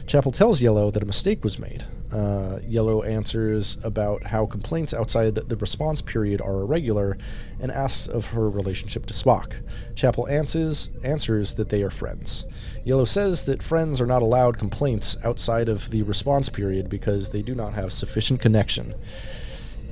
[0.08, 1.84] Chapel tells Yellow that a mistake was made.
[2.10, 7.18] Uh, Yellow answers about how complaints outside the response period are irregular
[7.60, 9.60] and asks of her relationship to Spock.
[9.94, 12.46] Chapel answers, answers that they are friends.
[12.84, 17.42] Yellow says that friends are not allowed complaints outside of the response period because they
[17.42, 18.94] do not have sufficient connection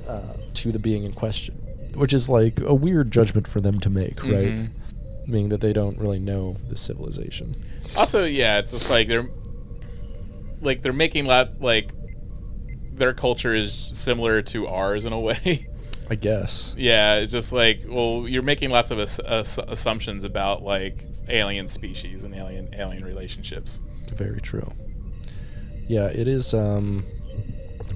[0.07, 1.53] uh, to the being in question,
[1.93, 4.69] which is like a weird judgment for them to make, right?
[5.27, 7.53] Meaning that they don't really know the civilization.
[7.95, 9.27] Also, yeah, it's just like they're
[10.61, 11.91] like they're making lot like
[12.93, 15.67] their culture is similar to ours in a way.
[16.09, 16.73] I guess.
[16.77, 21.67] yeah, it's just like well, you're making lots of ass- ass- assumptions about like alien
[21.67, 23.81] species and alien alien relationships.
[24.15, 24.71] Very true.
[25.87, 26.53] Yeah, it is.
[26.53, 27.03] Um,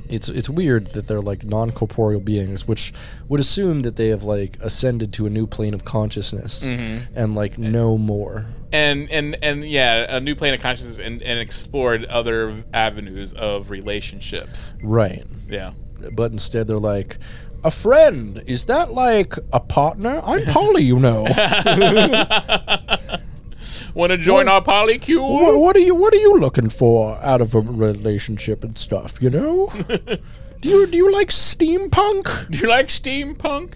[0.10, 2.92] it's it's weird that they're like non-corporeal beings, which
[3.30, 6.64] would assume that they have like ascended to a new plane of consciousness
[7.16, 8.46] and like know more.
[8.73, 13.69] And and and yeah, a new plane of consciousness and, and explored other avenues of
[13.69, 14.76] relationships.
[14.81, 15.23] Right.
[15.49, 15.73] Yeah.
[16.14, 17.18] But instead, they're like.
[17.64, 18.41] A friend?
[18.48, 20.19] Is that like a partner?
[20.26, 21.26] I'm Polly, you know.
[23.93, 25.31] Want to join our polycule?
[25.31, 29.22] what, what are you What are you looking for out of a relationship and stuff?
[29.22, 29.72] You know.
[30.61, 32.49] do you Do you like steampunk?
[32.49, 33.76] Do you like steampunk?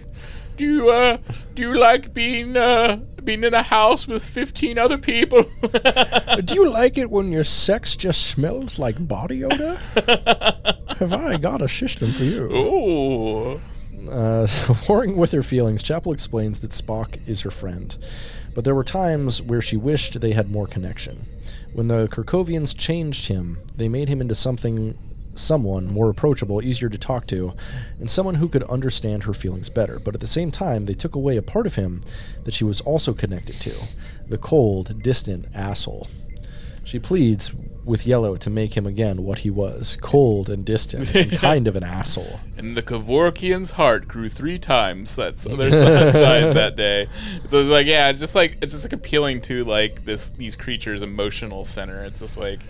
[0.56, 1.18] Do you uh
[1.54, 5.42] do you like being uh being in a house with fifteen other people?
[6.44, 9.74] Do you like it when your sex just smells like body odor?
[10.98, 12.50] Have I got a system for you?
[12.50, 13.60] Ooh.
[14.10, 17.96] Uh, so, warring with her feelings, Chapel explains that Spock is her friend,
[18.54, 21.26] but there were times where she wished they had more connection.
[21.72, 24.96] When the Kirkovians changed him, they made him into something,
[25.38, 27.54] someone more approachable, easier to talk to,
[27.98, 29.98] and someone who could understand her feelings better.
[29.98, 32.00] But at the same time, they took away a part of him
[32.44, 33.72] that she was also connected to
[34.28, 36.08] the cold, distant asshole.
[36.84, 37.52] She pleads
[37.84, 41.76] with Yellow to make him again what he was cold and distant and kind of
[41.76, 42.40] an asshole.
[42.58, 47.06] And the Kevorkian's heart grew three times that's on their side side that day.
[47.48, 51.02] So it's like, yeah, just like it's just like appealing to like this these creatures'
[51.02, 52.04] emotional center.
[52.04, 52.60] It's just like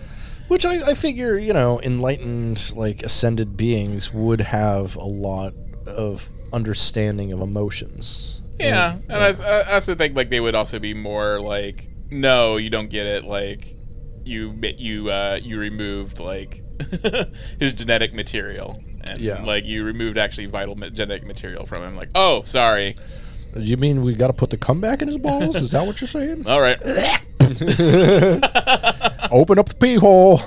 [0.47, 5.53] Which I, I figure, you know, enlightened, like ascended beings would have a lot
[5.85, 8.41] of understanding of emotions.
[8.59, 12.89] Yeah, and I also think like they would also be more like, no, you don't
[12.89, 13.23] get it.
[13.25, 13.75] Like,
[14.23, 16.63] you you uh, you removed like
[17.59, 19.43] his genetic material, and Yeah.
[19.43, 21.95] like you removed actually vital genetic material from him.
[21.95, 22.95] Like, oh, sorry.
[23.55, 25.55] You mean we got to put the comeback in his balls?
[25.55, 26.43] Is that what you're saying?
[26.47, 26.77] All right.
[29.31, 30.41] Open up the pee hole.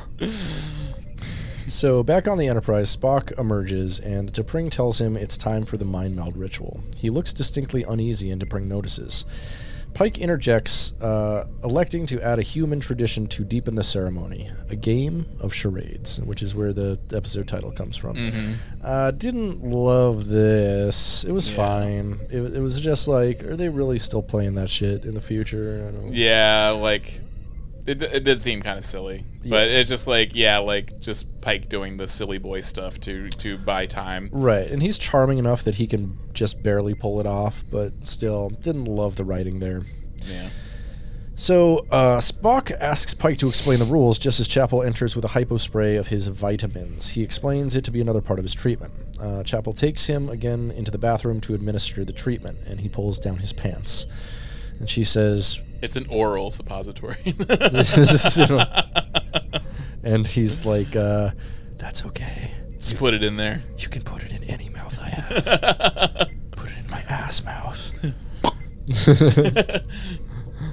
[1.68, 5.84] So back on the Enterprise, Spock emerges, and T'Pring tells him it's time for the
[5.84, 6.80] mind meld ritual.
[6.96, 9.24] He looks distinctly uneasy, and T'Pring notices.
[9.94, 15.26] Pike interjects, uh, electing to add a human tradition to deepen the ceremony, a game
[15.40, 18.16] of charades, which is where the episode title comes from.
[18.82, 21.24] Uh, didn't love this.
[21.24, 21.56] It was Yeah.
[21.56, 22.20] fine.
[22.30, 25.86] It, it was just like, are they really still playing that shit in the future?
[25.88, 26.14] I don't.
[26.14, 27.20] Yeah, like
[27.90, 31.68] it, it did seem kind of silly, but it's just like yeah, like just Pike
[31.68, 34.30] doing the silly boy stuff to to buy time.
[34.32, 38.50] Right, and he's charming enough that he can just barely pull it off, but still
[38.50, 39.82] didn't love the writing there.
[40.26, 40.50] Yeah.
[41.40, 45.28] So uh, Spock asks Pike to explain the rules just as Chapel enters with a
[45.28, 47.08] hypo spray of his vitamins.
[47.08, 48.92] He explains it to be another part of his treatment.
[49.18, 53.18] Uh, Chapel takes him again into the bathroom to administer the treatment, and he pulls
[53.18, 54.04] down his pants.
[54.78, 57.16] And she says, It's an oral suppository.
[60.02, 61.30] and he's like, uh,
[61.78, 62.50] "That's okay.
[62.74, 63.62] Just put it in there.
[63.78, 65.28] You can put it in any mouth I have.
[66.52, 67.90] put it in my ass mouth."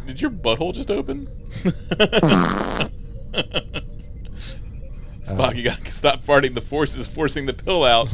[0.06, 1.28] Did your butthole just open?
[5.22, 6.54] Spock, you gotta stop farting.
[6.54, 8.10] The force is forcing the pill out.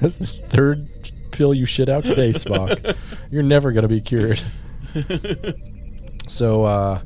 [0.00, 0.99] That's the third
[1.40, 2.94] pill you shit out today, Spock.
[3.30, 4.38] You're never going to be cured.
[6.28, 7.00] So, uh,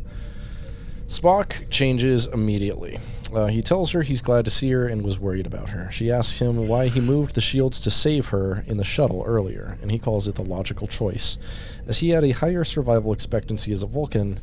[1.07, 2.99] Spock changes immediately.
[3.33, 5.89] Uh, he tells her he's glad to see her and was worried about her.
[5.93, 9.79] She asks him why he moved the shields to save her in the shuttle earlier,
[9.81, 11.39] and he calls it the logical choice,
[11.87, 14.41] as he had a higher survival expectancy as a Vulcan,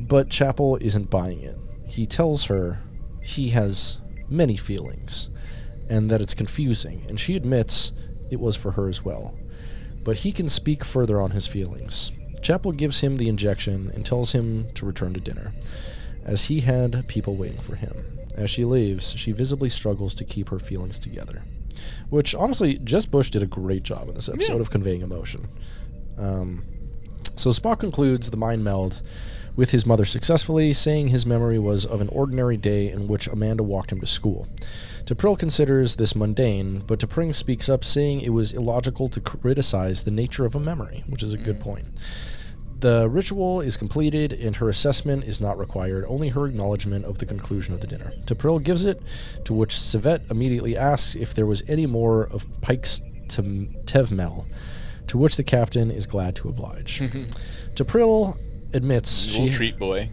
[0.00, 1.56] but Chapel isn't buying it.
[1.86, 2.80] He tells her
[3.22, 3.98] he has
[4.28, 5.30] many feelings,
[5.88, 7.92] and that it's confusing, and she admits
[8.30, 9.34] it was for her as well.
[10.04, 12.12] But he can speak further on his feelings.
[12.42, 15.52] Chapel gives him the injection and tells him to return to dinner,
[16.24, 18.04] as he had people waiting for him.
[18.34, 21.42] As she leaves, she visibly struggles to keep her feelings together.
[22.08, 24.60] Which, honestly, Jess Bush did a great job in this episode Yeah.
[24.60, 25.48] of conveying emotion.
[26.18, 26.64] Um,
[27.36, 29.02] so Spock concludes the mind meld
[29.56, 33.62] with his mother successfully, saying his memory was of an ordinary day in which Amanda
[33.62, 34.48] walked him to school.
[35.10, 40.10] T'Pring considers this mundane, but T'Pring speaks up, saying it was illogical to criticize the
[40.12, 41.84] nature of a memory, which is a good point.
[42.78, 47.26] The ritual is completed, and her assessment is not required, only her acknowledgement of the
[47.26, 48.12] conclusion of the dinner.
[48.24, 49.02] T'Pring gives it,
[49.46, 54.46] to which Savet immediately asks if there was any more of Pike's Tevmel,
[55.08, 57.00] to which the captain is glad to oblige.
[57.74, 58.38] T'Pring
[58.72, 60.08] admits Little she treat boy.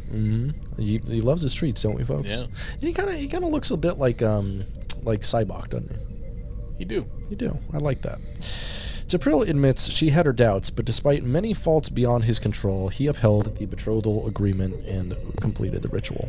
[0.76, 2.30] he, he loves his treats, don't we, folks?
[2.30, 2.48] Yeah.
[2.74, 4.64] And he kind of he kind of looks a bit like um
[5.08, 6.80] like Sybok, doesn't he?
[6.80, 7.10] You do.
[7.30, 7.58] You do.
[7.74, 8.20] I like that.
[9.08, 13.56] T'Pring admits she had her doubts, but despite many faults beyond his control, he upheld
[13.56, 16.28] the betrothal agreement and completed the ritual.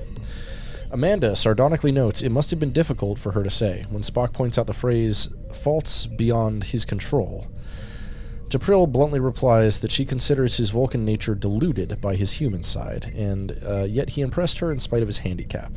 [0.91, 4.59] Amanda sardonically notes it must have been difficult for her to say when Spock points
[4.59, 7.47] out the phrase faults beyond his control.
[8.49, 13.59] T'Pring bluntly replies that she considers his Vulcan nature diluted by his human side, and
[13.63, 15.73] uh, yet he impressed her in spite of his handicap.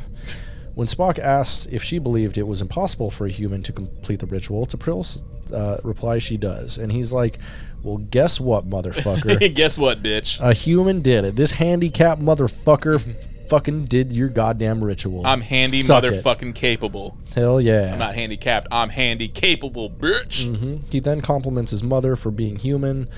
[0.74, 4.26] When Spock asks if she believed it was impossible for a human to complete the
[4.26, 5.22] ritual, T'Pring
[5.52, 7.38] uh, replies she does, and he's like,
[7.82, 9.54] "Well, guess what, motherfucker?
[9.54, 10.40] Guess what, bitch?
[10.40, 11.36] a human did it.
[11.36, 13.00] This handicapped motherfucker
[13.50, 15.26] fucking did your goddamn ritual.
[15.26, 16.24] I'm handy, Suck it.
[16.24, 17.18] motherfucking capable.
[17.34, 17.92] Hell yeah.
[17.92, 18.66] I'm not handicapped.
[18.72, 20.46] I'm handy capable, bitch.
[20.46, 20.90] Mhm.
[20.90, 23.10] He then compliments his mother for being human,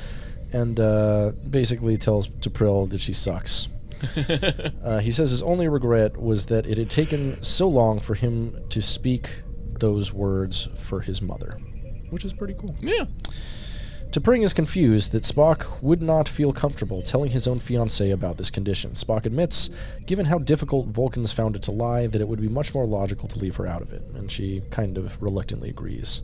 [0.53, 3.69] and uh, basically tells T'Pring that she sucks.
[4.85, 8.57] uh, he says his only regret was that it had taken so long for him
[8.69, 9.43] to speak
[9.79, 11.59] those words for his mother,
[12.11, 12.75] which is pretty cool.
[12.81, 13.05] Yeah.
[14.15, 18.49] T'Pring is confused that Spock would not feel comfortable telling his own fiancée about this
[18.49, 18.93] condition.
[18.93, 19.71] Spock admits,
[20.07, 23.27] given how difficult Vulcans found it to lie, that it would be much more logical
[23.27, 26.23] to leave her out of it, and she kind of reluctantly agrees.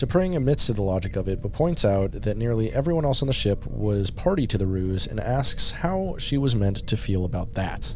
[0.00, 3.26] T'Pring admits to the logic of it, but points out that nearly everyone else on
[3.26, 7.26] the ship was party to the ruse and asks how she was meant to feel
[7.26, 7.94] about that.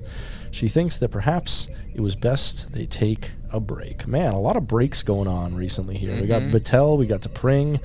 [0.51, 4.07] She thinks that perhaps it was best they take a break.
[4.07, 6.21] Man, a lot of breaks going on recently here.
[6.21, 6.55] We got mm-hmm.
[6.55, 7.81] Batel, we got T'Pring.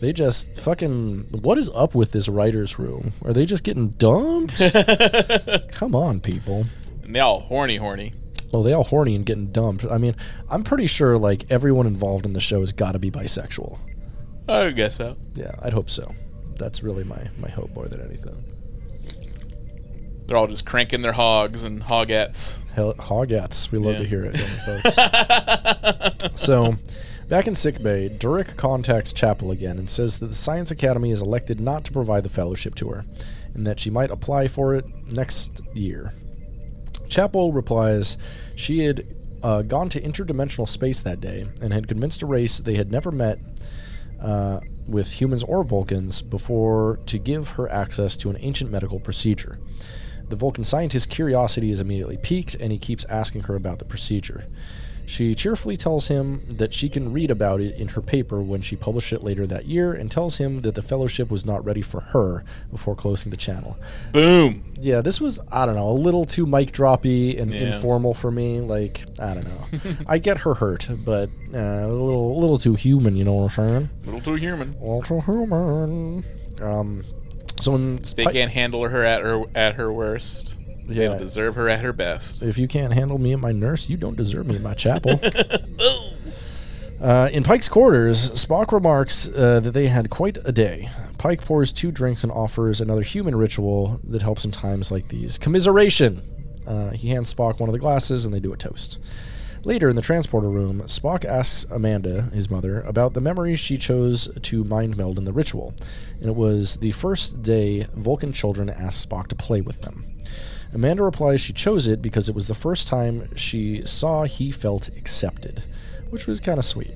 [0.00, 1.28] They just fucking.
[1.30, 3.12] What is up with this writer's room?
[3.24, 4.60] Are they just getting dumped?
[5.70, 6.66] Come on, people.
[7.04, 8.14] And they all horny, horny.
[8.52, 9.86] Well, they all horny and getting dumped.
[9.90, 10.16] I mean,
[10.48, 13.78] I'm pretty sure like everyone involved in the show has got to be bisexual.
[14.48, 15.16] I guess so.
[15.34, 16.14] Yeah, I'd hope so.
[16.56, 18.44] That's really my my hope more than anything.
[20.26, 22.58] They're all just cranking their hogs and hogettes.
[22.74, 23.72] Hell, hogettes.
[23.72, 24.94] We love to hear it, folks.
[26.40, 26.76] so,
[27.28, 31.60] back in sickbay, Durik contacts Chapel again and says that the Science Academy has elected
[31.60, 33.04] not to provide the fellowship to her,
[33.54, 36.14] and that she might apply for it next year.
[37.10, 38.16] Chapel replies
[38.54, 39.06] she had
[39.42, 43.10] uh, gone to interdimensional space that day and had convinced a race they had never
[43.10, 43.38] met
[44.20, 49.58] uh, with humans or Vulcans before to give her access to an ancient medical procedure.
[50.28, 54.46] The Vulcan scientist's curiosity is immediately piqued, and he keeps asking her about the procedure.
[55.10, 58.76] She cheerfully tells him that she can read about it in her paper when she
[58.76, 62.00] published it later that year, and tells him that the fellowship was not ready for
[62.00, 63.76] her before closing the channel.
[64.12, 64.62] Boom.
[64.78, 67.74] Yeah, this was I don't know a little too mic droppy and Yeah.
[67.74, 68.60] informal for me.
[68.60, 72.74] Like I don't know, I get her hurt, but uh, a little a little too
[72.74, 73.16] human.
[73.16, 73.90] You know what I'm saying?
[74.04, 74.76] little too human.
[74.80, 76.24] A little too human.
[76.62, 77.02] Um,
[77.58, 80.56] so when They Spi- can't handle her at her at her worst.
[80.90, 81.08] They Yeah.
[81.08, 82.42] don't deserve her at her best.
[82.42, 85.20] if you can't handle me and my nurse, you don't deserve me in my chapel.
[87.00, 90.90] Uh, in Pike's quarters, Spock remarks uh, that they had quite a day.
[91.16, 95.38] Pike pours two drinks and offers another human ritual that helps in times like these
[95.38, 96.20] commiseration.
[96.66, 98.98] Uh, he hands Spock one of the glasses and they do a toast.
[99.64, 104.28] Later in the transporter room, Spock asks Amanda, his mother, about the memories she chose
[104.42, 105.72] to mind meld in the ritual.
[106.20, 110.04] And it was the first day Vulcan children asked Spock to play with them.
[110.72, 114.88] Amanda replies she chose it because it was the first time she saw he felt
[114.88, 115.64] accepted,
[116.10, 116.92] which was kind of sweet.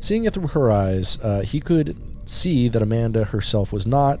[0.00, 1.96] Seeing it through her eyes, uh, he could
[2.26, 4.20] see that Amanda herself was not,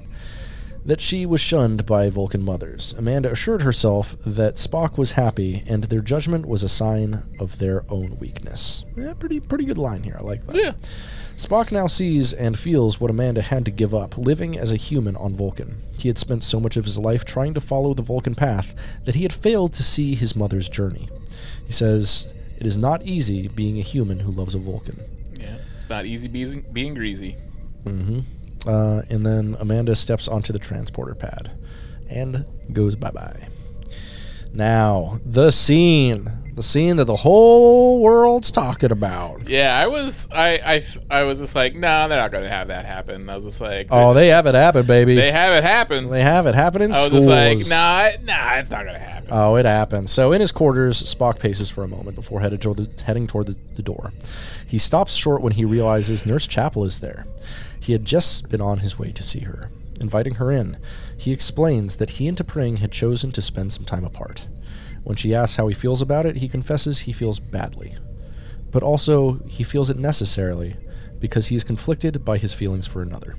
[0.84, 2.94] that she was shunned by Vulcan mothers.
[2.96, 7.84] Amanda assured herself that Spock was happy, and their judgment was a sign of their
[7.90, 8.84] own weakness.
[8.96, 10.16] Yeah, pretty pretty good line here.
[10.18, 10.56] I like that.
[10.56, 10.72] Yeah.
[11.38, 15.14] Spock now sees and feels what Amanda had to give up, living as a human
[15.14, 15.80] on Vulcan.
[15.96, 18.74] He had spent so much of his life trying to follow the Vulcan path
[19.04, 21.08] that he had failed to see his mother's journey.
[21.64, 25.00] He says, It is not easy being a human who loves a Vulcan.
[25.34, 25.58] Yeah.
[25.76, 27.36] It's not easy being, being greasy.
[28.66, 31.52] Uh, and then Amanda steps onto the transporter pad
[32.10, 33.46] and goes bye bye.
[34.52, 36.37] Now, the scene.
[36.58, 39.48] The scene that the whole world's talking about.
[39.48, 42.84] Yeah, I was I I I was just like, no, they're not gonna have that
[42.84, 43.28] happen.
[43.30, 45.14] I was just like, Oh, they have it happen, baby.
[45.14, 46.10] they have it happen.
[46.10, 47.26] They have it happen in I was schools.
[47.26, 49.28] just like, nah, nah, it's not gonna happen.
[49.30, 50.10] Oh, it happened.
[50.10, 53.46] So in his quarters, Spock paces for a moment before headed toward the, heading toward
[53.46, 54.12] the, the door.
[54.66, 57.24] He stops short when he realizes Nurse Chapel is there.
[57.78, 59.70] He had just been on his way to see her.
[60.00, 60.76] Inviting her in,
[61.16, 64.48] he explains that he and T'Pring had chosen to spend some time apart.
[65.08, 67.96] When she asks how he feels about it, he confesses he feels badly.
[68.70, 70.76] But also, he feels it necessarily
[71.18, 73.34] because he is conflicted by his feelings for another.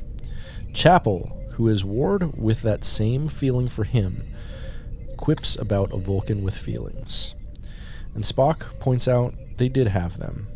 [0.74, 4.24] Chapel, who is warred with that same feeling for him,
[5.16, 7.36] quips about a Vulcan with feelings.
[8.16, 10.48] And Spock points out they did have them,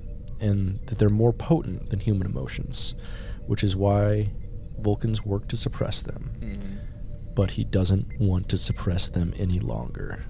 [0.42, 2.96] and that they're more potent than human emotions,
[3.46, 4.32] which is why
[4.80, 6.32] Vulcans work to suppress them.
[6.40, 7.36] Mm-hmm.
[7.36, 10.26] But he doesn't want to suppress them any longer.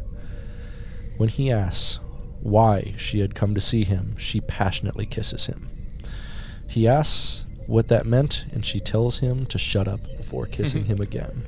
[1.18, 2.00] When he asks
[2.42, 5.70] why she had come to see him, she passionately kisses him.
[6.68, 11.00] He asks what that meant, and she tells him to shut up before kissing him
[11.02, 11.46] again.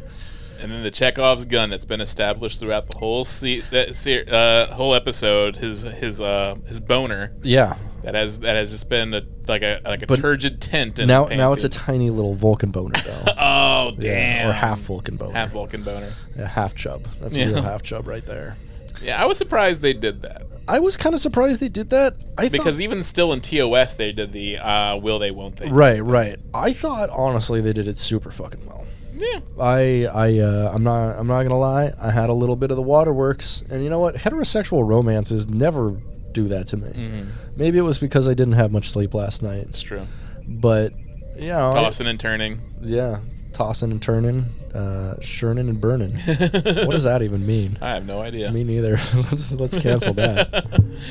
[0.61, 4.73] And then the Chekhov's gun that's been established throughout the whole se- that se- uh,
[4.73, 9.21] whole episode, his his uh his boner Yeah, that has that has just been a,
[9.49, 10.97] like a like a But turgid tint.
[10.99, 13.23] In now his now it's a tiny little Vulcan boner though.
[13.37, 15.33] oh Yeah, damn or half Vulcan boner.
[15.33, 16.13] half Vulcan boner.
[16.37, 17.05] Yeah, half chub.
[17.19, 17.47] That's Yeah.
[17.47, 18.55] a real half chub right there.
[19.01, 22.15] Yeah, I was surprised they did that I was kind of surprised they did that.
[22.39, 25.69] I because thought, even still in TOS they did the uh, will they won't they.
[25.69, 26.37] right, right.
[26.55, 28.85] I thought honestly they did it super fucking well.
[29.15, 29.39] Yeah.
[29.61, 31.93] I I uh, I'm not I'm not gonna lie.
[32.01, 34.15] I had a little bit of the waterworks, and you know what?
[34.15, 35.97] Heterosexual romances never
[36.31, 36.89] do that to me.
[36.89, 37.29] Mm-hmm.
[37.55, 40.07] Maybe it was because I didn't have much sleep last night, It's true.
[40.47, 40.93] but
[41.37, 42.59] you know, I- Tossing and turning.
[42.81, 43.19] yeah,
[43.53, 44.45] tossing and turning,
[44.75, 46.17] uh, and burning.
[46.17, 47.77] what does that even mean?
[47.81, 48.51] I have no idea.
[48.51, 48.91] Me neither.
[49.15, 50.65] let's let's cancel that.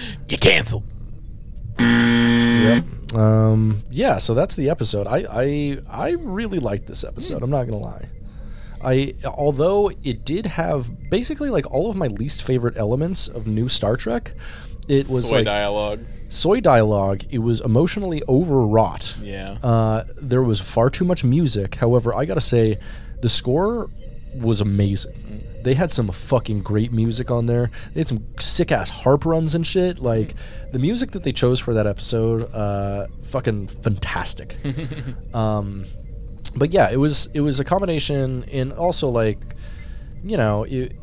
[0.29, 0.85] Get canceled.
[1.79, 2.85] Yep.
[3.15, 5.07] Um, yeah, so that's the episode.
[5.07, 7.43] I I, I really liked this episode.
[7.43, 8.09] I'm not gonna lie.
[8.83, 13.69] I although it did have basically like all of my least favorite elements of new
[13.69, 14.33] Star Trek.
[14.87, 16.01] It was Soy like dialogue.
[16.29, 17.23] soy dialogue.
[17.31, 19.17] It was emotionally overwrought.
[19.23, 19.57] Yeah.
[19.63, 21.77] Uh, there was far too much music.
[21.77, 22.77] However, I gotta say,
[23.25, 23.89] the score
[24.39, 25.43] was amazing.
[25.63, 27.71] They had some fucking great music on there.
[27.95, 29.99] They had some sick ass harp runs and shit.
[29.99, 30.35] Like
[30.73, 34.59] the music that they chose for that episode, uh, fucking fantastic.
[35.35, 35.87] um,
[36.55, 39.39] but yeah, it was it was a combination, and also like,
[40.23, 40.95] you know, it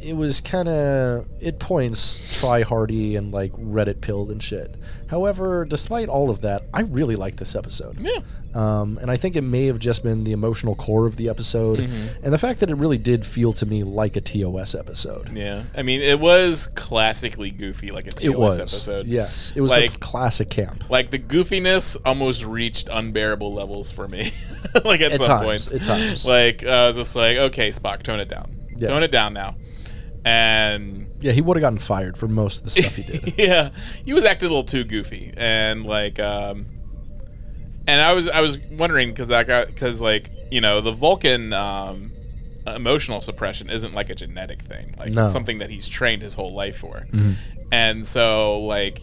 [0.00, 4.76] it was kind of it points try hardy and like Reddit pilled and shit.
[5.08, 7.98] However, despite all of that, I really liked this episode.
[7.98, 8.20] yeah.
[8.54, 11.80] Um, and I think it may have just been the emotional core of the episode,
[11.80, 15.30] and the fact that it really did feel to me like a TOS episode.
[15.36, 15.64] Yeah.
[15.76, 19.06] I mean, it was classically goofy, like a TOS It was, episode.
[19.08, 20.88] yes, it was Like- like classic camp.
[20.88, 24.30] Like the goofiness almost reached unbearable levels for me.
[24.84, 25.72] like at, At some times, points.
[25.74, 26.24] at times.
[26.24, 28.54] Like I was just like, okay, Spock, tone it down.
[28.76, 28.88] Yeah.
[28.88, 29.56] Tone it down now.
[30.24, 33.34] And Yeah, he would have gotten fired for most of the stuff he did.
[33.36, 33.70] yeah,
[34.04, 36.66] he was acting a little too goofy, and like, um,
[37.86, 41.52] and I was I was wondering because I got because like you know the Vulcan
[41.52, 42.12] um,
[42.66, 45.12] emotional suppression isn't like a genetic thing, like No.
[45.12, 45.18] Mm-hmm.
[45.24, 47.06] it's something that he's trained his whole life for,
[47.72, 49.00] and so like,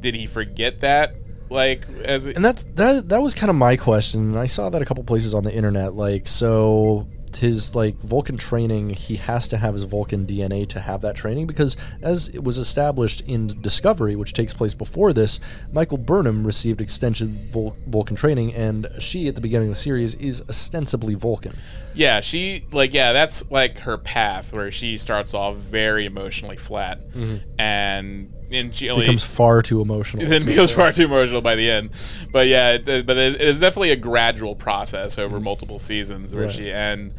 [0.00, 1.14] did he forget that?
[1.48, 4.30] Like as it, and that's that that was kind of my question.
[4.30, 5.94] and I saw that a couple places on the internet.
[5.94, 7.06] Like, so
[7.38, 11.46] his like Vulcan training, he has to have his Vulcan DNA to have that training
[11.46, 15.40] because, as it was established in Discovery, which takes place before this,
[15.72, 20.14] Michael Burnham received extensive Vul- Vulcan training, and she at the beginning of the series
[20.14, 21.54] is ostensibly Vulcan.
[21.94, 27.10] Yeah, she like yeah, that's like her path where she starts off very emotionally flat,
[27.10, 27.36] mm-hmm.
[27.58, 30.26] and and she only Becomes far too emotional.
[30.28, 31.90] then becomes far too emotional by the end.
[32.32, 36.44] But yeah, it, but it, it is definitely a gradual process over multiple seasons where
[36.44, 36.52] Right.
[36.52, 37.12] she and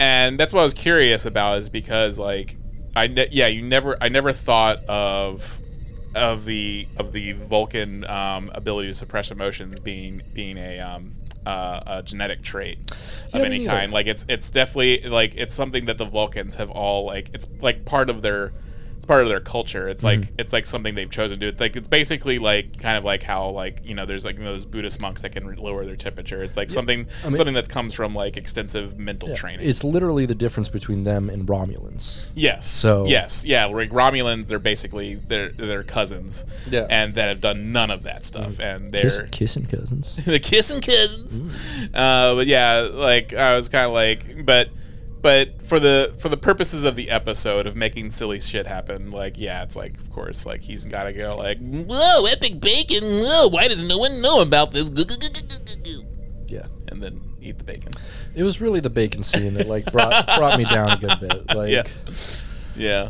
[0.00, 2.56] and that's what I was curious about is because like
[2.96, 5.58] I ne- yeah you never I never thought of
[6.14, 11.14] of the of the Vulcan um, ability to suppress emotions being being a um,
[11.46, 12.78] uh, a genetic trait
[13.32, 13.92] of Yeah, any kind.
[13.92, 17.84] Like it's it's definitely like it's something that the Vulcans have all like it's like
[17.86, 18.52] part of their
[19.02, 19.88] it's part of their culture.
[19.88, 20.34] It's like Mm-hmm.
[20.38, 21.48] it's like something they've chosen to do.
[21.48, 24.64] It's like it's basically like kind of like how like you know there's like those
[24.64, 26.40] Buddhist monks that can lower their temperature.
[26.40, 29.66] It's like something mean- something that comes from like extensive mental training.
[29.68, 32.26] It's literally the difference between them and Romulans.
[32.36, 32.68] Yes.
[32.68, 33.64] So- yes, yeah.
[33.64, 36.44] Like Romulans, they're basically they're they're cousins.
[36.70, 36.86] Yeah.
[36.88, 40.14] And that have done none of that stuff, and they're Kiss, kissing cousins.
[40.24, 41.88] the kissing cousins.
[41.92, 44.68] Uh, but yeah, like I was kind of like, but
[45.22, 49.38] but for the for the purposes of the episode of making silly shit happen, like
[49.38, 53.48] yeah, it's like of course like he's got to go like whoa epic bacon, whoa
[53.48, 54.90] why does no one know about this?
[56.46, 56.66] Yeah.
[56.88, 57.92] And then eat the bacon.
[58.34, 61.42] It was really the bacon scene that like brought brought me down a good bit.
[61.54, 61.84] Like, Yeah,
[62.76, 63.08] yeah.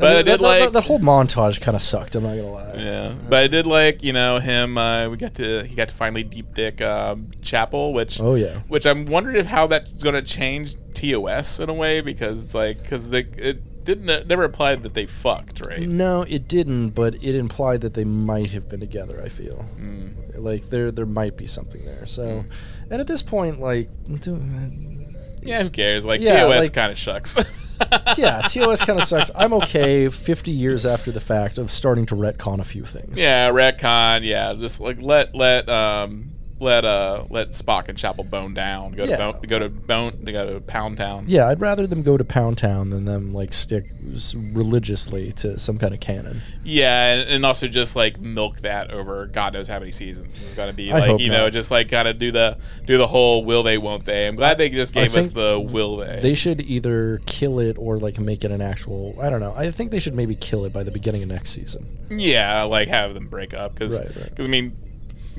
[0.00, 2.14] But I that, did that- like that, that whole montage kind of sucked.
[2.16, 2.72] I'm not gonna lie.
[2.76, 4.78] Yeah, but I did like you know him.
[4.78, 8.60] Uh, we got to he got to finally deep dick um, Chapel, which Oh, yeah.
[8.68, 12.54] which I'm wondering if how that's going to change TOS in a way because it's
[12.54, 15.80] like because they it didn't never implied that they fucked right.
[15.88, 19.20] No, it didn't, but it implied that they might have been together.
[19.24, 20.12] I feel Mm.
[20.38, 22.06] like there there might be something there.
[22.06, 22.44] So,
[22.90, 23.88] and at this point, like,
[24.20, 24.36] do-
[25.42, 26.06] Yeah, who cares?
[26.06, 27.36] Like Yeah, TOS like- kind of sucks.
[28.18, 29.30] yeah, TOS kind of sucks.
[29.34, 33.18] I'm okay 50 years after the fact of starting to retcon a few things.
[33.18, 34.20] yeah, retcon.
[34.22, 38.92] Yeah, just like let let um let uh let Spock and Chapel bone down.
[38.92, 39.16] Go Yeah.
[39.16, 40.12] to bone, go to bone.
[40.22, 41.24] They go to Pound Town.
[41.26, 43.86] Yeah, I'd rather them go to Pound Town than them like stick
[44.52, 46.40] religiously to some kind of canon.
[46.64, 50.48] Yeah, and, and also just like milk that over God knows how many seasons this
[50.48, 50.92] is going to be.
[50.92, 53.78] I like you know, just like kind of do the do the whole will they
[53.78, 54.28] won't they.
[54.28, 56.20] I'm glad they just gave us the will they.
[56.20, 59.16] They should either kill it or like make it an actual.
[59.20, 59.54] I don't know.
[59.56, 61.86] I think they should maybe kill it by the beginning of next season.
[62.10, 64.40] yeah, like have them break up because Right, right.
[64.40, 64.76] I mean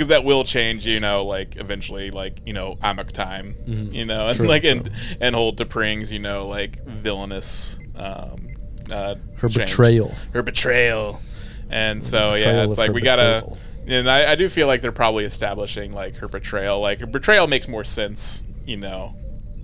[0.01, 0.85] because that will change.
[0.87, 3.55] You know, like eventually, like you know, Amok time.
[3.67, 4.37] You know, and Mm-hmm.
[4.37, 6.11] True, like and and hold T'Pring's.
[6.11, 7.79] You know, like villainous.
[7.95, 8.47] Um,
[8.91, 9.69] uh, Her change.
[9.69, 10.13] betrayal.
[10.33, 11.21] her betrayal.
[11.69, 13.55] And so Betrayal yeah, it's like we gotta.
[13.87, 16.79] And I, I do feel like they're probably establishing like her betrayal.
[16.79, 19.15] Like her betrayal makes more sense, you know,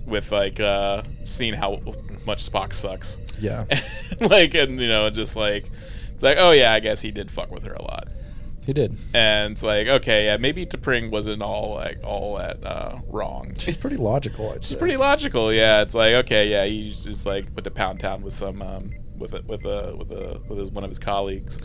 [0.06, 1.80] with like uh seeing how
[2.26, 3.20] much Spock sucks.
[3.40, 3.64] Yeah,
[4.20, 5.68] like and you know just like
[6.14, 8.08] it's like oh yeah, I guess he did fuck with her a lot.
[8.68, 8.96] He did.
[9.14, 13.52] And it's like okay, yeah, maybe T'Pring wasn't all like all that uh, wrong.
[13.58, 14.50] She's pretty logical.
[14.50, 14.74] I'd say.
[14.74, 15.82] It's pretty logical, yeah.
[15.82, 19.34] It's like okay, yeah, he just like went to Pound Town with some um, with
[19.34, 21.58] a, with a with a with his, one of his colleagues.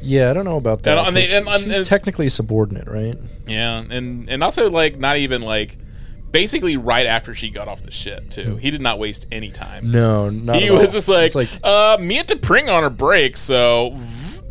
[0.00, 0.98] Yeah, I don't know about that.
[0.98, 3.16] And- and they- and- and- she's technically a subordinate, right?
[3.46, 5.78] Yeah, and and also like not even like
[6.32, 8.56] basically right after she got off the ship too.
[8.56, 9.90] He did not waste any time.
[9.90, 10.92] No, not he at was all.
[10.92, 13.96] just like, It's like uh, me and Pring on her break, so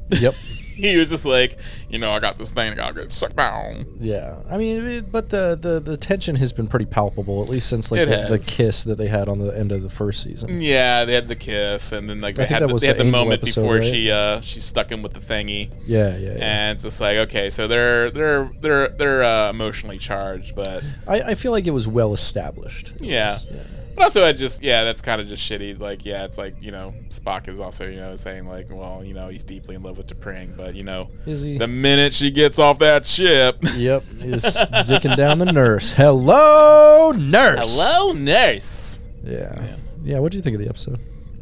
[0.09, 0.33] yep.
[0.75, 1.57] he was just like,
[1.91, 3.85] you know, I got this thing, I gotta get sucked down.
[3.99, 7.69] Yeah, I mean, it, but the, the the tension has been pretty palpable, at least
[7.69, 10.61] since like the, the kiss that they had on the end of the first season.
[10.61, 13.43] Yeah, they had the kiss, and then like they had the, they had the moment
[13.43, 13.83] episode, before right?
[13.83, 16.29] she uh she stuck him with the thingy, Yeah, yeah.
[16.33, 16.37] yeah.
[16.39, 21.21] and it's just like okay, so they're they're they're they're uh, emotionally charged, but I,
[21.21, 22.93] I feel like it was well established.
[22.97, 23.33] It Yeah.
[23.33, 23.47] was-
[23.95, 25.79] But also, I just yeah, that's kind of just shitty.
[25.79, 29.13] Like, yeah, it's like you know, Spock is also you know saying like, well, you
[29.13, 32.79] know, he's deeply in love with T'Pring, but you know, the minute she gets off
[32.79, 35.91] that ship, Yep, is dicking down the nurse.
[35.93, 37.77] Hello, nurse.
[37.77, 38.99] hello, nurse.
[39.23, 39.75] Yeah.
[40.03, 40.19] Yeah.
[40.19, 40.99] What do you think of the episode?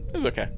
[0.10, 0.50] It was okay.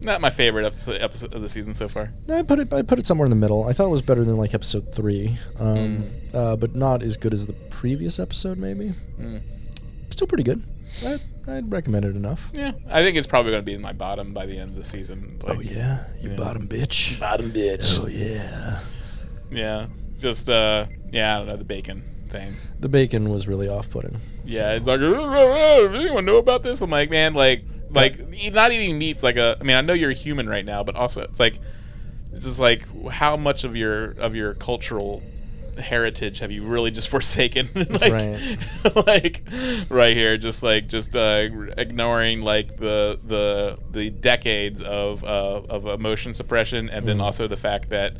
[0.00, 2.10] Not my favorite episode, episode of the season so far.
[2.28, 2.72] I put it.
[2.72, 3.68] I put it somewhere in the middle.
[3.68, 6.34] I thought it was better than like episode three, um, Mm.
[6.34, 8.58] uh, but not as good as the previous episode.
[8.58, 8.90] Maybe.
[9.20, 9.42] Mm.
[10.10, 10.62] Still pretty good.
[11.04, 11.16] I,
[11.56, 12.50] I'd recommend it enough.
[12.54, 14.84] Yeah, I think it's probably going to be my bottom by the end of the
[14.84, 15.38] season.
[15.42, 16.36] Like, Oh yeah, you Yeah.
[16.36, 17.18] bottom bitch.
[17.20, 17.98] bottom bitch.
[18.02, 18.78] Oh yeah.
[19.50, 19.86] Yeah,
[20.18, 22.54] just uh, yeah, I don't know the bacon thing.
[22.80, 24.16] The bacon was really off-putting.
[24.44, 26.80] Yeah, it's like, does anyone know about this?
[26.80, 29.56] I'm like, man, like, like e- not eating meat's like a.
[29.60, 31.58] I mean, I know you're a human right now, but also it's like,
[32.32, 35.22] it's just like how much of your of your cultural
[35.78, 37.68] heritage have you really just forsaken?
[37.74, 38.58] like, right.
[39.06, 39.42] like
[39.88, 45.86] right here, just like just uh, ignoring like the the the decades of uh, of
[45.86, 47.06] emotion suppression, and Mm.
[47.06, 48.14] then also the fact that.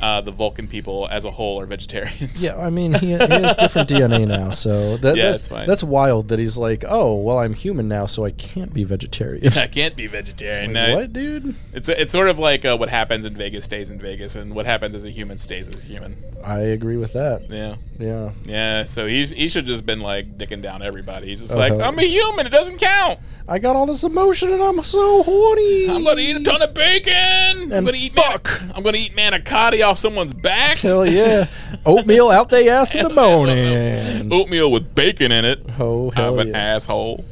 [0.00, 2.42] Uh, the Vulcan people as a whole are vegetarians.
[2.42, 5.66] Yeah, I mean, he, he has different DNA now, so that, Yeah, that's fine.
[5.66, 9.52] That's wild that he's like, oh, well, I'm human now, so I can't be vegetarian.
[9.58, 10.72] I can't be vegetarian.
[10.72, 11.54] Like, No, what, dude?
[11.72, 14.66] It's it's sort of like uh, what happens in Vegas stays in Vegas, and what
[14.66, 16.16] happens as a human stays as a human.
[16.44, 17.50] I agree with that.
[17.50, 18.30] Yeah, Yeah.
[18.44, 18.84] yeah.
[18.84, 21.26] So he's he should just been like dicking down everybody.
[21.26, 22.46] He's just like, I'm a human.
[22.46, 23.18] It doesn't count.
[23.48, 25.88] I got all this emotion and I'm so horny.
[25.90, 27.72] I'm gonna eat a ton of bacon.
[27.72, 28.60] I'm gonna eat fuck.
[28.60, 30.78] Mani- I'm gonna eat manicotti off someone's back.
[30.78, 31.46] Hell yeah.
[31.86, 34.30] Oatmeal out they ass in the morning.
[34.32, 35.64] Oatmeal with bacon in it.
[35.78, 36.58] Oh, I'm an yeah.
[36.58, 37.24] asshole.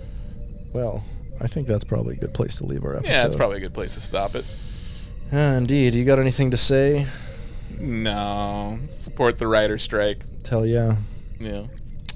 [0.73, 1.05] Well,
[1.41, 3.12] I think that's probably a good place to leave our episode.
[3.12, 4.45] Yeah, that's probably a good place to stop it.
[5.33, 5.95] Ah, indeed.
[5.95, 7.07] You got anything to say?
[7.78, 10.23] No, support the writer strike.
[10.43, 10.97] Tell ya.
[11.39, 11.66] Yeah.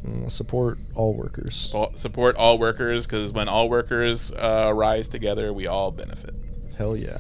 [0.06, 1.74] Mm, Support all workers.
[1.96, 6.34] Support all workers because when all workers uh, rise together, we all benefit.
[6.78, 7.18] Hell yeah.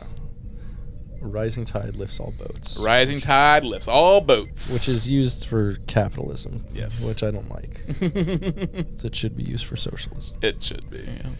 [1.20, 2.78] Rising tide lifts all boats.
[2.80, 4.72] Rising tide lifts all boats.
[4.72, 6.64] Which is used for capitalism.
[6.72, 7.06] Yes.
[7.06, 7.80] Which I don't like.
[8.00, 10.38] it should be used for socialism.
[10.42, 10.98] it should be.
[11.00, 11.30] Yeah.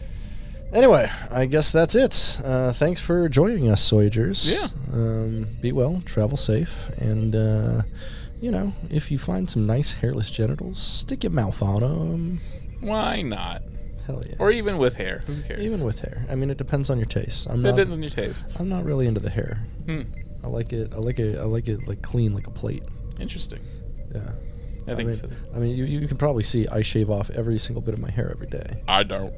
[0.73, 2.39] Anyway, I guess that's it.
[2.43, 4.49] Uh, thanks for joining us, Soyagers.
[4.53, 4.69] Yeah.
[4.93, 7.81] Um, be well, travel safe, and, uh,
[8.39, 12.39] you know, if you find some nice hairless genitals, stick your mouth on them.
[12.79, 13.61] Why not?
[14.07, 14.35] Hell yeah.
[14.39, 15.23] Or even with hair.
[15.27, 15.61] Who cares?
[15.61, 16.25] Even with hair.
[16.29, 17.47] I mean, it depends on your taste.
[17.49, 17.75] I'm it not.
[17.75, 18.59] depends on your tastes.
[18.59, 19.59] I'm not really into the hair.
[19.87, 20.01] Hmm.
[20.43, 20.91] I like it.
[20.93, 21.37] I like it.
[21.37, 22.83] I like it like clean, like a plate.
[23.19, 23.59] Interesting.
[24.13, 24.31] Yeah.
[24.87, 25.29] I think mean, so.
[25.55, 28.09] I mean, you, you can probably see I shave off every single bit of my
[28.09, 28.81] hair every day.
[28.87, 29.33] I don't.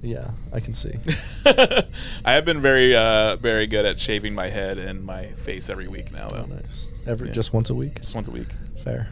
[0.00, 0.94] Yeah, I can see.
[1.44, 5.88] I have been very, uh, very good at shaving my head and my face every
[5.88, 6.54] week now, Oh, though.
[6.54, 6.86] nice.
[7.04, 7.32] Every Yeah.
[7.34, 7.96] just once a week.
[7.96, 8.46] Just once a week.
[8.84, 9.08] Fair.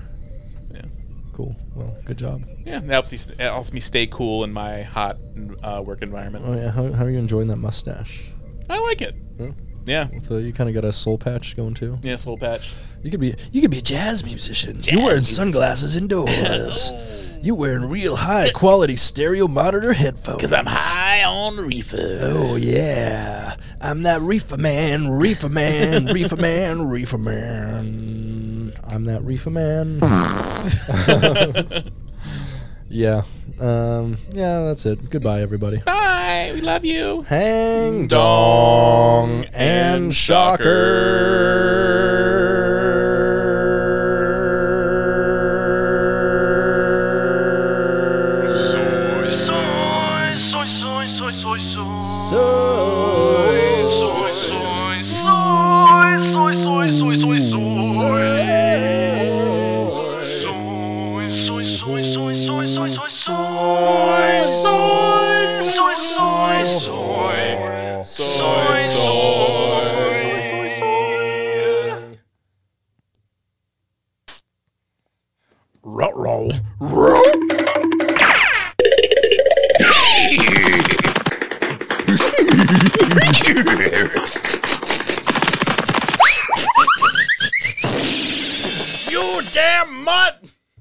[1.37, 1.55] Cool.
[1.75, 2.47] Well, good job.
[2.65, 5.19] Yeah, it helps, you, it helps me stay cool in my hot
[5.63, 6.47] uh, work environment.
[6.49, 6.71] Oh yeah.
[6.71, 8.25] How, how are you enjoying that mustache?
[8.71, 9.15] I like it.
[9.39, 9.51] Yeah.
[9.85, 10.09] Yeah.
[10.15, 11.99] With you kind of got a soul patch going too.
[12.03, 12.73] Yeah, soul patch.
[13.03, 14.81] You could be you could be a jazz musician.
[14.83, 16.91] You're wearing sunglasses indoors.
[17.43, 20.41] You're wearing real high quality stereo monitor headphones.
[20.41, 22.19] Cause I'm high on reefer.
[22.23, 28.06] Oh yeah, I'm that reefer man, reefer man, reefer man, reefer man.
[28.89, 30.01] I'm that reefer man.
[32.89, 33.23] yeah,
[33.61, 35.11] um, yeah, that's it.
[35.11, 35.79] Goodbye, everybody.
[35.79, 36.53] Bye.
[36.55, 37.23] We love you.
[37.23, 40.67] Hang dong and and shocker.